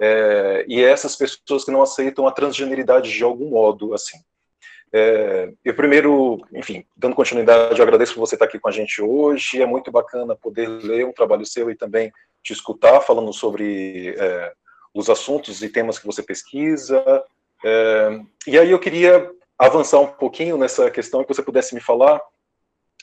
É, 0.00 0.64
e 0.68 0.82
essas 0.82 1.16
pessoas 1.16 1.64
que 1.64 1.70
não 1.70 1.82
aceitam 1.82 2.26
a 2.26 2.32
transgeneridade 2.32 3.12
de 3.12 3.24
algum 3.24 3.50
modo, 3.50 3.92
assim. 3.92 4.18
É, 4.92 5.50
eu 5.64 5.74
primeiro, 5.74 6.38
enfim, 6.52 6.84
dando 6.96 7.16
continuidade, 7.16 7.80
eu 7.80 7.82
agradeço 7.82 8.14
por 8.14 8.20
você 8.20 8.36
estar 8.36 8.44
aqui 8.44 8.60
com 8.60 8.68
a 8.68 8.72
gente 8.72 9.02
hoje, 9.02 9.60
é 9.60 9.66
muito 9.66 9.90
bacana 9.90 10.36
poder 10.36 10.68
ler 10.68 11.04
um 11.04 11.12
trabalho 11.12 11.44
seu 11.44 11.68
e 11.68 11.74
também 11.74 12.12
te 12.44 12.52
escutar 12.52 13.00
falando 13.00 13.32
sobre 13.32 14.14
é, 14.18 14.52
os 14.92 15.08
assuntos 15.08 15.62
e 15.62 15.68
temas 15.68 15.98
que 15.98 16.06
você 16.06 16.22
pesquisa. 16.22 17.02
É, 17.64 18.20
e 18.46 18.58
aí 18.58 18.70
eu 18.70 18.78
queria 18.78 19.28
avançar 19.58 19.98
um 19.98 20.08
pouquinho 20.08 20.58
nessa 20.58 20.90
questão 20.90 21.24
que 21.24 21.34
você 21.34 21.42
pudesse 21.42 21.74
me 21.74 21.80
falar 21.80 22.20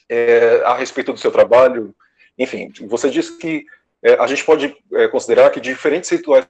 é, 0.07 0.61
a 0.63 0.75
respeito 0.75 1.11
do 1.11 1.19
seu 1.19 1.31
trabalho. 1.31 1.93
Enfim, 2.37 2.71
você 2.87 3.09
disse 3.09 3.37
que 3.37 3.65
é, 4.03 4.13
a 4.13 4.27
gente 4.27 4.45
pode 4.45 4.75
é, 4.93 5.07
considerar 5.07 5.49
que 5.49 5.59
diferentes 5.59 6.09
rituais 6.09 6.45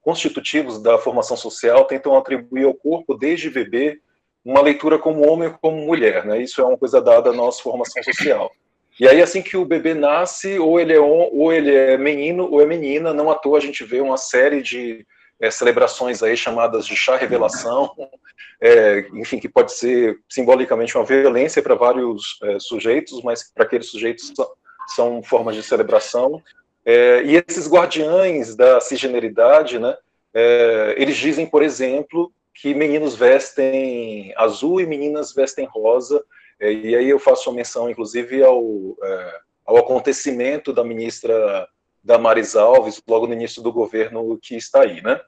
constitutivos 0.00 0.80
da 0.80 0.98
formação 0.98 1.36
social 1.36 1.84
tentam 1.84 2.16
atribuir 2.16 2.64
ao 2.64 2.74
corpo, 2.74 3.14
desde 3.14 3.50
bebê, 3.50 4.00
uma 4.44 4.60
leitura 4.60 4.98
como 4.98 5.28
homem 5.28 5.48
ou 5.48 5.58
como 5.58 5.84
mulher. 5.84 6.24
Né? 6.24 6.42
Isso 6.42 6.60
é 6.60 6.64
uma 6.64 6.78
coisa 6.78 7.00
dada 7.00 7.30
à 7.30 7.32
nossa 7.32 7.62
formação 7.62 8.02
social. 8.02 8.50
E 9.00 9.08
aí, 9.08 9.22
assim 9.22 9.40
que 9.40 9.56
o 9.56 9.64
bebê 9.64 9.94
nasce, 9.94 10.58
ou 10.58 10.78
ele 10.78 10.92
é, 10.92 11.00
ou 11.00 11.50
ele 11.50 11.74
é 11.74 11.96
menino 11.96 12.46
ou 12.50 12.60
é 12.60 12.66
menina, 12.66 13.14
não 13.14 13.30
à 13.30 13.34
toa 13.34 13.56
a 13.56 13.60
gente 13.60 13.82
vê 13.82 13.98
uma 13.98 14.18
série 14.18 14.60
de 14.60 15.06
é, 15.40 15.50
celebrações 15.50 16.22
aí 16.22 16.36
chamadas 16.36 16.86
de 16.86 16.94
chá 16.94 17.16
revelação, 17.16 17.90
é, 18.60 19.06
enfim, 19.16 19.38
que 19.38 19.48
pode 19.48 19.72
ser 19.72 20.18
simbolicamente 20.28 20.94
uma 20.98 21.04
violência 21.06 21.62
para 21.62 21.74
vários 21.74 22.38
é, 22.42 22.58
sujeitos, 22.60 23.22
mas 23.22 23.50
para 23.54 23.64
aqueles 23.64 23.86
sujeitos 23.86 24.34
são, 24.94 25.22
formas 25.22 25.56
de 25.56 25.62
celebração. 25.62 26.42
E 26.86 27.42
esses 27.48 27.70
guardiães 27.70 28.56
da 28.56 28.80
cisgeneridade, 28.80 29.78
né, 29.78 29.96
eles 30.96 31.16
dizem, 31.16 31.46
por 31.46 31.62
exemplo, 31.62 32.32
que 32.54 32.74
meninos 32.74 33.14
vestem 33.14 34.34
azul 34.36 34.80
e 34.80 34.86
meninas 34.86 35.32
vestem 35.32 35.66
rosa, 35.66 36.22
e 36.60 36.94
aí 36.94 37.08
eu 37.08 37.18
faço 37.18 37.52
menção, 37.52 37.88
inclusive, 37.88 38.42
ao, 38.42 38.62
é, 39.02 39.40
ao 39.64 39.76
acontecimento 39.78 40.72
da 40.72 40.84
ministra 40.84 41.66
Damares 42.02 42.56
Alves, 42.56 43.00
logo 43.08 43.26
no 43.26 43.32
início 43.32 43.62
do 43.62 43.72
governo 43.72 44.38
que 44.42 44.56
está 44.56 44.82
aí, 44.82 45.02
né? 45.02 45.20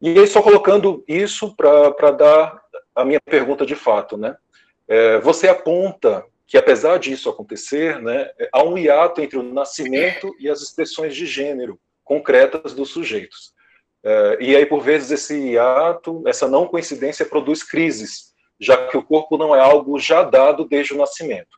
E 0.00 0.18
aí, 0.18 0.26
só 0.26 0.42
colocando 0.42 1.02
isso 1.08 1.54
para 1.56 2.10
dar 2.10 2.62
a 2.94 3.04
minha 3.04 3.20
pergunta 3.20 3.64
de 3.64 3.74
fato, 3.74 4.16
né? 4.16 4.36
É, 4.88 5.18
você 5.18 5.48
aponta 5.48 6.24
que, 6.46 6.56
apesar 6.56 6.98
disso 6.98 7.28
acontecer, 7.28 8.00
né, 8.00 8.30
há 8.52 8.62
um 8.62 8.78
hiato 8.78 9.20
entre 9.20 9.36
o 9.36 9.42
nascimento 9.42 10.34
e 10.38 10.48
as 10.48 10.62
expressões 10.62 11.14
de 11.14 11.26
gênero 11.26 11.78
concretas 12.04 12.72
dos 12.72 12.90
sujeitos. 12.90 13.52
É, 14.04 14.36
e 14.40 14.54
aí, 14.54 14.64
por 14.64 14.80
vezes, 14.80 15.10
esse 15.10 15.36
hiato, 15.36 16.22
essa 16.26 16.46
não 16.46 16.68
coincidência 16.68 17.26
produz 17.26 17.64
crises, 17.64 18.35
já 18.60 18.88
que 18.88 18.96
o 18.96 19.02
corpo 19.02 19.36
não 19.36 19.54
é 19.54 19.60
algo 19.60 19.98
já 19.98 20.22
dado 20.22 20.64
desde 20.64 20.94
o 20.94 20.98
nascimento. 20.98 21.56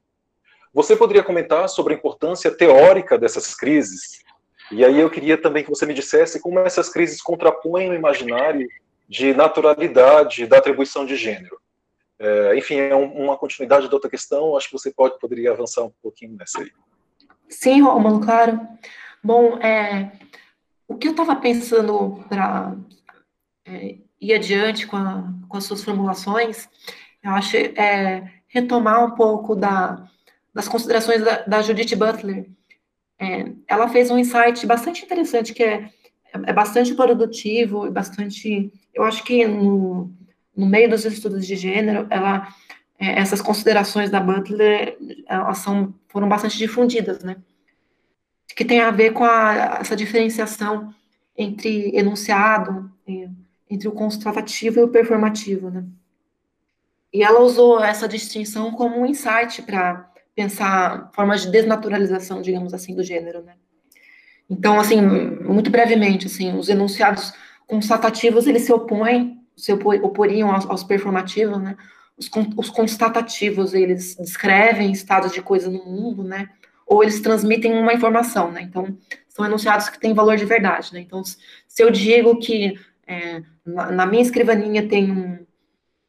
Você 0.72 0.94
poderia 0.96 1.22
comentar 1.22 1.68
sobre 1.68 1.94
a 1.94 1.96
importância 1.96 2.51
teórica 2.51 3.18
dessas 3.18 3.55
crises? 3.55 4.22
E 4.70 4.84
aí 4.84 5.01
eu 5.01 5.11
queria 5.11 5.40
também 5.40 5.64
que 5.64 5.70
você 5.70 5.86
me 5.86 5.94
dissesse 5.94 6.40
como 6.40 6.59
essas 6.59 6.90
crises 6.90 7.22
contrapõem 7.22 7.90
o 7.90 7.94
imaginário 7.94 8.68
de 9.09 9.32
naturalidade 9.32 10.46
da 10.46 10.59
atribuição 10.59 11.07
de 11.07 11.16
gênero. 11.16 11.59
É, 12.18 12.57
enfim, 12.57 12.76
é 12.76 12.94
um, 12.94 13.24
uma 13.24 13.36
continuidade 13.36 13.88
da 13.88 13.94
outra 13.94 14.11
questão, 14.11 14.57
acho 14.57 14.66
que 14.66 14.78
você 14.78 14.90
pode, 14.90 15.18
poderia 15.18 15.53
avançar 15.53 15.84
um 15.84 15.92
pouquinho 16.03 16.36
nessa 16.36 16.61
aí. 16.61 16.70
Sim, 17.49 17.80
Romulo, 17.80 18.20
claro. 18.20 18.61
Bom, 19.22 19.57
é, 19.59 20.12
o 20.86 20.96
que 20.96 21.09
eu 21.09 21.12
estava 21.12 21.36
pensando 21.36 22.22
para 22.28 22.76
é, 23.66 23.96
ir 24.20 24.34
adiante 24.34 24.86
com, 24.86 24.96
a, 24.96 25.32
com 25.48 25.56
as 25.56 25.64
suas 25.64 25.82
formulações, 25.82 26.68
eu 27.22 27.30
acho 27.32 27.56
é, 27.56 28.32
retomar 28.48 29.04
um 29.04 29.12
pouco 29.12 29.54
da, 29.54 30.08
das 30.54 30.68
considerações 30.68 31.22
da, 31.22 31.42
da 31.42 31.62
Judith 31.62 31.94
Butler. 31.94 32.48
É, 33.18 33.52
ela 33.66 33.88
fez 33.88 34.10
um 34.10 34.18
insight 34.18 34.66
bastante 34.66 35.04
interessante, 35.04 35.52
que 35.52 35.62
é, 35.62 35.90
é 36.32 36.52
bastante 36.52 36.94
produtivo 36.94 37.86
e 37.86 37.90
bastante. 37.90 38.72
Eu 38.94 39.04
acho 39.04 39.24
que 39.24 39.46
no, 39.46 40.12
no 40.56 40.66
meio 40.66 40.88
dos 40.88 41.04
estudos 41.04 41.46
de 41.46 41.56
gênero, 41.56 42.06
ela, 42.10 42.48
é, 42.98 43.18
essas 43.20 43.40
considerações 43.40 44.10
da 44.10 44.20
Butler 44.20 44.96
elas 45.26 45.58
são, 45.58 45.94
foram 46.08 46.28
bastante 46.28 46.58
difundidas, 46.58 47.22
né? 47.22 47.36
Que 48.56 48.64
tem 48.64 48.80
a 48.80 48.90
ver 48.90 49.12
com 49.12 49.24
a, 49.24 49.78
essa 49.80 49.94
diferenciação 49.94 50.92
entre 51.36 51.96
enunciado, 51.96 52.90
entre 53.70 53.88
o 53.88 53.92
constatativo 53.92 54.80
e 54.80 54.82
o 54.82 54.88
performativo, 54.88 55.70
né? 55.70 55.84
E 57.12 57.22
ela 57.22 57.40
usou 57.40 57.82
essa 57.82 58.06
distinção 58.06 58.70
como 58.72 59.00
um 59.00 59.06
insight 59.06 59.62
para 59.62 60.10
pensar 60.34 61.10
formas 61.14 61.42
de 61.42 61.50
desnaturalização, 61.50 62.42
digamos 62.42 62.72
assim, 62.74 62.94
do 62.94 63.02
gênero, 63.02 63.42
né? 63.42 63.54
Então, 64.48 64.78
assim, 64.78 65.00
muito 65.00 65.70
brevemente, 65.70 66.26
assim, 66.26 66.56
os 66.56 66.68
enunciados 66.68 67.32
constatativos, 67.66 68.46
eles 68.46 68.62
se 68.62 68.72
opõem, 68.72 69.40
se 69.56 69.72
oporiam 69.72 70.50
aos, 70.50 70.64
aos 70.66 70.84
performativos, 70.84 71.60
né? 71.60 71.76
Os, 72.16 72.30
os, 72.56 72.70
constatativos, 72.70 73.74
eles 73.74 74.16
descrevem 74.16 74.90
estados 74.90 75.32
de 75.32 75.42
coisa 75.42 75.70
no 75.70 75.84
mundo, 75.84 76.24
né? 76.24 76.48
Ou 76.86 77.02
eles 77.02 77.20
transmitem 77.20 77.74
uma 77.74 77.92
informação, 77.92 78.50
né? 78.50 78.62
Então, 78.62 78.96
são 79.28 79.44
enunciados 79.44 79.88
que 79.88 80.00
têm 80.00 80.14
valor 80.14 80.36
de 80.36 80.44
verdade, 80.44 80.92
né? 80.92 81.00
Então, 81.00 81.22
se 81.24 81.82
eu 81.82 81.90
digo 81.90 82.38
que 82.38 82.74
é, 83.09 83.42
na, 83.64 83.90
na, 83.90 84.06
minha 84.06 84.22
escrivaninha 84.22 84.86
tem 84.86 85.11
um, 85.11 85.46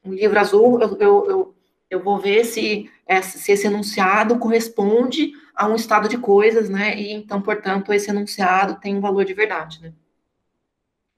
um 0.04 0.14
livro 0.14 0.38
azul, 0.38 0.82
eu, 0.82 0.98
eu, 1.00 1.30
eu, 1.30 1.56
eu 1.90 2.04
vou 2.04 2.20
ver 2.20 2.44
se, 2.44 2.92
se 3.24 3.52
esse 3.54 3.66
enunciado 3.66 4.38
corresponde 4.38 5.32
a 5.56 5.66
um 5.66 5.76
estado 5.76 6.10
de 6.10 6.18
coisas, 6.18 6.70
né? 6.70 7.00
E 7.00 7.14
então, 7.14 7.42
portanto, 7.42 7.94
esse 7.94 8.10
enunciado 8.10 8.80
tem 8.82 8.98
um 8.98 9.02
valor 9.02 9.24
de 9.24 9.34
verdade, 9.34 9.82
né? 9.82 9.94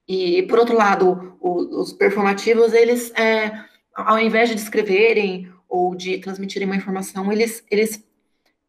E, 0.06 0.42
por 0.44 0.58
outro 0.58 0.76
lado, 0.76 1.36
o, 1.40 1.80
os 1.80 1.92
performativos, 1.92 2.72
eles, 2.72 3.12
é, 3.12 3.64
ao 3.94 4.18
invés 4.18 4.48
de 4.48 4.54
descreverem 4.54 5.52
ou 5.68 5.94
de 5.94 6.18
transmitirem 6.18 6.66
uma 6.66 6.76
informação, 6.76 7.32
eles, 7.32 7.64
eles, 7.70 8.04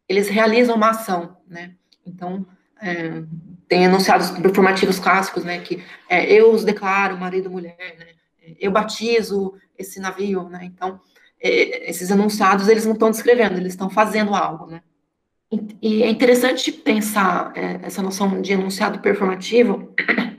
eles 0.08 0.28
realizam 0.28 0.76
uma 0.76 0.90
ação, 0.90 1.36
né? 1.46 1.74
Então, 2.06 2.46
é, 2.80 3.22
tem 3.68 3.84
enunciados 3.84 4.30
performativos 4.30 4.98
clássicos, 4.98 5.44
né? 5.44 5.60
Que 5.60 5.82
é, 6.08 6.30
eu 6.32 6.52
os 6.52 6.64
declaro 6.64 7.16
marido 7.16 7.50
mulher, 7.50 7.76
né? 7.98 8.06
Eu 8.60 8.70
batizo 8.70 9.54
esse 9.78 10.00
navio, 10.00 10.48
né? 10.48 10.60
Então, 10.64 11.00
é, 11.40 11.90
esses 11.90 12.10
enunciados, 12.10 12.68
eles 12.68 12.84
não 12.84 12.92
estão 12.92 13.10
descrevendo, 13.10 13.56
eles 13.56 13.72
estão 13.72 13.90
fazendo 13.90 14.34
algo, 14.34 14.66
né? 14.66 14.82
E 15.80 16.02
é 16.02 16.08
interessante 16.08 16.72
pensar 16.72 17.52
é, 17.54 17.80
essa 17.82 18.02
noção 18.02 18.40
de 18.40 18.52
enunciado 18.52 18.98
performativo. 18.98 19.92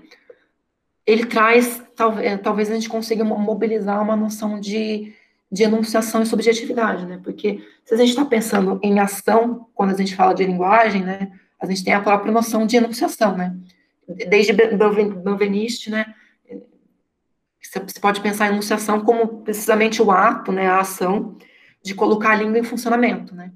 Ele 1.05 1.26
traz, 1.26 1.84
talvez, 1.95 2.28
é, 2.28 2.38
talvez 2.38 2.69
a 2.69 2.73
gente 2.73 2.89
consiga 2.89 3.23
mobilizar 3.23 4.01
uma 4.01 4.15
noção 4.15 4.59
de, 4.59 5.13
de 5.51 5.63
enunciação 5.63 6.23
e 6.23 6.26
subjetividade, 6.26 7.05
né? 7.05 7.19
Porque 7.23 7.63
se 7.86 7.93
a 7.93 7.97
gente 7.97 8.09
está 8.09 8.26
pensando 8.26 8.80
em 8.82 8.99
ação, 8.99 9.67
quando 9.76 9.91
a 9.91 9.97
gente 9.97 10.15
fala 10.15 10.34
de 10.34 10.43
linguagem, 10.43 11.03
né? 11.03 11.32
A 11.60 11.66
gente 11.66 11.84
tem 11.84 11.93
a 11.93 12.01
própria 12.01 12.32
noção 12.32 12.66
de 12.66 12.78
enunciação, 12.78 13.36
né? 13.36 13.56
Desde 14.08 14.53
Benveniste, 14.53 15.89
né? 15.89 16.14
Você 17.62 17.99
pode 17.99 18.22
pensar 18.22 18.47
em 18.47 18.53
enunciação 18.53 19.01
como 19.01 19.41
precisamente 19.41 20.01
o 20.01 20.12
ato, 20.12 20.51
né? 20.51 20.68
A 20.68 20.80
ação 20.80 21.38
de 21.84 21.93
colocar 21.93 22.32
a 22.32 22.36
língua 22.36 22.60
em 22.60 22.64
funcionamento, 22.64 23.34
né? 23.34 23.51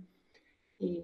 E 0.80 1.04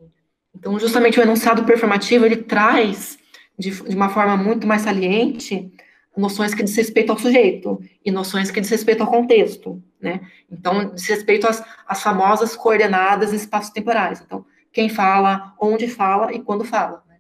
então, 0.56 0.80
justamente 0.80 1.20
o 1.20 1.22
enunciado 1.22 1.64
performativo, 1.66 2.26
ele 2.26 2.38
traz, 2.38 3.20
de, 3.60 3.70
de 3.70 3.96
uma 3.96 4.10
forma 4.10 4.38
muito 4.38 4.66
mais 4.66 4.84
saliente, 4.84 5.72
noções 6.18 6.56
que 6.56 6.64
diz 6.64 6.76
respeito 6.76 7.12
ao 7.12 7.20
sujeito 7.20 7.80
e 8.04 8.10
noções 8.10 8.50
que 8.50 8.62
diz 8.62 8.70
respeito 8.70 9.04
ao 9.04 9.10
contexto, 9.12 9.84
né? 10.02 10.22
Então, 10.50 10.94
diz 10.96 11.06
respeito 11.08 11.46
às, 11.46 11.64
às 11.86 12.02
famosas 12.02 12.56
coordenadas 12.56 13.34
espaço-temporais. 13.34 14.22
Então, 14.26 14.46
quem 14.76 14.90
fala, 14.90 15.56
onde 15.58 15.88
fala 15.88 16.34
e 16.34 16.42
quando 16.42 16.66
fala. 16.66 17.02
Né? 17.08 17.16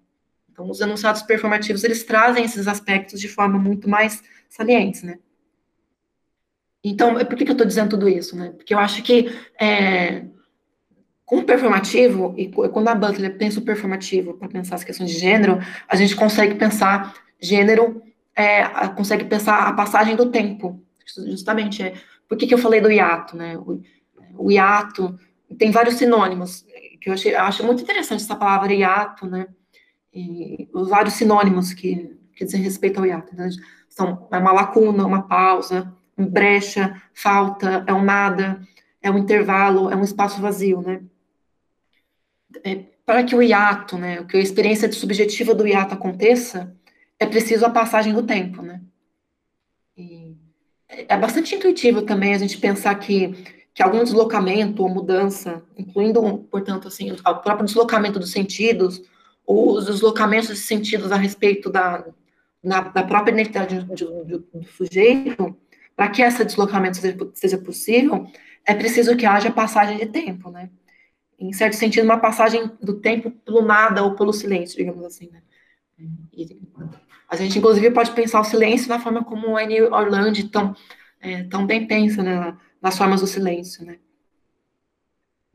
Então, 0.52 0.70
os 0.70 0.82
enunciados 0.82 1.22
performativos, 1.22 1.86
eles 1.86 2.04
trazem 2.04 2.44
esses 2.44 2.68
aspectos 2.68 3.18
de 3.18 3.30
forma 3.30 3.58
muito 3.58 3.90
mais 3.90 4.22
salientes, 4.50 5.04
né? 5.04 5.20
Então, 6.84 7.16
por 7.16 7.36
que, 7.38 7.46
que 7.46 7.52
eu 7.52 7.54
estou 7.54 7.66
dizendo 7.66 7.92
tudo 7.92 8.10
isso, 8.10 8.36
né? 8.36 8.52
Porque 8.52 8.74
eu 8.74 8.78
acho 8.78 9.02
que 9.02 9.34
é, 9.60 10.26
com 11.26 11.38
o 11.38 11.44
performativo, 11.46 12.36
e 12.38 12.50
quando 12.50 12.90
a 12.90 12.94
Butler 12.94 13.38
pensa 13.38 13.62
o 13.62 13.64
performativo 13.64 14.34
para 14.34 14.50
pensar 14.50 14.76
as 14.76 14.84
questões 14.84 15.10
de 15.10 15.18
gênero, 15.18 15.58
a 15.88 15.96
gente 15.96 16.14
consegue 16.14 16.56
pensar 16.56 17.16
gênero, 17.40 18.04
é, 18.36 18.66
consegue 18.90 19.24
pensar 19.24 19.66
a 19.66 19.72
passagem 19.72 20.16
do 20.18 20.30
tempo. 20.30 20.84
Justamente, 21.06 21.82
é, 21.82 21.94
por 22.28 22.38
que, 22.38 22.48
que 22.48 22.54
eu 22.54 22.58
falei 22.58 22.82
do 22.82 22.92
hiato, 22.92 23.38
né? 23.38 23.58
O, 23.58 23.82
o 24.38 24.52
hiato 24.52 25.18
tem 25.58 25.72
vários 25.72 25.96
sinônimos, 25.96 26.66
que 27.06 27.10
eu, 27.10 27.14
achei, 27.14 27.36
eu 27.36 27.42
acho 27.42 27.64
muito 27.64 27.84
interessante 27.84 28.24
essa 28.24 28.36
palavra 28.36 28.74
hiato, 28.74 29.28
né? 29.28 29.46
E 30.12 30.68
os 30.74 30.90
vários 30.90 31.14
sinônimos 31.14 31.72
que, 31.72 32.18
que 32.34 32.44
dizem 32.44 32.64
respeito 32.64 33.00
ao 33.00 33.06
hiato. 33.06 33.36
Né? 33.36 33.48
São 33.88 34.28
é 34.32 34.38
uma 34.40 34.52
lacuna, 34.52 35.06
uma 35.06 35.22
pausa, 35.22 35.94
brecha, 36.18 37.00
falta, 37.14 37.84
é 37.86 37.94
um 37.94 38.04
nada, 38.04 38.60
é 39.04 39.12
um 39.12 39.20
intervalo, 39.20 39.92
é 39.92 39.96
um 39.96 40.04
espaço 40.04 40.42
vazio, 40.42 40.82
né? 40.82 41.02
é, 42.64 42.86
para 43.06 43.24
que 43.24 43.36
o 43.36 43.44
hiato, 43.44 44.00
né, 44.00 44.24
que 44.24 44.38
a 44.38 44.42
experiência 44.42 44.92
subjetiva 44.92 45.54
do 45.54 45.68
hiato 45.68 45.94
aconteça, 45.94 46.76
é 47.20 47.26
preciso 47.28 47.66
a 47.66 47.70
passagem 47.70 48.14
do 48.14 48.24
tempo, 48.24 48.64
né? 48.64 48.82
E 49.96 50.36
é 50.88 51.16
bastante 51.18 51.54
intuitivo 51.54 52.02
também 52.02 52.34
a 52.34 52.38
gente 52.38 52.58
pensar 52.58 52.96
que, 52.96 53.34
que 53.76 53.84
algum 53.84 54.04
deslocamento 54.04 54.82
ou 54.82 54.90
mudança, 54.90 55.62
incluindo, 55.78 56.48
portanto, 56.50 56.88
assim, 56.88 57.12
o 57.12 57.36
próprio 57.36 57.66
deslocamento 57.66 58.18
dos 58.18 58.32
sentidos, 58.32 59.02
ou 59.46 59.78
os 59.78 59.86
deslocamentos 59.86 60.48
de 60.48 60.56
sentidos 60.56 61.12
a 61.12 61.18
respeito 61.18 61.70
da, 61.70 62.04
na, 62.64 62.82
da 62.82 63.04
própria 63.04 63.34
identidade 63.34 63.80
do, 63.82 64.40
do, 64.40 64.64
sujeito, 64.76 65.56
para 65.96 66.10
que 66.10 66.22
esse 66.22 66.44
deslocamento 66.44 66.98
seja, 66.98 67.18
seja 67.34 67.58
possível, 67.58 68.26
é 68.66 68.74
preciso 68.74 69.16
que 69.16 69.26
haja 69.26 69.52
passagem 69.52 69.98
de 69.98 70.06
tempo, 70.08 70.50
né? 70.50 70.70
em 71.38 71.52
certo 71.52 71.74
sentido, 71.74 72.06
uma 72.06 72.18
passagem 72.18 72.72
do 72.82 73.00
tempo 73.00 73.30
pelo 73.30 73.62
nada 73.62 74.04
ou 74.04 74.16
pelo 74.16 74.34
silêncio, 74.34 74.78
digamos 74.78 75.04
assim, 75.04 75.30
né? 75.32 75.42
E 76.34 76.60
a 77.28 77.36
gente, 77.36 77.58
inclusive, 77.60 77.92
pode 77.92 78.12
pensar 78.12 78.40
o 78.40 78.46
silêncio 78.46 78.88
na 78.88 79.00
forma 79.00 79.24
como 79.24 79.50
o 79.50 79.58
Annie 79.58 79.82
Orlando 79.82 80.50
tão, 80.50 80.76
é, 81.20 81.44
tão 81.44 81.66
bem 81.66 81.88
pensa, 81.88 82.22
né, 82.24 82.56
nas 82.86 82.96
formas 83.00 83.20
do 83.20 83.26
silêncio, 83.26 83.84
né? 83.84 83.98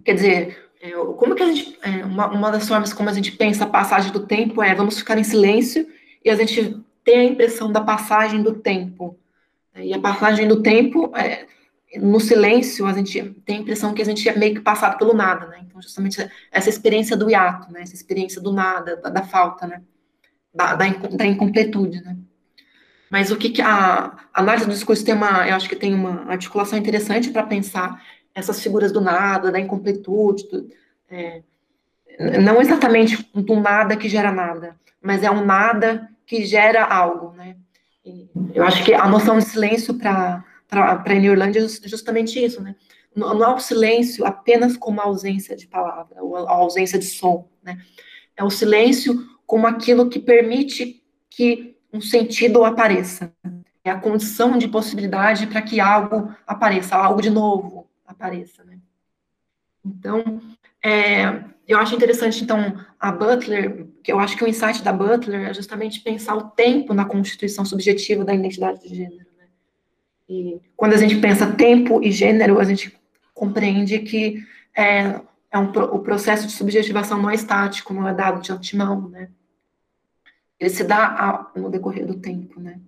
Quer 0.05 0.15
dizer, 0.15 0.71
é, 0.83 0.91
como 0.91 1.37
que 1.37 1.43
a 1.45 1.47
gente, 1.47 1.79
é, 1.81 2.05
uma, 2.05 2.27
uma 2.27 2.51
das 2.51 2.67
formas 2.67 2.93
como 2.93 3.09
a 3.09 3.13
gente 3.13 3.31
pensa 3.33 3.63
a 3.63 3.69
passagem 3.69 4.11
do 4.11 4.27
tempo 4.27 4.61
é, 4.61 4.75
vamos 4.75 4.99
ficar 4.99 5.17
em 5.17 5.23
silêncio 5.23 5.87
e 6.25 6.29
a 6.29 6.35
gente 6.35 6.83
tem 7.05 7.21
a 7.21 7.25
impressão 7.25 7.71
da 7.71 7.81
passagem 7.81 8.43
do 8.43 8.55
tempo. 8.55 9.17
E 9.77 9.95
a 9.95 10.01
passagem 10.01 10.49
do 10.49 10.61
tempo 10.61 11.17
é, 11.17 11.47
no 11.99 12.19
silêncio, 12.19 12.85
a 12.85 12.93
gente 12.93 13.23
tem 13.45 13.59
a 13.59 13.61
impressão 13.61 13.95
que 13.95 14.03
a 14.03 14.05
gente 14.05 14.29
é 14.29 14.37
meio 14.37 14.57
que 14.57 14.61
passado 14.61 14.99
pelo 14.99 15.15
nada, 15.15 15.47
né? 15.47 15.61
Então, 15.65 15.81
justamente 15.81 16.29
essa 16.51 16.69
experiência 16.69 17.17
do 17.17 17.31
hiato, 17.31 17.73
né? 17.73 17.83
Essa 17.83 17.95
experiência 17.95 18.41
do 18.41 18.53
nada, 18.53 18.97
da, 18.97 19.09
da 19.09 19.23
falta, 19.23 19.69
né? 19.69 19.83
Da, 20.53 20.75
da, 20.75 20.89
da, 20.89 21.27
incompletude, 21.27 22.03
né? 22.03 22.17
Mas 23.11 23.33
o 23.33 23.37
que, 23.37 23.51
que 23.51 23.61
a, 23.61 24.17
análise 24.33 24.67
do 24.67 24.73
discurso 24.73 25.05
tem 25.05 25.15
uma, 25.15 25.49
eu 25.49 25.57
acho 25.57 25.69
que 25.69 25.75
tem 25.75 25.93
uma 25.93 26.31
articulação 26.31 26.79
interessante 26.79 27.31
para 27.31 27.43
pensar 27.43 28.01
essas 28.33 28.63
figuras 28.63 28.93
do 28.93 29.01
nada, 29.01 29.51
da 29.51 29.59
incompletude, 29.59 30.49
do, 30.49 30.71
é, 31.11 31.43
não 32.41 32.61
exatamente 32.61 33.29
do 33.35 33.61
nada 33.61 33.97
que 33.97 34.09
gera 34.09 34.31
nada, 34.31 34.77
mas 35.03 35.25
é 35.25 35.31
um 35.31 35.45
nada 35.45 36.09
que 36.25 36.45
gera 36.45 36.85
algo, 36.85 37.33
né? 37.33 37.57
E 38.05 38.29
eu 38.55 38.63
acho 38.63 38.85
que 38.85 38.95
a 38.95 39.09
noção 39.09 39.39
de 39.39 39.45
silêncio 39.45 39.95
para 39.95 40.45
a 40.71 41.15
Neurlândia 41.15 41.61
é 41.61 41.89
justamente 41.89 42.43
isso, 42.43 42.63
né? 42.63 42.77
Não 43.15 43.43
é 43.43 43.53
o 43.53 43.59
silêncio 43.59 44.25
apenas 44.25 44.77
como 44.77 45.01
a 45.01 45.05
ausência 45.05 45.57
de 45.57 45.67
palavra, 45.67 46.23
ou 46.23 46.37
a 46.37 46.53
ausência 46.53 46.99
de 46.99 47.07
som, 47.07 47.49
né? 47.63 47.79
É 48.37 48.45
o 48.45 48.51
silêncio 48.51 49.29
como 49.45 49.67
aquilo 49.67 50.09
que 50.09 50.21
permite 50.21 51.03
que 51.29 51.70
um 51.93 52.01
sentido 52.01 52.65
apareça. 52.65 53.33
É 53.83 53.91
a 53.91 53.99
condição 53.99 54.59
de 54.59 54.69
possibilidade 54.69 55.47
para 55.47 55.63
que 55.63 55.81
algo 55.81 56.35
apareça, 56.47 56.97
algo 56.97 57.23
de 57.23 57.31
novo 57.31 57.89
apareça, 58.07 58.63
né? 58.65 58.79
Então, 59.85 60.41
é, 60.85 61.43
eu 61.67 61.79
acho 61.79 61.95
interessante, 61.95 62.43
então, 62.43 62.77
a 62.99 63.11
Butler, 63.11 63.87
que 64.03 64.13
eu 64.13 64.19
acho 64.19 64.37
que 64.37 64.45
o 64.45 64.49
insight 64.49 64.83
da 64.83 64.93
Butler 64.93 65.49
é 65.49 65.55
justamente 65.55 66.01
pensar 66.01 66.35
o 66.35 66.51
tempo 66.51 66.93
na 66.93 67.05
constituição 67.05 67.65
subjetiva 67.65 68.25
da 68.25 68.35
identidade 68.35 68.87
de 68.87 68.95
gênero. 68.95 69.31
E 70.29 70.61
quando 70.77 70.93
a 70.93 70.97
gente 70.97 71.17
pensa 71.17 71.53
tempo 71.53 72.01
e 72.01 72.13
gênero, 72.13 72.61
a 72.61 72.65
gente 72.65 72.97
compreende 73.35 73.99
que 73.99 74.47
é, 74.77 75.21
é 75.51 75.59
um, 75.59 75.71
o 75.71 75.99
processo 75.99 76.47
de 76.47 76.53
subjetivação 76.53 77.21
não 77.21 77.31
é 77.31 77.35
estático, 77.35 77.93
não 77.93 78.07
é 78.07 78.15
dado 78.15 78.41
de 78.41 78.53
antemão, 78.53 79.09
né? 79.09 79.29
Ele 80.61 80.71
se 80.71 80.85
dá 80.85 81.51
no 81.57 81.71
decorrer 81.71 82.07
do 82.07 82.15
tempo, 82.15 82.61
né? 82.61 82.79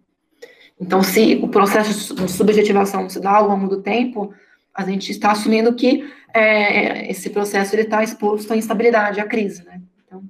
Então, 0.78 1.02
se 1.02 1.36
o 1.42 1.48
processo 1.48 2.14
de 2.14 2.30
subjetivação 2.30 3.08
se 3.08 3.18
dá 3.20 3.36
ao 3.36 3.48
longo 3.48 3.66
do 3.68 3.82
tempo, 3.82 4.34
a 4.74 4.84
gente 4.84 5.10
está 5.10 5.32
assumindo 5.32 5.74
que 5.74 6.12
é, 6.34 7.10
esse 7.10 7.30
processo 7.30 7.74
ele 7.74 7.82
está 7.82 8.02
exposto 8.02 8.52
à 8.52 8.56
instabilidade, 8.56 9.20
à 9.20 9.26
crise, 9.26 9.64
né? 9.64 9.80
Então, 10.04 10.22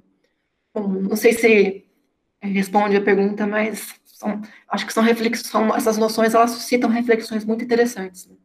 bom, 0.73 0.87
não 0.87 1.15
sei 1.15 1.33
se 1.33 1.85
responde 2.41 2.95
a 2.95 3.01
pergunta, 3.01 3.47
mas 3.47 3.95
são, 4.05 4.41
acho 4.69 4.85
que 4.85 4.93
são 4.93 5.03
reflexões, 5.03 5.75
essas 5.75 5.97
noções, 5.97 6.33
elas 6.33 6.51
suscitam 6.51 6.89
reflexões 6.89 7.43
muito 7.43 7.63
interessantes. 7.63 8.27
Né? 8.27 8.35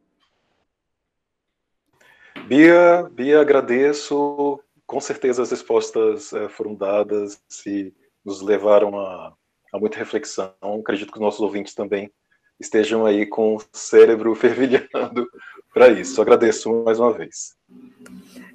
Bia, 2.46 3.08
Bia, 3.12 3.40
agradeço. 3.40 4.60
Com 4.86 5.00
certeza 5.00 5.42
as 5.42 5.50
respostas 5.50 6.32
é, 6.32 6.48
foram 6.48 6.74
dadas 6.74 7.38
e 7.66 7.92
nos 8.28 8.42
levaram 8.42 8.98
a, 9.00 9.32
a 9.72 9.78
muita 9.78 9.98
reflexão. 9.98 10.52
Acredito 10.80 11.10
que 11.10 11.18
os 11.18 11.22
nossos 11.22 11.40
ouvintes 11.40 11.74
também 11.74 12.12
estejam 12.60 13.06
aí 13.06 13.26
com 13.26 13.56
o 13.56 13.62
cérebro 13.72 14.34
fervilhando 14.36 15.28
para 15.72 15.88
isso. 15.88 16.20
Agradeço 16.20 16.84
mais 16.84 17.00
uma 17.00 17.12
vez. 17.12 17.56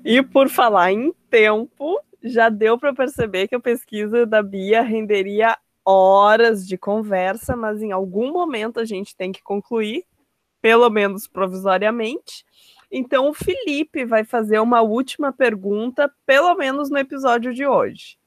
E 0.05 0.21
por 0.21 0.47
falar 0.47 0.91
em 0.91 1.11
tempo, 1.29 1.99
já 2.23 2.49
deu 2.49 2.77
para 2.77 2.93
perceber 2.93 3.47
que 3.47 3.55
a 3.55 3.59
pesquisa 3.59 4.25
da 4.25 4.43
Bia 4.43 4.81
renderia 4.81 5.57
horas 5.85 6.65
de 6.65 6.77
conversa, 6.77 7.55
mas 7.55 7.81
em 7.81 7.91
algum 7.91 8.31
momento 8.31 8.79
a 8.79 8.85
gente 8.85 9.15
tem 9.15 9.31
que 9.31 9.41
concluir, 9.41 10.05
pelo 10.61 10.89
menos 10.89 11.27
provisoriamente. 11.27 12.45
Então 12.91 13.27
o 13.27 13.33
Felipe 13.33 14.05
vai 14.05 14.23
fazer 14.23 14.59
uma 14.59 14.81
última 14.81 15.33
pergunta, 15.33 16.13
pelo 16.25 16.53
menos 16.55 16.89
no 16.89 16.97
episódio 16.97 17.53
de 17.53 17.65
hoje. 17.65 18.17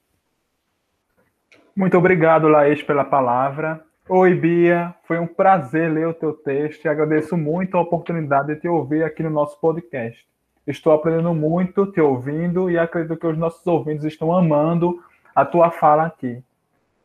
Muito 1.76 1.98
obrigado, 1.98 2.48
Laís, 2.48 2.82
pela 2.82 3.04
palavra. 3.04 3.84
Oi, 4.08 4.34
Bia. 4.34 4.94
Foi 5.06 5.18
um 5.18 5.26
prazer 5.26 5.92
ler 5.92 6.08
o 6.08 6.14
teu 6.14 6.32
texto 6.32 6.82
e 6.82 6.88
agradeço 6.88 7.36
muito 7.36 7.76
a 7.76 7.82
oportunidade 7.82 8.54
de 8.54 8.60
te 8.62 8.66
ouvir 8.66 9.04
aqui 9.04 9.22
no 9.22 9.28
nosso 9.28 9.60
podcast. 9.60 10.26
Estou 10.66 10.94
aprendendo 10.94 11.34
muito 11.34 11.84
te 11.92 12.00
ouvindo 12.00 12.70
e 12.70 12.78
acredito 12.78 13.18
que 13.18 13.26
os 13.26 13.36
nossos 13.36 13.66
ouvintes 13.66 14.06
estão 14.06 14.34
amando 14.34 14.98
a 15.34 15.44
tua 15.44 15.70
fala 15.70 16.06
aqui. 16.06 16.42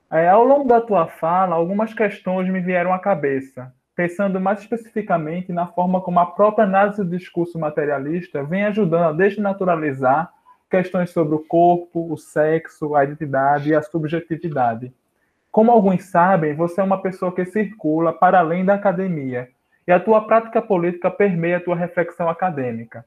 É, 0.10 0.30
ao 0.30 0.46
longo 0.46 0.70
da 0.70 0.80
tua 0.80 1.06
fala, 1.06 1.54
algumas 1.54 1.94
questões 1.94 2.48
me 2.48 2.62
vieram 2.62 2.94
à 2.94 3.00
cabeça, 3.00 3.74
pensando 3.94 4.40
mais 4.40 4.62
especificamente 4.62 5.52
na 5.52 5.68
forma 5.68 6.00
como 6.00 6.22
a 6.22 6.28
própria 6.28 6.64
análise 6.64 7.04
do 7.04 7.18
discurso 7.18 7.60
materialista 7.60 8.42
vem 8.42 8.64
ajudando 8.64 9.04
a 9.04 9.12
desnaturalizar 9.12 10.32
questões 10.72 11.10
sobre 11.10 11.36
o 11.36 11.40
corpo, 11.40 12.12
o 12.12 12.18
sexo, 12.18 12.96
a 12.96 13.04
identidade 13.04 13.70
e 13.70 13.76
a 13.76 13.82
subjetividade. 13.82 14.94
Como 15.52 15.70
alguns 15.70 16.06
sabem, 16.06 16.56
você 16.56 16.80
é 16.80 16.84
uma 16.84 17.02
pessoa 17.02 17.36
que 17.36 17.44
circula 17.46 18.14
para 18.14 18.40
além 18.40 18.64
da 18.64 18.76
academia, 18.76 19.50
e 19.86 19.92
a 19.92 20.00
tua 20.00 20.26
prática 20.26 20.62
política 20.62 21.12
permeia 21.12 21.58
a 21.58 21.60
tua 21.60 21.76
reflexão 21.76 22.30
acadêmica. 22.30 23.06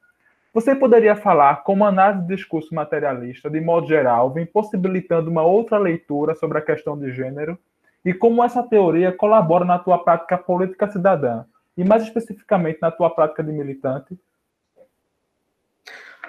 Você 0.52 0.74
poderia 0.74 1.16
falar 1.16 1.64
como 1.64 1.84
a 1.84 1.88
análise 1.88 2.26
do 2.26 2.36
discurso 2.36 2.74
materialista, 2.74 3.48
de 3.48 3.60
modo 3.60 3.88
geral, 3.88 4.30
vem 4.30 4.44
possibilitando 4.44 5.30
uma 5.30 5.42
outra 5.42 5.78
leitura 5.78 6.34
sobre 6.34 6.58
a 6.58 6.62
questão 6.62 6.98
de 6.98 7.10
gênero 7.12 7.58
e 8.04 8.12
como 8.12 8.44
essa 8.44 8.62
teoria 8.62 9.10
colabora 9.10 9.64
na 9.64 9.78
tua 9.78 9.98
prática 9.98 10.36
política 10.36 10.90
cidadã, 10.90 11.44
e 11.76 11.82
mais 11.82 12.02
especificamente 12.02 12.78
na 12.82 12.90
tua 12.90 13.08
prática 13.08 13.42
de 13.42 13.50
militante? 13.50 14.18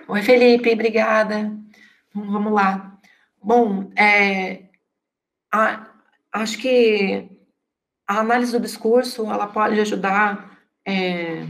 Oi, 0.07 0.21
Felipe, 0.21 0.71
obrigada. 0.71 1.51
Vamos 2.13 2.53
lá. 2.53 2.99
Bom, 3.41 3.89
é, 3.97 4.65
a, 5.51 5.91
acho 6.31 6.59
que 6.59 7.27
a 8.05 8.19
análise 8.19 8.51
do 8.51 8.59
discurso 8.59 9.25
ela 9.25 9.47
pode 9.47 9.79
ajudar 9.79 10.59
é, 10.85 11.43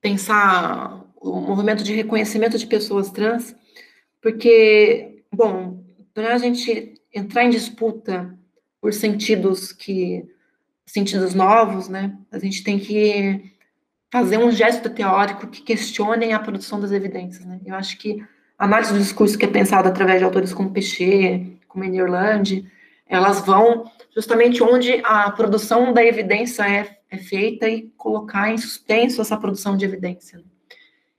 pensar 0.00 1.04
o 1.14 1.40
movimento 1.40 1.84
de 1.84 1.94
reconhecimento 1.94 2.58
de 2.58 2.66
pessoas 2.66 3.12
trans, 3.12 3.54
porque, 4.20 5.24
bom, 5.32 5.84
para 6.12 6.34
a 6.34 6.38
gente 6.38 7.00
entrar 7.14 7.44
em 7.44 7.50
disputa 7.50 8.36
por 8.80 8.92
sentidos 8.92 9.72
que 9.72 10.28
sentidos 10.84 11.34
novos, 11.34 11.88
né, 11.88 12.18
a 12.32 12.38
gente 12.40 12.64
tem 12.64 12.80
que 12.80 13.48
fazer 14.10 14.38
um 14.38 14.50
gesto 14.50 14.88
teórico 14.88 15.46
que 15.48 15.62
questione 15.62 16.32
a 16.32 16.38
produção 16.38 16.80
das 16.80 16.92
evidências, 16.92 17.44
né? 17.44 17.60
Eu 17.64 17.74
acho 17.74 17.98
que 17.98 18.24
a 18.58 18.64
análise 18.64 18.92
do 18.92 18.98
discurso 18.98 19.38
que 19.38 19.44
é 19.44 19.48
pensada 19.48 19.88
através 19.88 20.18
de 20.18 20.24
autores 20.24 20.52
como 20.52 20.72
Pechet, 20.72 21.58
como 21.68 21.84
Eni 21.84 22.02
Orlandi, 22.02 22.70
elas 23.06 23.40
vão 23.40 23.90
justamente 24.14 24.62
onde 24.62 25.00
a 25.04 25.30
produção 25.30 25.92
da 25.92 26.04
evidência 26.04 26.68
é, 26.68 26.98
é 27.10 27.18
feita 27.18 27.68
e 27.68 27.90
colocar 27.96 28.50
em 28.50 28.58
suspenso 28.58 29.20
essa 29.20 29.36
produção 29.36 29.76
de 29.76 29.84
evidência. 29.84 30.42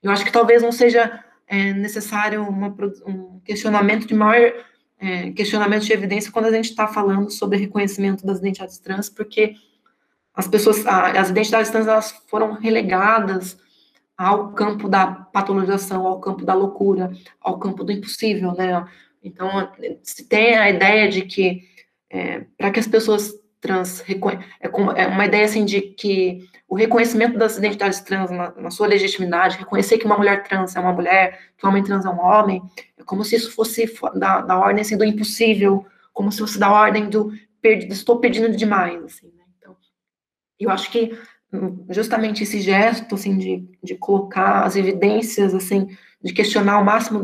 Eu 0.02 0.12
acho 0.12 0.26
que 0.26 0.32
talvez 0.32 0.62
não 0.62 0.72
seja 0.72 1.24
é, 1.48 1.74
necessário 1.74 2.44
uma, 2.44 2.76
um 3.06 3.40
questionamento 3.44 4.08
de 4.08 4.14
maior 4.14 4.54
é, 5.00 5.32
questionamento 5.32 5.86
de 5.86 5.94
evidência 5.94 6.32
quando 6.32 6.46
a 6.46 6.52
gente 6.52 6.70
está 6.70 6.88
falando 6.88 7.32
sobre 7.32 7.58
reconhecimento 7.58 8.26
das 8.26 8.40
identidades 8.40 8.78
trans, 8.80 9.10
porque 9.10 9.56
as 10.40 10.48
pessoas, 10.48 10.86
as 10.88 11.30
identidades 11.30 11.70
trans, 11.70 11.86
elas 11.86 12.12
foram 12.28 12.54
relegadas 12.54 13.60
ao 14.18 14.54
campo 14.54 14.88
da 14.88 15.06
patologização, 15.06 16.08
ao 16.08 16.22
campo 16.22 16.46
da 16.46 16.54
loucura, 16.54 17.12
ao 17.42 17.60
campo 17.60 17.84
do 17.84 17.92
impossível, 17.92 18.54
né? 18.54 18.88
Então, 19.22 19.70
se 20.02 20.24
tem 20.30 20.56
a 20.56 20.70
ideia 20.70 21.10
de 21.10 21.24
que 21.24 21.64
é, 22.10 22.46
para 22.58 22.72
que 22.72 22.80
as 22.80 22.88
pessoas 22.88 23.34
trans 23.60 24.02
é, 24.10 25.04
é 25.04 25.08
uma 25.08 25.26
ideia 25.26 25.44
assim 25.44 25.66
de 25.66 25.82
que 25.82 26.48
o 26.70 26.76
reconhecimento 26.76 27.38
das 27.38 27.58
identidades 27.58 28.00
trans 28.00 28.32
na, 28.32 28.54
na, 28.56 28.72
sua 28.72 28.88
legitimidade, 28.88 29.58
reconhecer 29.58 29.98
que 29.98 30.06
uma 30.06 30.18
mulher 30.18 30.44
trans 30.44 30.74
é 30.74 30.80
uma 30.80 30.94
mulher, 30.94 31.38
que 31.58 31.66
um 31.66 31.70
homem 31.70 31.84
trans 31.84 32.06
é 32.06 32.10
um 32.10 32.22
homem, 32.22 32.62
é 32.98 33.04
como 33.04 33.26
se 33.26 33.36
isso 33.36 33.52
fosse 33.52 33.94
da, 34.16 34.40
da 34.40 34.58
ordem 34.58 34.84
assim, 34.84 34.96
do 34.96 35.04
impossível, 35.04 35.86
como 36.14 36.32
se 36.32 36.40
fosse 36.40 36.58
da 36.58 36.72
ordem 36.72 37.10
do 37.10 37.34
estou 37.62 38.20
pedindo 38.20 38.56
demais, 38.56 39.04
assim, 39.04 39.28
né? 39.36 39.39
Eu 40.66 40.70
acho 40.70 40.92
que 40.92 41.18
hum, 41.52 41.86
justamente 41.90 42.44
esse 42.44 42.60
gesto, 42.62 43.16
assim, 43.16 43.38
de, 43.38 43.68
de 43.84 43.96
colocar 43.96 44.64
as 44.64 44.76
evidências, 44.76 45.54
assim, 45.54 45.88
de 46.22 46.34
questionar 46.34 46.74
ao 46.74 46.84
máximo 46.84 47.24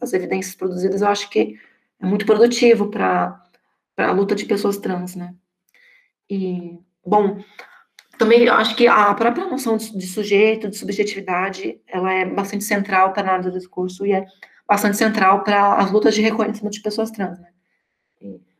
as 0.00 0.12
evidências 0.12 0.54
produzidas, 0.54 1.02
eu 1.02 1.08
acho 1.08 1.28
que 1.30 1.58
é 2.00 2.06
muito 2.06 2.26
produtivo 2.26 2.88
para 2.88 3.42
a 3.96 4.12
luta 4.12 4.34
de 4.34 4.44
pessoas 4.44 4.76
trans, 4.76 5.16
né? 5.16 5.34
E, 6.28 6.78
bom, 7.04 7.42
também 8.18 8.48
acho 8.48 8.74
que 8.76 8.86
a 8.86 9.12
própria 9.14 9.46
noção 9.46 9.76
de, 9.76 9.96
de 9.96 10.06
sujeito, 10.06 10.68
de 10.68 10.76
subjetividade, 10.76 11.80
ela 11.86 12.12
é 12.12 12.24
bastante 12.24 12.64
central 12.64 13.12
para 13.12 13.22
a 13.22 13.24
análise 13.30 13.50
do 13.50 13.58
discurso 13.58 14.06
e 14.06 14.12
é 14.12 14.26
bastante 14.68 14.96
central 14.96 15.44
para 15.44 15.74
as 15.74 15.90
lutas 15.90 16.14
de 16.14 16.22
reconhecimento 16.22 16.74
de 16.74 16.82
pessoas 16.82 17.10
trans, 17.10 17.38
né? 17.38 17.48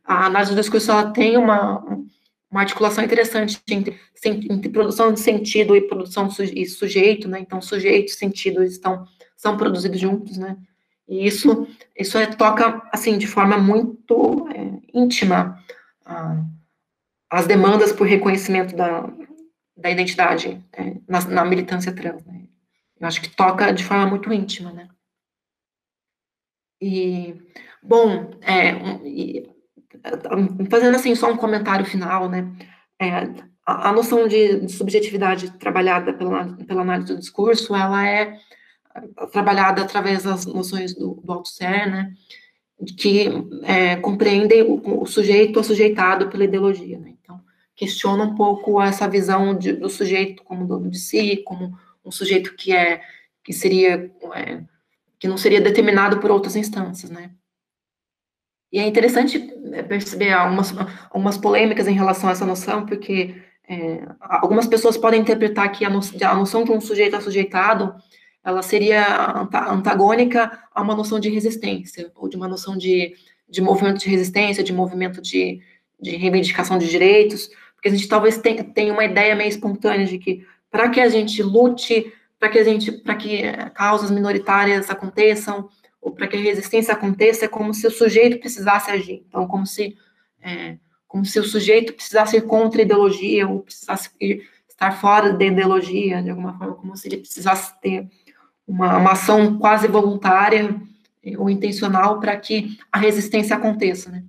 a 0.07 0.25
análise 0.25 0.51
do 0.51 0.61
discurso, 0.61 0.89
ela 0.89 1.11
tem 1.11 1.35
uma, 1.35 1.83
uma 2.49 2.61
articulação 2.61 3.03
interessante 3.03 3.61
entre, 3.69 3.99
entre 4.25 4.69
produção 4.69 5.13
de 5.13 5.19
sentido 5.19 5.75
e 5.75 5.81
produção 5.81 6.29
e 6.53 6.65
sujeito, 6.65 7.27
né? 7.27 7.39
Então, 7.39 7.61
sujeito 7.61 8.09
e 8.09 8.15
sentido 8.15 8.63
estão, 8.63 9.05
são 9.35 9.57
produzidos 9.57 9.99
juntos, 9.99 10.37
né? 10.37 10.57
E 11.07 11.25
isso, 11.25 11.67
isso 11.95 12.17
é, 12.17 12.25
toca, 12.25 12.81
assim, 12.91 13.17
de 13.17 13.27
forma 13.27 13.57
muito 13.57 14.47
é, 14.49 14.97
íntima 14.97 15.61
a, 16.05 16.43
as 17.29 17.47
demandas 17.47 17.91
por 17.93 18.07
reconhecimento 18.07 18.75
da, 18.75 19.09
da 19.75 19.91
identidade 19.91 20.63
é, 20.73 20.95
na, 21.07 21.21
na, 21.25 21.45
militância 21.45 21.93
trans, 21.93 22.23
né? 22.25 22.47
Eu 22.99 23.07
acho 23.07 23.21
que 23.21 23.29
toca 23.29 23.71
de 23.71 23.83
forma 23.83 24.07
muito 24.07 24.31
íntima, 24.33 24.71
né? 24.71 24.89
E, 26.81 27.35
bom, 27.81 28.31
é, 28.41 28.73
fazendo, 30.69 30.95
assim, 30.95 31.15
só 31.15 31.31
um 31.31 31.37
comentário 31.37 31.85
final, 31.85 32.29
né? 32.29 32.51
É, 32.99 33.09
a, 33.65 33.89
a, 33.89 33.91
noção 33.91 34.27
de, 34.27 34.61
de 34.61 34.71
subjetividade 34.71 35.51
trabalhada 35.57 36.13
pela, 36.13 36.55
pela 36.65 36.81
análise 36.81 37.13
do 37.13 37.19
discurso, 37.19 37.75
ela 37.75 38.07
é 38.07 38.37
trabalhada 39.31 39.81
através 39.81 40.23
das 40.23 40.45
noções 40.45 40.93
do, 40.95 41.21
do 41.23 41.31
Althusser, 41.31 41.89
né, 41.89 42.13
que 42.97 43.27
é, 43.63 43.95
compreendem 43.97 44.63
o, 44.63 45.01
o, 45.01 45.05
sujeito 45.05 45.59
assujeitado 45.59 46.29
pela 46.29 46.45
ideologia. 46.45 46.97
Né? 46.97 47.13
Então, 47.21 47.39
questiona 47.75 48.23
um 48.23 48.35
pouco 48.35 48.81
essa 48.81 49.07
visão 49.07 49.55
de, 49.55 49.73
do 49.73 49.89
sujeito 49.89 50.43
como 50.43 50.67
dono 50.67 50.89
de 50.89 50.99
si, 50.99 51.37
como 51.45 51.77
um 52.03 52.11
sujeito 52.11 52.55
que 52.55 52.73
é 52.73 53.01
que 53.43 53.53
seria 53.53 54.11
é, 54.35 54.61
que 55.19 55.27
não 55.27 55.37
seria 55.37 55.61
determinado 55.61 56.19
por 56.19 56.29
outras 56.29 56.55
instâncias, 56.55 57.09
né? 57.09 57.31
E 58.77 58.79
é 58.79 58.85
interessante 58.85 59.51
é, 59.73 59.81
perceber 59.81 60.31
algumas, 60.31 60.71
algumas 61.09 61.35
polêmicas 61.35 61.87
em 61.87 61.95
relação 61.95 62.29
a 62.29 62.33
essa 62.33 62.45
noção, 62.45 62.85
porque 62.85 63.33
é, 63.67 64.07
algumas 64.19 64.67
pessoas 64.67 64.95
podem 64.95 65.19
interpretar 65.19 65.71
que 65.71 65.83
a, 65.83 65.87
a 65.87 66.35
noção 66.35 66.63
de 66.63 66.71
um 66.71 66.79
sujeito 66.79 67.15
assujeitado 67.15 67.95
ela 68.45 68.61
seria 68.61 69.47
antagônica 69.67 70.59
a 70.71 70.81
uma 70.83 70.93
noção 70.93 71.19
de 71.19 71.27
resistência, 71.27 72.11
ou 72.13 72.29
de 72.29 72.37
uma 72.37 72.47
noção 72.47 72.77
de, 72.77 73.15
de 73.49 73.61
movimento 73.61 73.97
de 73.97 74.09
resistência, 74.09 74.63
de 74.63 74.71
movimento 74.71 75.23
de, 75.23 75.59
de 75.99 76.15
reivindicação 76.15 76.77
de 76.77 76.87
direitos, 76.87 77.49
porque 77.73 77.87
a 77.87 77.91
gente 77.91 78.07
talvez 78.07 78.37
tenha, 78.37 78.63
tenha 78.63 78.93
uma 78.93 79.05
ideia 79.05 79.35
meio 79.35 79.49
espontânea 79.49 80.05
de 80.05 80.19
que 80.19 80.45
para 80.69 80.87
que 80.87 81.01
a 81.01 81.09
gente 81.09 81.41
lute, 81.41 82.13
para 82.39 82.49
que 82.49 82.59
a 82.59 82.63
gente, 82.63 82.91
para 82.91 83.15
que 83.15 83.41
causas 83.73 84.11
minoritárias 84.11 84.87
aconteçam, 84.91 85.67
ou 86.01 86.11
para 86.11 86.27
que 86.27 86.37
a 86.37 86.39
resistência 86.39 86.93
aconteça, 86.93 87.45
é 87.45 87.47
como 87.47 87.73
se 87.73 87.85
o 87.87 87.91
sujeito 87.91 88.39
precisasse 88.39 88.91
agir. 88.91 89.23
Então, 89.27 89.47
como 89.47 89.65
se 89.65 89.97
é, 90.41 90.77
como 91.07 91.25
se 91.25 91.39
o 91.39 91.43
sujeito 91.43 91.93
precisasse 91.93 92.37
ir 92.37 92.41
contra 92.41 92.81
a 92.81 92.85
ideologia 92.85 93.47
ou 93.47 93.61
precisasse 93.61 94.09
ir, 94.19 94.47
estar 94.67 94.91
fora 94.91 95.33
da 95.33 95.45
ideologia, 95.45 96.21
de 96.21 96.29
alguma 96.29 96.57
forma, 96.57 96.75
como 96.75 96.95
se 96.95 97.07
ele 97.07 97.17
precisasse 97.17 97.79
ter 97.81 98.07
uma, 98.67 98.97
uma 98.97 99.11
ação 99.13 99.57
quase 99.57 99.87
voluntária 99.87 100.75
ou 101.37 101.49
intencional 101.49 102.19
para 102.19 102.37
que 102.37 102.77
a 102.91 102.99
resistência 102.99 103.55
aconteça, 103.55 104.11
né? 104.11 104.23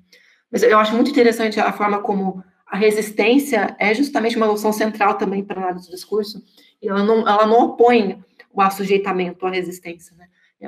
Mas 0.50 0.62
eu 0.62 0.78
acho 0.78 0.94
muito 0.94 1.10
interessante 1.10 1.60
a 1.60 1.72
forma 1.72 2.00
como 2.00 2.42
a 2.66 2.76
resistência 2.76 3.76
é 3.78 3.92
justamente 3.94 4.36
uma 4.36 4.46
noção 4.46 4.72
central 4.72 5.14
também 5.14 5.44
para 5.44 5.60
a 5.60 5.64
análise 5.64 5.88
do 5.88 5.94
discurso, 5.94 6.42
e 6.80 6.88
ela 6.88 7.02
não, 7.02 7.28
ela 7.28 7.46
não 7.46 7.60
opõe 7.60 8.22
o 8.52 8.62
assujeitamento 8.62 9.46
à 9.46 9.50
resistência, 9.50 10.16
né? 10.16 10.28
É, 10.60 10.66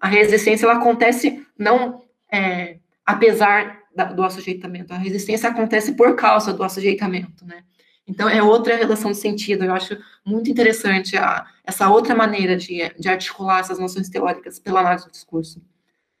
a, 0.00 0.08
resistência, 0.08 0.66
ela 0.66 0.76
acontece 0.76 1.44
não 1.58 2.02
é, 2.32 2.78
apesar 3.04 3.80
da, 3.94 4.04
do 4.04 4.22
assujeitamento, 4.22 4.92
a 4.92 4.98
resistência 4.98 5.48
acontece 5.48 5.94
por 5.94 6.14
causa 6.14 6.52
do 6.52 6.62
assujeitamento, 6.62 7.44
né? 7.44 7.64
Então, 8.06 8.26
é 8.26 8.42
outra 8.42 8.74
relação 8.74 9.10
de 9.10 9.18
sentido, 9.18 9.64
eu 9.64 9.74
acho 9.74 9.98
muito 10.24 10.50
interessante 10.50 11.14
a, 11.16 11.46
essa 11.62 11.90
outra 11.90 12.14
maneira 12.14 12.56
de, 12.56 12.90
de 12.98 13.08
articular 13.08 13.60
essas 13.60 13.78
noções 13.78 14.08
teóricas 14.08 14.58
pela 14.58 14.80
análise 14.80 15.04
do 15.04 15.10
discurso. 15.10 15.62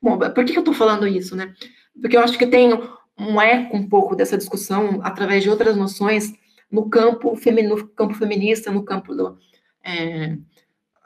Bom, 0.00 0.18
por 0.18 0.44
que 0.44 0.54
eu 0.54 0.60
estou 0.60 0.74
falando 0.74 1.06
isso, 1.06 1.34
né? 1.34 1.54
Porque 2.00 2.16
eu 2.16 2.20
acho 2.20 2.36
que 2.36 2.46
tem 2.46 2.70
um 3.18 3.40
eco 3.40 3.76
um 3.76 3.88
pouco 3.88 4.14
dessa 4.14 4.36
discussão 4.36 5.00
através 5.02 5.42
de 5.42 5.48
outras 5.48 5.76
noções 5.76 6.32
no 6.70 6.90
campo, 6.90 7.34
femini, 7.34 7.68
no 7.68 7.88
campo 7.88 8.14
feminista, 8.14 8.70
no 8.70 8.84
campo 8.84 9.14
do, 9.14 9.38
é, 9.82 10.36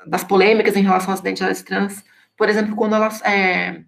das 0.07 0.25
polêmicas 0.25 0.77
em 0.77 0.83
relação 0.83 1.13
às 1.13 1.21
identidades 1.21 1.63
trans. 1.63 2.05
Por 2.37 2.49
exemplo, 2.49 2.75
quando 2.77 2.95
elas, 2.95 3.23
é, 3.23 3.83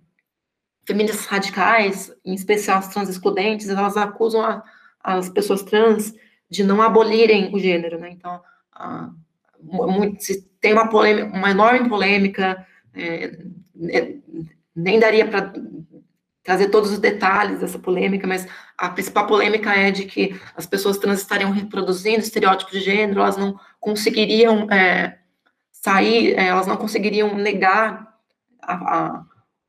feministas 0.87 1.27
radicais, 1.27 2.12
em 2.25 2.35
especial 2.35 2.79
as 2.79 2.89
trans 2.89 3.09
excludentes, 3.09 3.69
elas 3.69 3.97
acusam 3.97 4.43
a, 4.43 4.62
as 5.03 5.29
pessoas 5.29 5.62
trans 5.62 6.15
de 6.51 6.62
não 6.62 6.81
abolirem 6.81 7.55
o 7.55 7.59
gênero, 7.59 7.99
né? 7.99 8.11
Então, 8.11 8.41
a, 8.73 9.11
muito, 9.61 10.19
tem 10.61 10.73
uma 10.73 10.89
polêmica, 10.89 11.37
uma 11.37 11.51
enorme 11.51 11.89
polêmica, 11.89 12.67
é, 12.95 13.39
é, 13.89 14.15
nem 14.75 14.99
daria 14.99 15.27
para 15.27 15.53
trazer 16.43 16.69
todos 16.69 16.93
os 16.93 16.99
detalhes 16.99 17.61
dessa 17.61 17.79
polêmica, 17.79 18.27
mas 18.27 18.47
a 18.77 18.91
principal 18.91 19.27
polêmica 19.27 19.73
é 19.75 19.91
de 19.91 20.05
que 20.05 20.39
as 20.55 20.67
pessoas 20.67 20.99
trans 20.99 21.21
estariam 21.21 21.51
reproduzindo 21.51 22.21
estereótipos 22.21 22.75
de 22.75 22.81
gênero, 22.81 23.21
elas 23.21 23.39
não 23.39 23.59
conseguiriam 23.81 24.71
é, 24.71 25.19
sair, 25.85 26.32
é, 26.32 26.47
elas 26.47 26.66
não 26.66 26.78
conseguiriam 26.78 27.37
negar 27.37 28.16
a, 28.62 29.24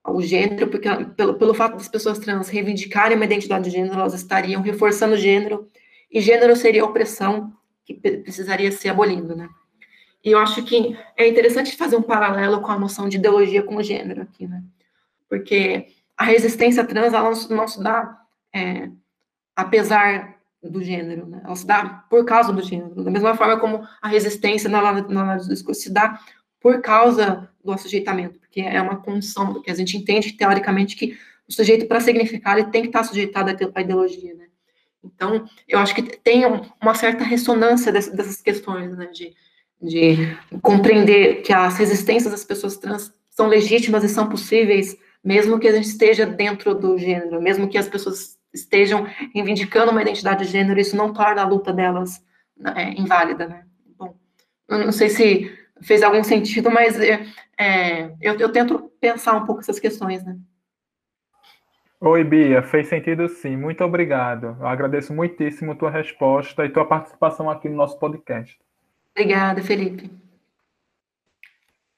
a, 0.05 0.11
o 0.13 0.22
gênero, 0.22 0.70
porque 0.70 0.88
pelo, 1.18 1.34
pelo 1.34 1.53
fato 1.53 1.74
das 1.74 1.89
pessoas 1.89 2.18
trans 2.18 2.47
reivindicarem 2.47 3.18
uma 3.18 3.26
identidade 3.26 3.66
de 3.66 3.72
gênero, 3.72 3.99
elas 3.99 4.13
estariam 4.13 4.61
reforçando 4.61 5.16
o 5.16 5.18
gênero, 5.18 5.70
e 6.09 6.22
gênero 6.22 6.55
seria 6.55 6.84
a 6.84 6.86
opressão 6.86 7.51
que 7.84 7.93
precisaria 7.93 8.72
ser 8.72 8.89
abolido, 8.89 9.36
né? 9.36 9.49
E 10.24 10.32
eu 10.32 10.39
acho 10.39 10.63
que 10.63 10.97
é 11.18 11.28
interessante 11.28 11.76
fazer 11.76 11.97
um 11.97 12.01
paralelo 12.01 12.61
com 12.61 12.72
a 12.72 12.80
noção 12.80 13.09
de 13.09 13.18
ideologia 13.18 13.61
com 13.61 13.76
o 13.76 13.84
gênero 13.84 14.22
aqui, 14.22 14.47
né? 14.47 14.63
Porque 15.28 15.88
a 16.16 16.24
resistência 16.24 16.86
trans 16.86 17.13
ela 17.13 17.30
não, 17.30 17.57
não 17.57 17.68
se 17.68 17.84
dá 17.84 18.22
é, 18.53 18.89
apesar 19.53 20.35
do 20.70 20.84
gênero, 20.84 21.26
né? 21.26 21.41
ela 21.43 21.55
se 21.55 21.66
dá 21.66 22.05
por 22.09 22.26
causa 22.26 22.51
do 22.51 22.61
gênero, 22.61 23.03
da 23.03 23.11
mesma 23.11 23.36
forma 23.36 23.59
como 23.59 23.88
a 24.01 24.07
resistência 24.07 24.70
na 24.70 24.80
análise 24.80 25.47
do 25.47 25.53
discurso 25.53 25.82
se 25.82 25.91
dá 25.91 26.20
por 26.59 26.82
causa 26.82 27.49
do 27.63 27.72
assujeitamento, 27.72 28.39
porque 28.39 28.61
é 28.61 28.82
uma 28.82 28.97
condição, 28.97 29.53
porque 29.53 29.70
a 29.70 29.76
gente 29.76 29.97
entende 29.97 30.34
teoricamente 30.34 30.95
que 30.95 31.18
o 31.47 31.53
sujeito, 31.53 31.86
para 31.86 31.99
significar, 31.99 32.57
ele 32.57 32.70
tem 32.70 32.82
que 32.82 32.88
estar 32.88 33.03
sujeitado 33.03 33.51
à 33.76 33.82
ideologia, 33.82 34.34
né? 34.34 34.45
Então, 35.03 35.45
eu 35.68 35.78
acho 35.78 35.93
que 35.93 36.01
tem 36.01 36.41
uma 36.82 36.95
certa 36.95 37.24
ressonância 37.24 37.91
dessas 37.91 38.41
questões, 38.41 38.97
né, 38.97 39.05
de, 39.05 39.36
de 39.80 40.36
compreender 40.63 41.43
que 41.43 41.53
as 41.53 41.78
resistências 41.78 42.32
das 42.32 42.43
pessoas 42.43 42.78
trans 42.78 43.13
são 43.30 43.45
legítimas 43.45 44.03
e 44.03 44.09
são 44.09 44.28
possíveis 44.28 44.97
mesmo 45.26 45.59
que 45.59 45.68
a 45.68 45.72
gente 45.72 45.88
esteja 45.88 46.24
dentro 46.24 46.76
do 46.76 46.99
gênero, 46.99 47.41
mesmo 47.41 47.68
que 47.68 47.80
as 47.80 47.89
pessoas 47.89 48.38
estejam 48.56 49.06
reivindicando 49.34 49.91
uma 49.91 50.01
identidade 50.01 50.45
de 50.45 50.51
gênero, 50.51 50.80
isso 50.80 50.95
não 50.95 51.14
torna 51.14 51.41
a 51.41 51.47
luta 51.47 51.72
delas 51.74 52.24
né, 52.58 52.93
inválida, 52.97 53.47
né? 53.47 53.66
Bom, 53.97 54.16
não 54.68 54.91
sei 54.91 55.10
se 55.10 55.56
fez 55.82 56.01
algum 56.01 56.24
sentido, 56.24 56.72
mas 56.72 56.99
é, 56.99 57.26
é, 57.58 58.06
eu, 58.22 58.39
eu, 58.39 58.51
tento 58.51 58.91
pensar 58.99 59.34
um 59.34 59.45
pouco 59.45 59.62
essas 59.62 59.80
questões, 59.80 60.24
né? 60.24 60.38
Oi, 61.99 62.24
Bia, 62.24 62.62
fez 62.62 62.88
sentido 62.88 63.28
sim. 63.28 63.56
Muito 63.56 63.84
obrigado. 63.84 64.58
Eu 64.60 64.68
agradeço 64.68 65.14
muitíssimo 65.14 65.72
a 65.72 65.76
tua 65.76 65.89
resposta 65.89 66.66
e 66.66 66.70
tua 66.70 66.86
participação 66.86 67.49
aqui 67.49 67.68
no 67.68 67.76
nosso 67.76 67.97
podcast. 67.99 68.58
Obrigada, 69.12 69.62
Felipe. 69.62 70.24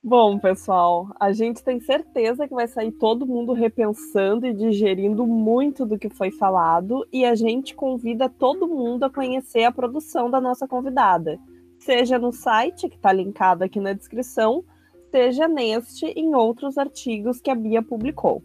Bom, 0.04 0.38
pessoal, 0.38 1.10
a 1.20 1.34
gente 1.34 1.64
tem 1.64 1.80
certeza 1.80 2.48
que 2.48 2.54
vai 2.54 2.68
sair 2.68 2.92
todo 2.92 3.26
mundo 3.26 3.52
repensando 3.52 4.46
e 4.46 4.54
digerindo 4.54 5.26
muito 5.26 5.88
do 5.88 5.98
que 5.98 6.08
foi 6.08 6.30
falado, 6.30 7.06
e 7.12 7.26
a 7.26 7.34
gente 7.34 7.76
convida 7.76 8.30
todo 8.30 8.68
mundo 8.68 9.04
a 9.04 9.10
conhecer 9.10 9.64
a 9.64 9.72
produção 9.72 10.30
da 10.30 10.40
nossa 10.40 10.68
convidada, 10.68 11.40
seja 11.80 12.20
no 12.20 12.32
site, 12.32 12.88
que 12.88 12.96
está 12.96 13.12
linkado 13.12 13.64
aqui 13.64 13.80
na 13.80 13.92
descrição, 13.92 14.64
seja 15.12 15.48
neste 15.48 16.06
e 16.06 16.20
em 16.22 16.36
outros 16.36 16.78
artigos 16.78 17.42
que 17.42 17.50
a 17.50 17.56
Bia 17.56 17.82
publicou. 17.82 18.44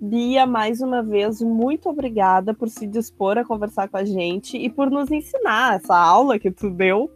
Bia, 0.00 0.46
mais 0.46 0.80
uma 0.80 1.02
vez, 1.02 1.42
muito 1.42 1.90
obrigada 1.90 2.54
por 2.54 2.68
se 2.68 2.86
dispor 2.86 3.36
a 3.36 3.44
conversar 3.44 3.88
com 3.88 3.98
a 3.98 4.04
gente 4.04 4.56
e 4.56 4.70
por 4.70 4.90
nos 4.90 5.10
ensinar 5.10 5.76
essa 5.76 5.96
aula 5.96 6.38
que 6.38 6.50
tu 6.50 6.70
deu 6.70 7.10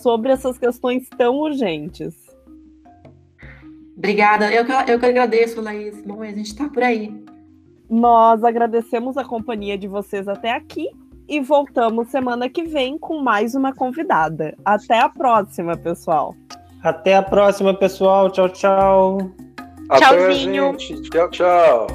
sobre 0.00 0.30
essas 0.30 0.58
questões 0.58 1.08
tão 1.08 1.36
urgentes. 1.36 2.27
Obrigada. 3.98 4.52
Eu 4.52 4.64
que, 4.64 4.72
eu 4.92 4.98
que 5.00 5.06
agradeço, 5.06 5.60
Laís. 5.60 6.00
Bom, 6.02 6.22
a 6.22 6.26
gente 6.26 6.46
está 6.46 6.68
por 6.68 6.84
aí. 6.84 7.12
Nós 7.90 8.44
agradecemos 8.44 9.16
a 9.16 9.24
companhia 9.24 9.76
de 9.76 9.88
vocês 9.88 10.28
até 10.28 10.52
aqui 10.52 10.88
e 11.28 11.40
voltamos 11.40 12.08
semana 12.08 12.48
que 12.48 12.62
vem 12.62 12.96
com 12.96 13.20
mais 13.20 13.56
uma 13.56 13.74
convidada. 13.74 14.56
Até 14.64 15.00
a 15.00 15.08
próxima, 15.08 15.76
pessoal. 15.76 16.34
Até 16.82 17.16
a 17.16 17.22
próxima, 17.22 17.74
pessoal. 17.74 18.30
Tchau, 18.30 18.48
tchau. 18.50 19.18
Até, 19.88 20.06
Tchauzinho. 20.06 20.78
Gente. 20.78 21.10
Tchau, 21.10 21.30
tchau. 21.30 21.86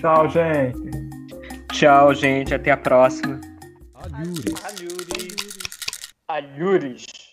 Tchau, 0.00 0.28
gente. 0.28 0.90
Tchau, 1.72 2.14
gente. 2.14 2.54
Até 2.54 2.72
a 2.72 2.76
próxima. 2.76 3.40
Alhures. 3.94 4.54
Alhures. 4.64 5.36
Alhures. 6.28 7.27